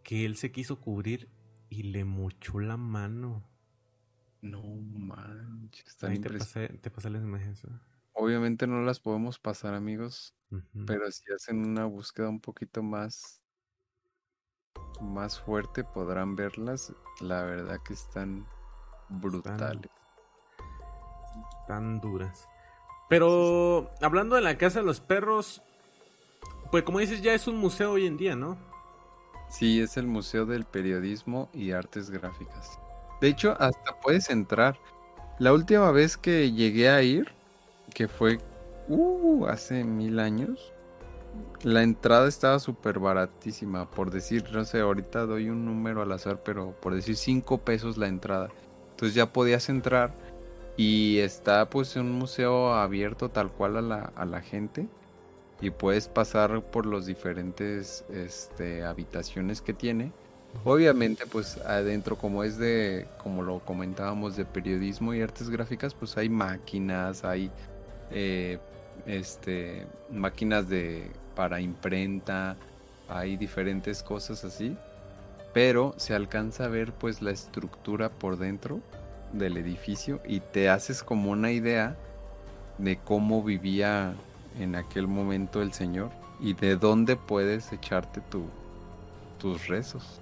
que 0.03 0.25
él 0.25 0.35
se 0.35 0.51
quiso 0.51 0.79
cubrir 0.79 1.29
y 1.73 1.83
le 1.83 2.05
mochó 2.05 2.59
la 2.59 2.77
mano. 2.77 3.43
No 4.41 4.61
manches, 4.61 5.87
están 5.87 6.11
Ahí 6.11 6.19
te 6.19 6.29
pasé, 6.29 6.67
te 6.67 6.91
pasé 6.91 7.09
las 7.09 7.23
imágenes. 7.23 7.63
¿no? 7.63 7.79
Obviamente 8.13 8.67
no 8.67 8.81
las 8.83 8.99
podemos 8.99 9.39
pasar, 9.39 9.73
amigos, 9.73 10.35
pero 10.85 11.09
si 11.11 11.23
hacen 11.33 11.65
una 11.65 11.85
búsqueda 11.85 12.29
un 12.29 12.39
poquito 12.39 12.83
más 12.83 13.41
más 15.01 15.39
fuerte 15.39 15.83
podrán 15.83 16.35
verlas. 16.35 16.93
La 17.21 17.43
verdad 17.43 17.79
que 17.83 17.93
están 17.93 18.47
brutales. 19.09 19.89
tan 21.67 21.99
duras. 22.01 22.47
Pero 23.09 23.91
hablando 24.01 24.35
de 24.35 24.41
la 24.41 24.57
casa 24.57 24.79
de 24.79 24.85
los 24.85 24.99
perros, 25.01 25.63
pues 26.71 26.83
como 26.83 26.99
dices, 26.99 27.21
ya 27.21 27.33
es 27.33 27.47
un 27.47 27.57
museo 27.57 27.93
hoy 27.93 28.05
en 28.05 28.17
día, 28.17 28.35
¿no? 28.35 28.72
Sí, 29.49 29.81
es 29.81 29.97
el 29.97 30.07
Museo 30.07 30.45
del 30.45 30.65
Periodismo 30.65 31.49
y 31.53 31.71
Artes 31.71 32.09
Gráficas. 32.09 32.79
De 33.21 33.27
hecho, 33.27 33.55
hasta 33.59 33.99
puedes 34.01 34.29
entrar. 34.29 34.77
La 35.39 35.53
última 35.53 35.91
vez 35.91 36.17
que 36.17 36.51
llegué 36.51 36.89
a 36.89 37.01
ir, 37.01 37.31
que 37.93 38.07
fue 38.07 38.39
uh, 38.87 39.45
hace 39.45 39.83
mil 39.83 40.19
años, 40.19 40.73
la 41.63 41.83
entrada 41.83 42.27
estaba 42.27 42.59
súper 42.59 42.99
baratísima. 42.99 43.89
Por 43.89 44.11
decir, 44.11 44.45
no 44.51 44.65
sé, 44.65 44.79
ahorita 44.79 45.25
doy 45.25 45.49
un 45.49 45.65
número 45.65 46.01
al 46.01 46.11
azar, 46.11 46.41
pero 46.43 46.71
por 46.81 46.93
decir 46.93 47.15
cinco 47.15 47.59
pesos 47.59 47.97
la 47.97 48.07
entrada. 48.07 48.49
Entonces 48.91 49.15
ya 49.15 49.31
podías 49.31 49.69
entrar 49.69 50.13
y 50.77 51.19
está 51.19 51.69
pues 51.69 51.95
un 51.95 52.11
museo 52.11 52.73
abierto 52.73 53.29
tal 53.29 53.51
cual 53.51 53.77
a 53.77 53.81
la, 53.81 54.11
a 54.15 54.25
la 54.25 54.41
gente 54.41 54.87
y 55.63 55.69
puedes 55.69 56.09
pasar 56.09 56.61
por 56.61 56.85
los 56.85 57.05
diferentes 57.05 58.03
este, 58.09 58.83
habitaciones 58.83 59.61
que 59.61 59.73
tiene. 59.73 60.11
Obviamente, 60.65 61.25
pues 61.25 61.57
adentro, 61.57 62.17
como 62.17 62.43
es 62.43 62.57
de, 62.57 63.07
como 63.17 63.43
lo 63.43 63.59
comentábamos, 63.59 64.35
de 64.35 64.43
periodismo 64.43 65.13
y 65.13 65.21
artes 65.21 65.49
gráficas, 65.49 65.93
pues 65.93 66.17
hay 66.17 66.27
máquinas, 66.27 67.23
hay 67.23 67.49
eh, 68.11 68.59
este, 69.05 69.87
máquinas 70.11 70.67
de 70.67 71.09
para 71.33 71.61
imprenta, 71.61 72.57
hay 73.07 73.37
diferentes 73.37 74.03
cosas 74.03 74.43
así, 74.43 74.75
pero 75.53 75.93
se 75.95 76.13
alcanza 76.13 76.65
a 76.65 76.67
ver 76.67 76.91
pues 76.91 77.21
la 77.21 77.31
estructura 77.31 78.09
por 78.09 78.37
dentro 78.37 78.81
del 79.31 79.55
edificio 79.55 80.19
y 80.25 80.41
te 80.41 80.67
haces 80.67 81.03
como 81.03 81.31
una 81.31 81.51
idea 81.51 81.95
de 82.77 82.97
cómo 82.97 83.43
vivía 83.43 84.13
en 84.59 84.75
aquel 84.75 85.07
momento 85.07 85.61
el 85.61 85.73
Señor 85.73 86.11
y 86.39 86.53
de 86.53 86.75
dónde 86.75 87.15
puedes 87.15 87.71
echarte 87.71 88.21
tu, 88.21 88.45
tus 89.39 89.67
rezos. 89.67 90.21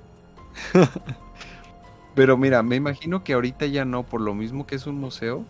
Pero 2.16 2.38
mira, 2.38 2.62
me 2.62 2.76
imagino 2.76 3.24
que 3.24 3.34
ahorita 3.34 3.66
ya 3.66 3.86
no, 3.86 4.04
por 4.04 4.22
lo 4.22 4.34
mismo 4.34 4.68
que 4.68 4.76
es 4.76 4.86
un 4.86 5.00
museo, 5.00 5.46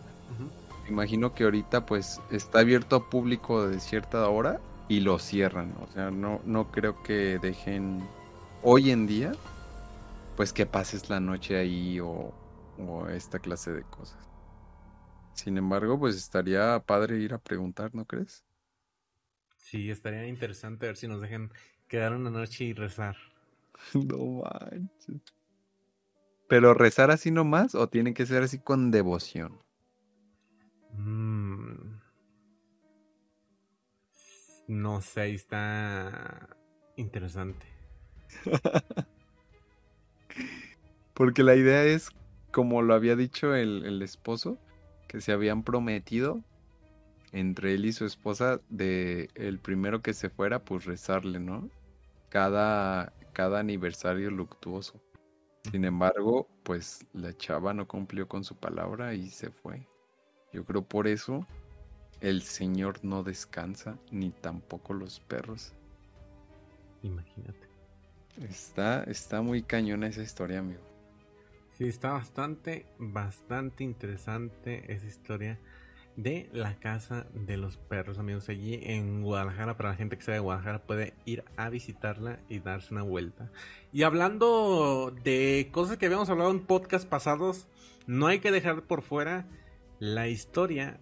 me 0.83 0.89
imagino 0.89 1.33
que 1.33 1.43
ahorita 1.43 1.85
pues 1.85 2.21
está 2.29 2.59
abierto 2.59 2.95
a 2.95 3.09
público 3.09 3.67
de 3.67 3.79
cierta 3.79 4.27
hora 4.29 4.59
y 4.87 4.99
lo 4.99 5.19
cierran. 5.19 5.73
O 5.81 5.91
sea, 5.93 6.11
no, 6.11 6.41
no 6.45 6.71
creo 6.71 7.01
que 7.01 7.39
dejen 7.39 8.03
hoy 8.61 8.91
en 8.91 9.07
día 9.07 9.31
pues 10.35 10.53
que 10.53 10.65
pases 10.65 11.09
la 11.09 11.19
noche 11.19 11.57
ahí 11.57 11.99
o, 11.99 12.33
o 12.77 13.07
esta 13.07 13.39
clase 13.39 13.71
de 13.71 13.83
cosas. 13.83 14.17
Sin 15.33 15.57
embargo, 15.57 15.99
pues 15.99 16.15
estaría 16.15 16.79
padre 16.85 17.17
ir 17.17 17.33
a 17.33 17.37
preguntar, 17.37 17.95
¿no 17.95 18.05
crees? 18.05 18.43
Sí, 19.61 19.89
estaría 19.89 20.27
interesante 20.27 20.87
ver 20.87 20.97
si 20.97 21.07
nos 21.07 21.21
dejan 21.21 21.51
quedar 21.87 22.13
una 22.13 22.29
noche 22.29 22.65
y 22.65 22.73
rezar. 22.73 23.15
No 23.93 24.43
manches. 24.43 25.21
¿Pero 26.49 26.73
rezar 26.73 27.11
así 27.11 27.31
nomás 27.31 27.75
o 27.75 27.87
tiene 27.87 28.13
que 28.13 28.25
ser 28.25 28.43
así 28.43 28.59
con 28.59 28.91
devoción? 28.91 29.59
Mm. 30.93 31.99
No 34.67 35.01
sé, 35.01 35.21
ahí 35.21 35.35
está 35.35 36.49
interesante. 36.97 37.65
Porque 41.13 41.43
la 41.43 41.55
idea 41.55 41.85
es, 41.85 42.09
como 42.51 42.81
lo 42.81 42.93
había 42.93 43.15
dicho 43.15 43.55
el, 43.55 43.85
el 43.85 44.01
esposo, 44.01 44.57
que 45.07 45.21
se 45.21 45.31
habían 45.31 45.63
prometido 45.63 46.43
entre 47.31 47.73
él 47.73 47.85
y 47.85 47.93
su 47.93 48.05
esposa 48.05 48.59
de 48.69 49.29
el 49.35 49.59
primero 49.59 50.01
que 50.01 50.13
se 50.13 50.29
fuera, 50.29 50.63
pues 50.63 50.85
rezarle, 50.85 51.39
¿no? 51.39 51.69
Cada, 52.29 53.13
cada 53.33 53.59
aniversario 53.59 54.31
luctuoso. 54.31 55.01
Sin 55.69 55.85
embargo, 55.85 56.47
pues 56.63 57.05
la 57.13 57.35
chava 57.37 57.73
no 57.73 57.87
cumplió 57.87 58.27
con 58.27 58.43
su 58.43 58.55
palabra 58.55 59.13
y 59.13 59.29
se 59.29 59.51
fue. 59.51 59.87
Yo 60.51 60.65
creo 60.65 60.81
por 60.83 61.07
eso 61.07 61.45
el 62.19 62.41
Señor 62.41 63.03
no 63.03 63.23
descansa, 63.23 63.97
ni 64.11 64.31
tampoco 64.31 64.93
los 64.93 65.19
perros. 65.19 65.73
Imagínate. 67.03 67.67
Está, 68.41 69.03
está 69.03 69.41
muy 69.41 69.61
cañona 69.63 70.07
esa 70.07 70.21
historia, 70.21 70.59
amigo. 70.59 70.81
Sí, 71.77 71.85
está 71.87 72.11
bastante, 72.11 72.85
bastante 72.97 73.83
interesante 73.83 74.91
esa 74.91 75.07
historia 75.07 75.59
de 76.15 76.49
la 76.53 76.79
casa 76.79 77.27
de 77.33 77.57
los 77.57 77.77
perros, 77.77 78.17
amigos. 78.19 78.49
Allí 78.49 78.79
en 78.83 79.21
Guadalajara, 79.23 79.77
para 79.77 79.89
la 79.89 79.95
gente 79.95 80.17
que 80.17 80.23
sea 80.23 80.33
de 80.33 80.39
Guadalajara, 80.39 80.83
puede 80.83 81.13
ir 81.25 81.43
a 81.57 81.69
visitarla 81.69 82.39
y 82.49 82.59
darse 82.59 82.93
una 82.93 83.03
vuelta. 83.03 83.51
Y 83.91 84.03
hablando 84.03 85.13
de 85.23 85.69
cosas 85.71 85.97
que 85.97 86.05
habíamos 86.05 86.29
hablado 86.29 86.51
en 86.51 86.65
podcast 86.65 87.07
pasados, 87.07 87.67
no 88.07 88.27
hay 88.27 88.39
que 88.39 88.51
dejar 88.51 88.83
por 88.83 89.01
fuera 89.01 89.47
la 89.99 90.27
historia 90.27 90.99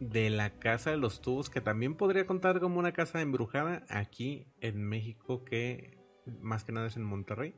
de 0.00 0.30
la 0.30 0.50
casa 0.50 0.90
de 0.90 0.96
los 0.96 1.20
tubos, 1.20 1.50
que 1.50 1.60
también 1.60 1.94
podría 1.94 2.26
contar 2.26 2.60
como 2.60 2.78
una 2.78 2.92
casa 2.92 3.20
embrujada 3.20 3.84
aquí 3.88 4.46
en 4.60 4.82
México, 4.82 5.44
que 5.44 5.98
más 6.40 6.64
que 6.64 6.72
nada 6.72 6.86
es 6.86 6.96
en 6.96 7.04
Monterrey 7.04 7.54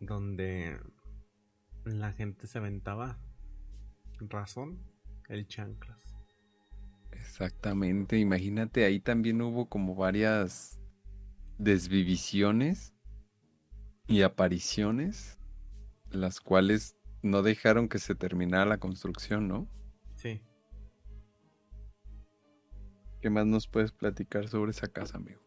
donde 0.00 0.78
la 1.84 2.12
gente 2.12 2.46
se 2.46 2.58
aventaba 2.58 3.18
razón 4.20 4.78
el 5.28 5.46
chanclas. 5.46 5.98
Exactamente, 7.12 8.18
imagínate, 8.18 8.84
ahí 8.84 9.00
también 9.00 9.40
hubo 9.40 9.68
como 9.68 9.94
varias 9.94 10.80
desvivisiones 11.58 12.94
y 14.06 14.22
apariciones, 14.22 15.38
las 16.10 16.40
cuales 16.40 16.96
no 17.22 17.42
dejaron 17.42 17.88
que 17.88 17.98
se 17.98 18.14
terminara 18.14 18.66
la 18.66 18.78
construcción, 18.78 19.48
¿no? 19.48 19.68
Sí. 20.16 20.42
¿Qué 23.22 23.30
más 23.30 23.46
nos 23.46 23.66
puedes 23.66 23.92
platicar 23.92 24.48
sobre 24.48 24.72
esa 24.72 24.88
casa, 24.88 25.16
amigo? 25.16 25.40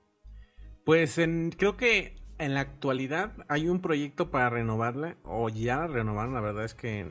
Pues 0.84 1.18
en, 1.20 1.52
creo 1.52 1.78
que 1.78 2.16
en 2.40 2.54
la 2.54 2.62
actualidad 2.62 3.34
hay 3.50 3.68
un 3.68 3.82
proyecto 3.82 4.32
para 4.32 4.50
renovarla, 4.50 5.18
o 5.24 5.50
ya 5.50 5.78
la 5.78 5.88
renovaron, 5.88 6.34
la 6.34 6.42
verdad 6.42 6.66
es 6.66 6.74
que 6.74 7.08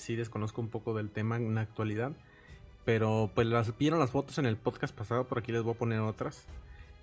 sí 0.00 0.16
desconozco 0.16 0.60
un 0.60 0.68
poco 0.68 0.94
del 0.94 1.10
tema 1.10 1.36
en 1.36 1.54
la 1.54 1.60
actualidad, 1.60 2.12
pero 2.84 3.30
pues 3.34 3.46
las 3.46 3.76
vieron 3.78 4.00
las 4.00 4.10
fotos 4.10 4.38
en 4.38 4.46
el 4.46 4.56
podcast 4.56 4.94
pasado, 4.94 5.28
por 5.28 5.38
aquí 5.38 5.52
les 5.52 5.62
voy 5.62 5.74
a 5.74 5.78
poner 5.78 6.00
otras, 6.00 6.46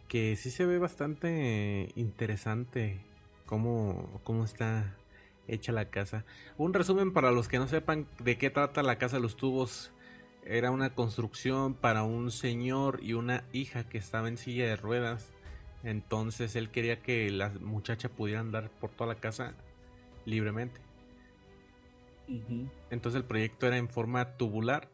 que 0.08 0.36
sí 0.36 0.52
se 0.52 0.66
ve 0.66 0.80
bastante 0.80 1.92
interesante 1.96 3.00
cómo, 3.46 4.20
cómo 4.24 4.44
está 4.44 4.96
hecha 5.48 5.72
la 5.72 5.90
casa. 5.90 6.26
Un 6.58 6.74
resumen 6.74 7.14
para 7.14 7.32
los 7.32 7.48
que 7.48 7.60
no 7.60 7.68
sepan 7.68 8.08
de 8.20 8.38
qué 8.38 8.50
trata 8.50 8.84
la 8.84 8.98
casa 8.98 9.18
de 9.18 9.22
los 9.22 9.38
tubos. 9.38 9.92
Era 10.46 10.72
una 10.72 10.94
construcción 10.94 11.74
para 11.74 12.04
un 12.04 12.32
señor 12.32 13.00
y 13.02 13.14
una 13.14 13.44
hija 13.54 13.84
que 13.88 13.98
estaba 13.98 14.28
en 14.28 14.38
silla 14.38 14.66
de 14.66 14.76
ruedas. 14.76 15.32
Entonces 15.84 16.56
él 16.56 16.70
quería 16.70 17.02
que 17.02 17.30
la 17.30 17.50
muchacha 17.50 18.10
pudiera 18.10 18.40
andar 18.40 18.70
por 18.70 18.90
toda 18.90 19.14
la 19.14 19.20
casa 19.20 19.54
libremente. 20.26 20.87
Entonces 22.90 23.22
el 23.22 23.26
proyecto 23.26 23.68
era 23.68 23.78
en 23.78 23.90
forma 23.90 24.38
tubular 24.38 24.92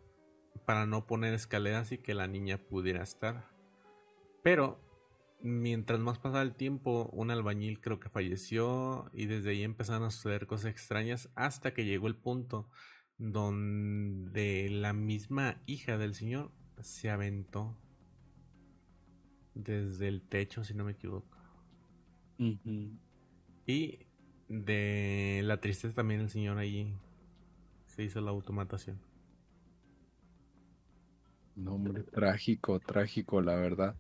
para 0.66 0.86
no 0.86 1.08
poner 1.08 1.34
escaleras 1.34 1.92
y 1.92 1.98
que 1.98 2.14
la 2.14 2.28
niña 2.28 2.58
pudiera 2.58 3.04
estar. 3.04 3.50
Pero 4.44 4.80
mientras 5.42 6.00
más 6.00 6.20
pasaba 6.20 6.42
el 6.42 6.56
tiempo, 6.56 7.10
un 7.12 7.32
albañil 7.32 7.82
creo 7.82 8.00
que 8.00 8.10
falleció 8.10 9.10
y 9.14 9.26
desde 9.26 9.52
ahí 9.52 9.64
empezaron 9.64 10.04
a 10.04 10.12
suceder 10.12 10.48
cosas 10.48 10.72
extrañas 10.72 11.30
hasta 11.36 11.74
que 11.74 11.86
llegó 11.86 12.08
el 12.08 12.16
punto 12.16 12.70
donde 13.18 14.70
la 14.70 14.94
misma 14.94 15.62
hija 15.66 15.98
del 15.98 16.16
señor 16.16 16.52
se 16.82 17.10
aventó 17.10 17.78
desde 19.54 20.08
el 20.08 20.22
techo, 20.22 20.64
si 20.64 20.74
no 20.74 20.84
me 20.84 20.94
equivoco. 20.94 21.38
Y 23.66 24.00
de 24.50 25.42
la 25.44 25.62
tristeza 25.62 25.96
también 25.96 26.22
el 26.22 26.30
señor 26.30 26.58
ahí 26.58 26.94
se 27.96 28.04
hizo 28.04 28.22
la 28.22 28.32
automatación. 28.32 29.00
No, 31.56 31.74
hombre, 31.76 32.04
trágico, 32.04 32.80
trágico, 32.80 33.42
la 33.42 33.56
verdad. 33.56 33.96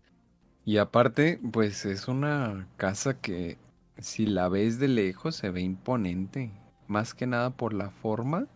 Y 0.65 0.77
aparte, 0.77 1.39
pues 1.51 1.85
es 1.85 2.07
una 2.07 2.69
casa 2.77 3.21
que 3.21 3.57
si 3.97 4.25
la 4.25 4.49
ves 4.49 4.79
de 4.79 4.87
lejos 4.87 5.35
se 5.35 5.49
ve 5.51 5.61
imponente. 5.61 6.51
Más 6.87 7.13
que 7.13 7.27
nada 7.27 7.51
por 7.57 7.73
la 7.73 7.91
forma 7.91 8.47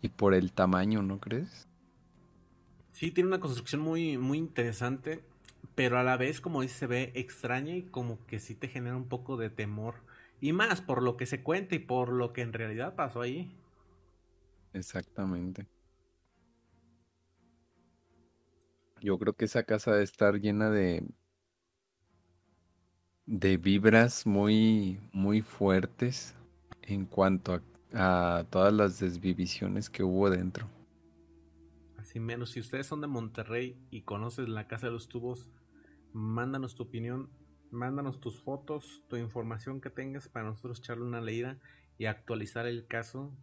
y 0.00 0.08
por 0.08 0.32
el 0.34 0.52
tamaño, 0.54 1.02
¿no 1.02 1.20
crees? 1.20 1.68
Sí, 2.90 3.10
tiene 3.12 3.28
una 3.28 3.40
construcción 3.40 3.80
muy, 3.82 4.18
muy 4.18 4.38
interesante, 4.38 5.22
pero 5.74 5.98
a 5.98 6.02
la 6.04 6.16
vez, 6.16 6.40
como 6.40 6.62
dice, 6.62 6.74
se 6.80 6.86
ve 6.86 7.12
extraña 7.14 7.76
y 7.76 7.82
como 7.84 8.24
que 8.26 8.40
sí 8.40 8.54
te 8.54 8.68
genera 8.68 8.96
un 8.96 9.08
poco 9.08 9.36
de 9.36 9.50
temor. 9.50 9.96
Y 10.40 10.52
más 10.52 10.80
por 10.80 11.02
lo 11.02 11.16
que 11.16 11.26
se 11.26 11.42
cuenta 11.42 11.74
y 11.74 11.78
por 11.80 12.10
lo 12.12 12.32
que 12.32 12.42
en 12.42 12.52
realidad 12.52 12.94
pasó 12.96 13.20
ahí. 13.20 13.52
Exactamente. 14.76 15.66
Yo 19.00 19.18
creo 19.18 19.32
que 19.34 19.46
esa 19.46 19.62
casa 19.64 19.92
debe 19.92 20.04
estar 20.04 20.38
llena 20.38 20.68
de 20.70 21.02
de 23.26 23.56
vibras 23.56 24.26
muy 24.26 25.00
muy 25.12 25.42
fuertes 25.42 26.34
en 26.82 27.06
cuanto 27.06 27.60
a, 27.92 28.38
a 28.38 28.44
todas 28.44 28.72
las 28.72 28.98
desvivisiones 29.00 29.90
que 29.90 30.02
hubo 30.02 30.30
dentro. 30.30 30.68
Así 31.96 32.20
menos, 32.20 32.50
si 32.50 32.60
ustedes 32.60 32.86
son 32.86 33.00
de 33.00 33.06
Monterrey 33.08 33.76
y 33.90 34.02
conoces 34.02 34.48
la 34.48 34.68
Casa 34.68 34.86
de 34.86 34.92
los 34.92 35.08
Tubos, 35.08 35.50
mándanos 36.12 36.74
tu 36.74 36.84
opinión, 36.84 37.30
mándanos 37.70 38.20
tus 38.20 38.40
fotos, 38.40 39.04
tu 39.08 39.16
información 39.16 39.80
que 39.80 39.90
tengas 39.90 40.28
para 40.28 40.46
nosotros 40.46 40.78
echarle 40.78 41.04
una 41.04 41.20
leída 41.20 41.58
y 41.98 42.06
actualizar 42.06 42.66
el 42.66 42.86
caso. 42.86 43.36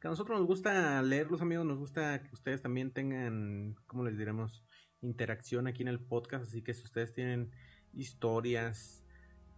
Que 0.00 0.08
a 0.08 0.10
nosotros 0.10 0.38
nos 0.38 0.46
gusta 0.46 1.02
leerlos, 1.02 1.42
amigos, 1.42 1.66
nos 1.66 1.78
gusta 1.78 2.22
que 2.22 2.32
ustedes 2.32 2.62
también 2.62 2.90
tengan, 2.90 3.76
¿cómo 3.86 4.02
les 4.02 4.16
diremos? 4.16 4.64
Interacción 5.02 5.66
aquí 5.66 5.82
en 5.82 5.88
el 5.88 6.00
podcast, 6.00 6.44
así 6.44 6.62
que 6.62 6.72
si 6.72 6.84
ustedes 6.84 7.12
tienen 7.12 7.50
historias 7.92 9.04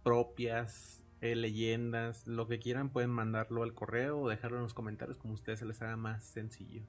propias, 0.03 1.05
eh, 1.21 1.37
leyendas, 1.37 2.27
lo 2.27 2.49
que 2.49 2.59
quieran, 2.59 2.89
pueden 2.89 3.09
mandarlo 3.09 3.63
al 3.63 3.73
correo 3.73 4.19
o 4.19 4.27
dejarlo 4.27 4.57
en 4.57 4.63
los 4.63 4.73
comentarios 4.73 5.17
como 5.17 5.31
a 5.31 5.35
ustedes 5.35 5.59
se 5.59 5.65
les 5.65 5.81
haga 5.81 5.95
más 5.95 6.25
sencillo. 6.25 6.83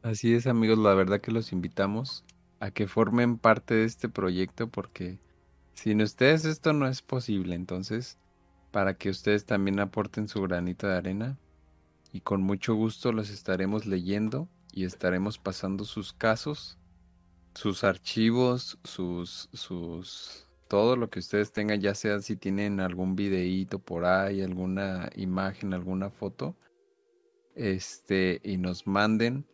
Así 0.00 0.32
es, 0.32 0.46
amigos, 0.46 0.78
la 0.78 0.94
verdad 0.94 1.20
que 1.20 1.32
los 1.32 1.52
invitamos 1.52 2.24
a 2.60 2.70
que 2.70 2.86
formen 2.86 3.36
parte 3.36 3.74
de 3.74 3.84
este 3.84 4.08
proyecto 4.08 4.68
porque 4.68 5.18
sin 5.74 6.00
ustedes 6.00 6.46
esto 6.46 6.72
no 6.72 6.88
es 6.88 7.02
posible. 7.02 7.54
Entonces, 7.54 8.16
para 8.70 8.94
que 8.94 9.10
ustedes 9.10 9.44
también 9.44 9.80
aporten 9.80 10.28
su 10.28 10.40
granito 10.40 10.86
de 10.86 10.96
arena 10.96 11.36
y 12.12 12.20
con 12.20 12.42
mucho 12.42 12.74
gusto 12.74 13.12
los 13.12 13.30
estaremos 13.30 13.86
leyendo 13.86 14.48
y 14.72 14.84
estaremos 14.84 15.38
pasando 15.38 15.84
sus 15.84 16.12
casos, 16.12 16.78
sus 17.54 17.84
archivos, 17.84 18.78
sus 18.84 19.48
sus 19.52 20.48
todo 20.68 20.96
lo 20.96 21.08
que 21.10 21.18
ustedes 21.18 21.50
tengan, 21.52 21.80
ya 21.80 21.94
sea 21.94 22.20
si 22.20 22.36
tienen 22.36 22.80
algún 22.80 23.16
videíto 23.16 23.78
por 23.78 24.04
ahí, 24.04 24.42
alguna 24.42 25.10
imagen, 25.16 25.72
alguna 25.72 26.10
foto, 26.10 26.56
este 27.54 28.40
y 28.44 28.58
nos 28.58 28.86
manden 28.86 29.46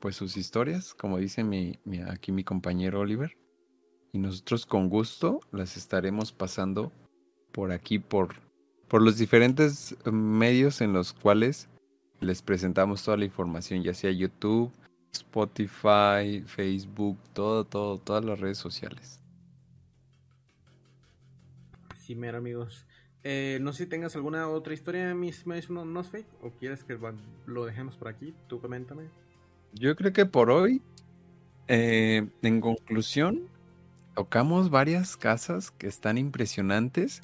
pues 0.00 0.16
sus 0.16 0.36
historias, 0.36 0.94
como 0.94 1.18
dice 1.18 1.44
mi, 1.44 1.78
aquí 2.08 2.32
mi 2.32 2.44
compañero 2.44 3.00
Oliver. 3.00 3.38
Y 4.12 4.18
nosotros 4.18 4.66
con 4.66 4.88
gusto 4.88 5.40
las 5.50 5.76
estaremos 5.76 6.32
pasando 6.32 6.92
por 7.52 7.72
aquí, 7.72 7.98
por, 7.98 8.34
por 8.86 9.02
los 9.02 9.16
diferentes 9.16 9.96
medios 10.04 10.80
en 10.80 10.92
los 10.92 11.12
cuales 11.12 11.68
les 12.24 12.42
presentamos 12.42 13.04
toda 13.04 13.16
la 13.16 13.24
información, 13.24 13.82
ya 13.82 13.94
sea 13.94 14.10
YouTube, 14.10 14.72
Spotify, 15.12 16.42
Facebook, 16.46 17.18
todo, 17.32 17.64
todo, 17.64 17.98
todas 17.98 18.24
las 18.24 18.40
redes 18.40 18.58
sociales. 18.58 19.20
Sí, 22.00 22.14
mero 22.14 22.38
amigos. 22.38 22.86
Eh, 23.22 23.58
no 23.62 23.72
sé 23.72 23.84
si 23.84 23.88
tengas 23.88 24.14
alguna 24.16 24.48
otra 24.48 24.74
historia, 24.74 25.14
mis 25.14 25.46
Nosfake, 25.46 26.26
o 26.42 26.50
quieres 26.50 26.84
que 26.84 26.98
lo 27.46 27.64
dejemos 27.64 27.96
por 27.96 28.08
aquí. 28.08 28.34
Tú 28.48 28.60
coméntame. 28.60 29.04
Yo 29.72 29.96
creo 29.96 30.12
que 30.12 30.26
por 30.26 30.50
hoy, 30.50 30.82
eh, 31.66 32.28
en 32.42 32.60
conclusión, 32.60 33.48
tocamos 34.14 34.68
varias 34.68 35.16
casas 35.16 35.70
que 35.70 35.86
están 35.86 36.18
impresionantes, 36.18 37.22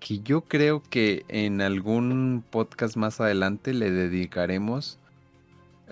que 0.00 0.20
yo 0.20 0.42
creo 0.42 0.82
que 0.82 1.24
en 1.28 1.60
algún 1.60 2.44
podcast 2.50 2.96
más 2.96 3.20
adelante 3.20 3.74
le 3.74 3.90
dedicaremos 3.90 4.98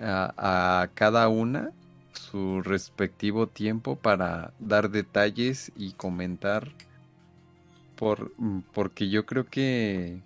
a, 0.01 0.89
cada 0.95 1.29
una 1.29 1.71
su 2.13 2.63
respectivo 2.63 3.49
tiempo 3.49 3.97
para 3.97 4.53
dar 4.59 4.91
detalles 4.91 5.73
y 5.77 5.93
comentar 5.93 6.73
por, 7.97 8.33
porque 8.73 9.09
yo 9.09 9.27
creo 9.27 9.47
que, 9.47 10.21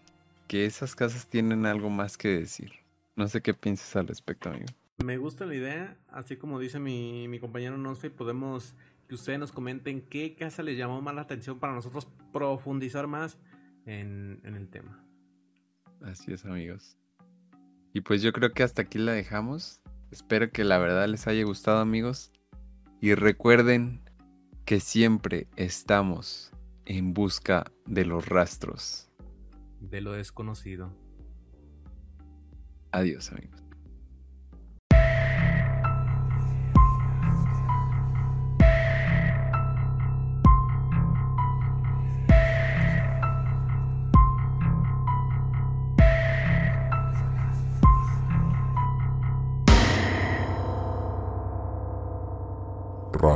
que 0.46 0.66
esas 0.66 0.94
casas 0.94 1.26
tienen 1.26 1.66
algo 1.66 1.90
más 1.90 2.16
que 2.16 2.28
decir. 2.28 2.72
No 3.16 3.28
sé 3.28 3.40
qué 3.42 3.54
piensas 3.54 3.96
al 3.96 4.06
respecto, 4.06 4.50
amigo. 4.50 4.66
Me 5.04 5.16
gusta 5.16 5.46
la 5.46 5.54
idea, 5.54 5.96
así 6.10 6.36
como 6.36 6.58
dice 6.58 6.78
mi, 6.78 7.28
mi 7.28 7.38
compañero 7.38 7.78
Nosfe, 7.78 8.10
podemos 8.10 8.74
que 9.08 9.14
ustedes 9.14 9.38
nos 9.38 9.52
comenten 9.52 10.02
qué 10.02 10.34
casa 10.34 10.62
les 10.62 10.76
llamó 10.76 11.00
más 11.00 11.14
la 11.14 11.22
atención 11.22 11.58
para 11.58 11.72
nosotros 11.72 12.08
profundizar 12.32 13.06
más 13.06 13.38
en, 13.88 14.40
en 14.44 14.54
el 14.54 14.68
tema. 14.68 15.04
Así 16.02 16.32
es, 16.32 16.44
amigos. 16.44 16.96
Y 17.92 18.02
pues 18.02 18.22
yo 18.22 18.32
creo 18.32 18.52
que 18.52 18.62
hasta 18.62 18.82
aquí 18.82 18.98
la 18.98 19.12
dejamos. 19.12 19.82
Espero 20.10 20.50
que 20.50 20.64
la 20.64 20.78
verdad 20.78 21.08
les 21.08 21.26
haya 21.26 21.44
gustado, 21.44 21.78
amigos. 21.78 22.32
Y 23.00 23.14
recuerden 23.14 24.00
que 24.64 24.80
siempre 24.80 25.48
estamos 25.56 26.52
en 26.84 27.14
busca 27.14 27.70
de 27.86 28.04
los 28.04 28.26
rastros. 28.26 29.10
De 29.80 30.00
lo 30.00 30.12
desconocido. 30.12 30.92
Adiós, 32.92 33.30
amigos. 33.32 33.67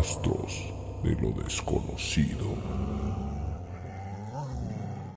De 0.02 1.14
lo 1.20 1.30
desconocido. 1.30 2.46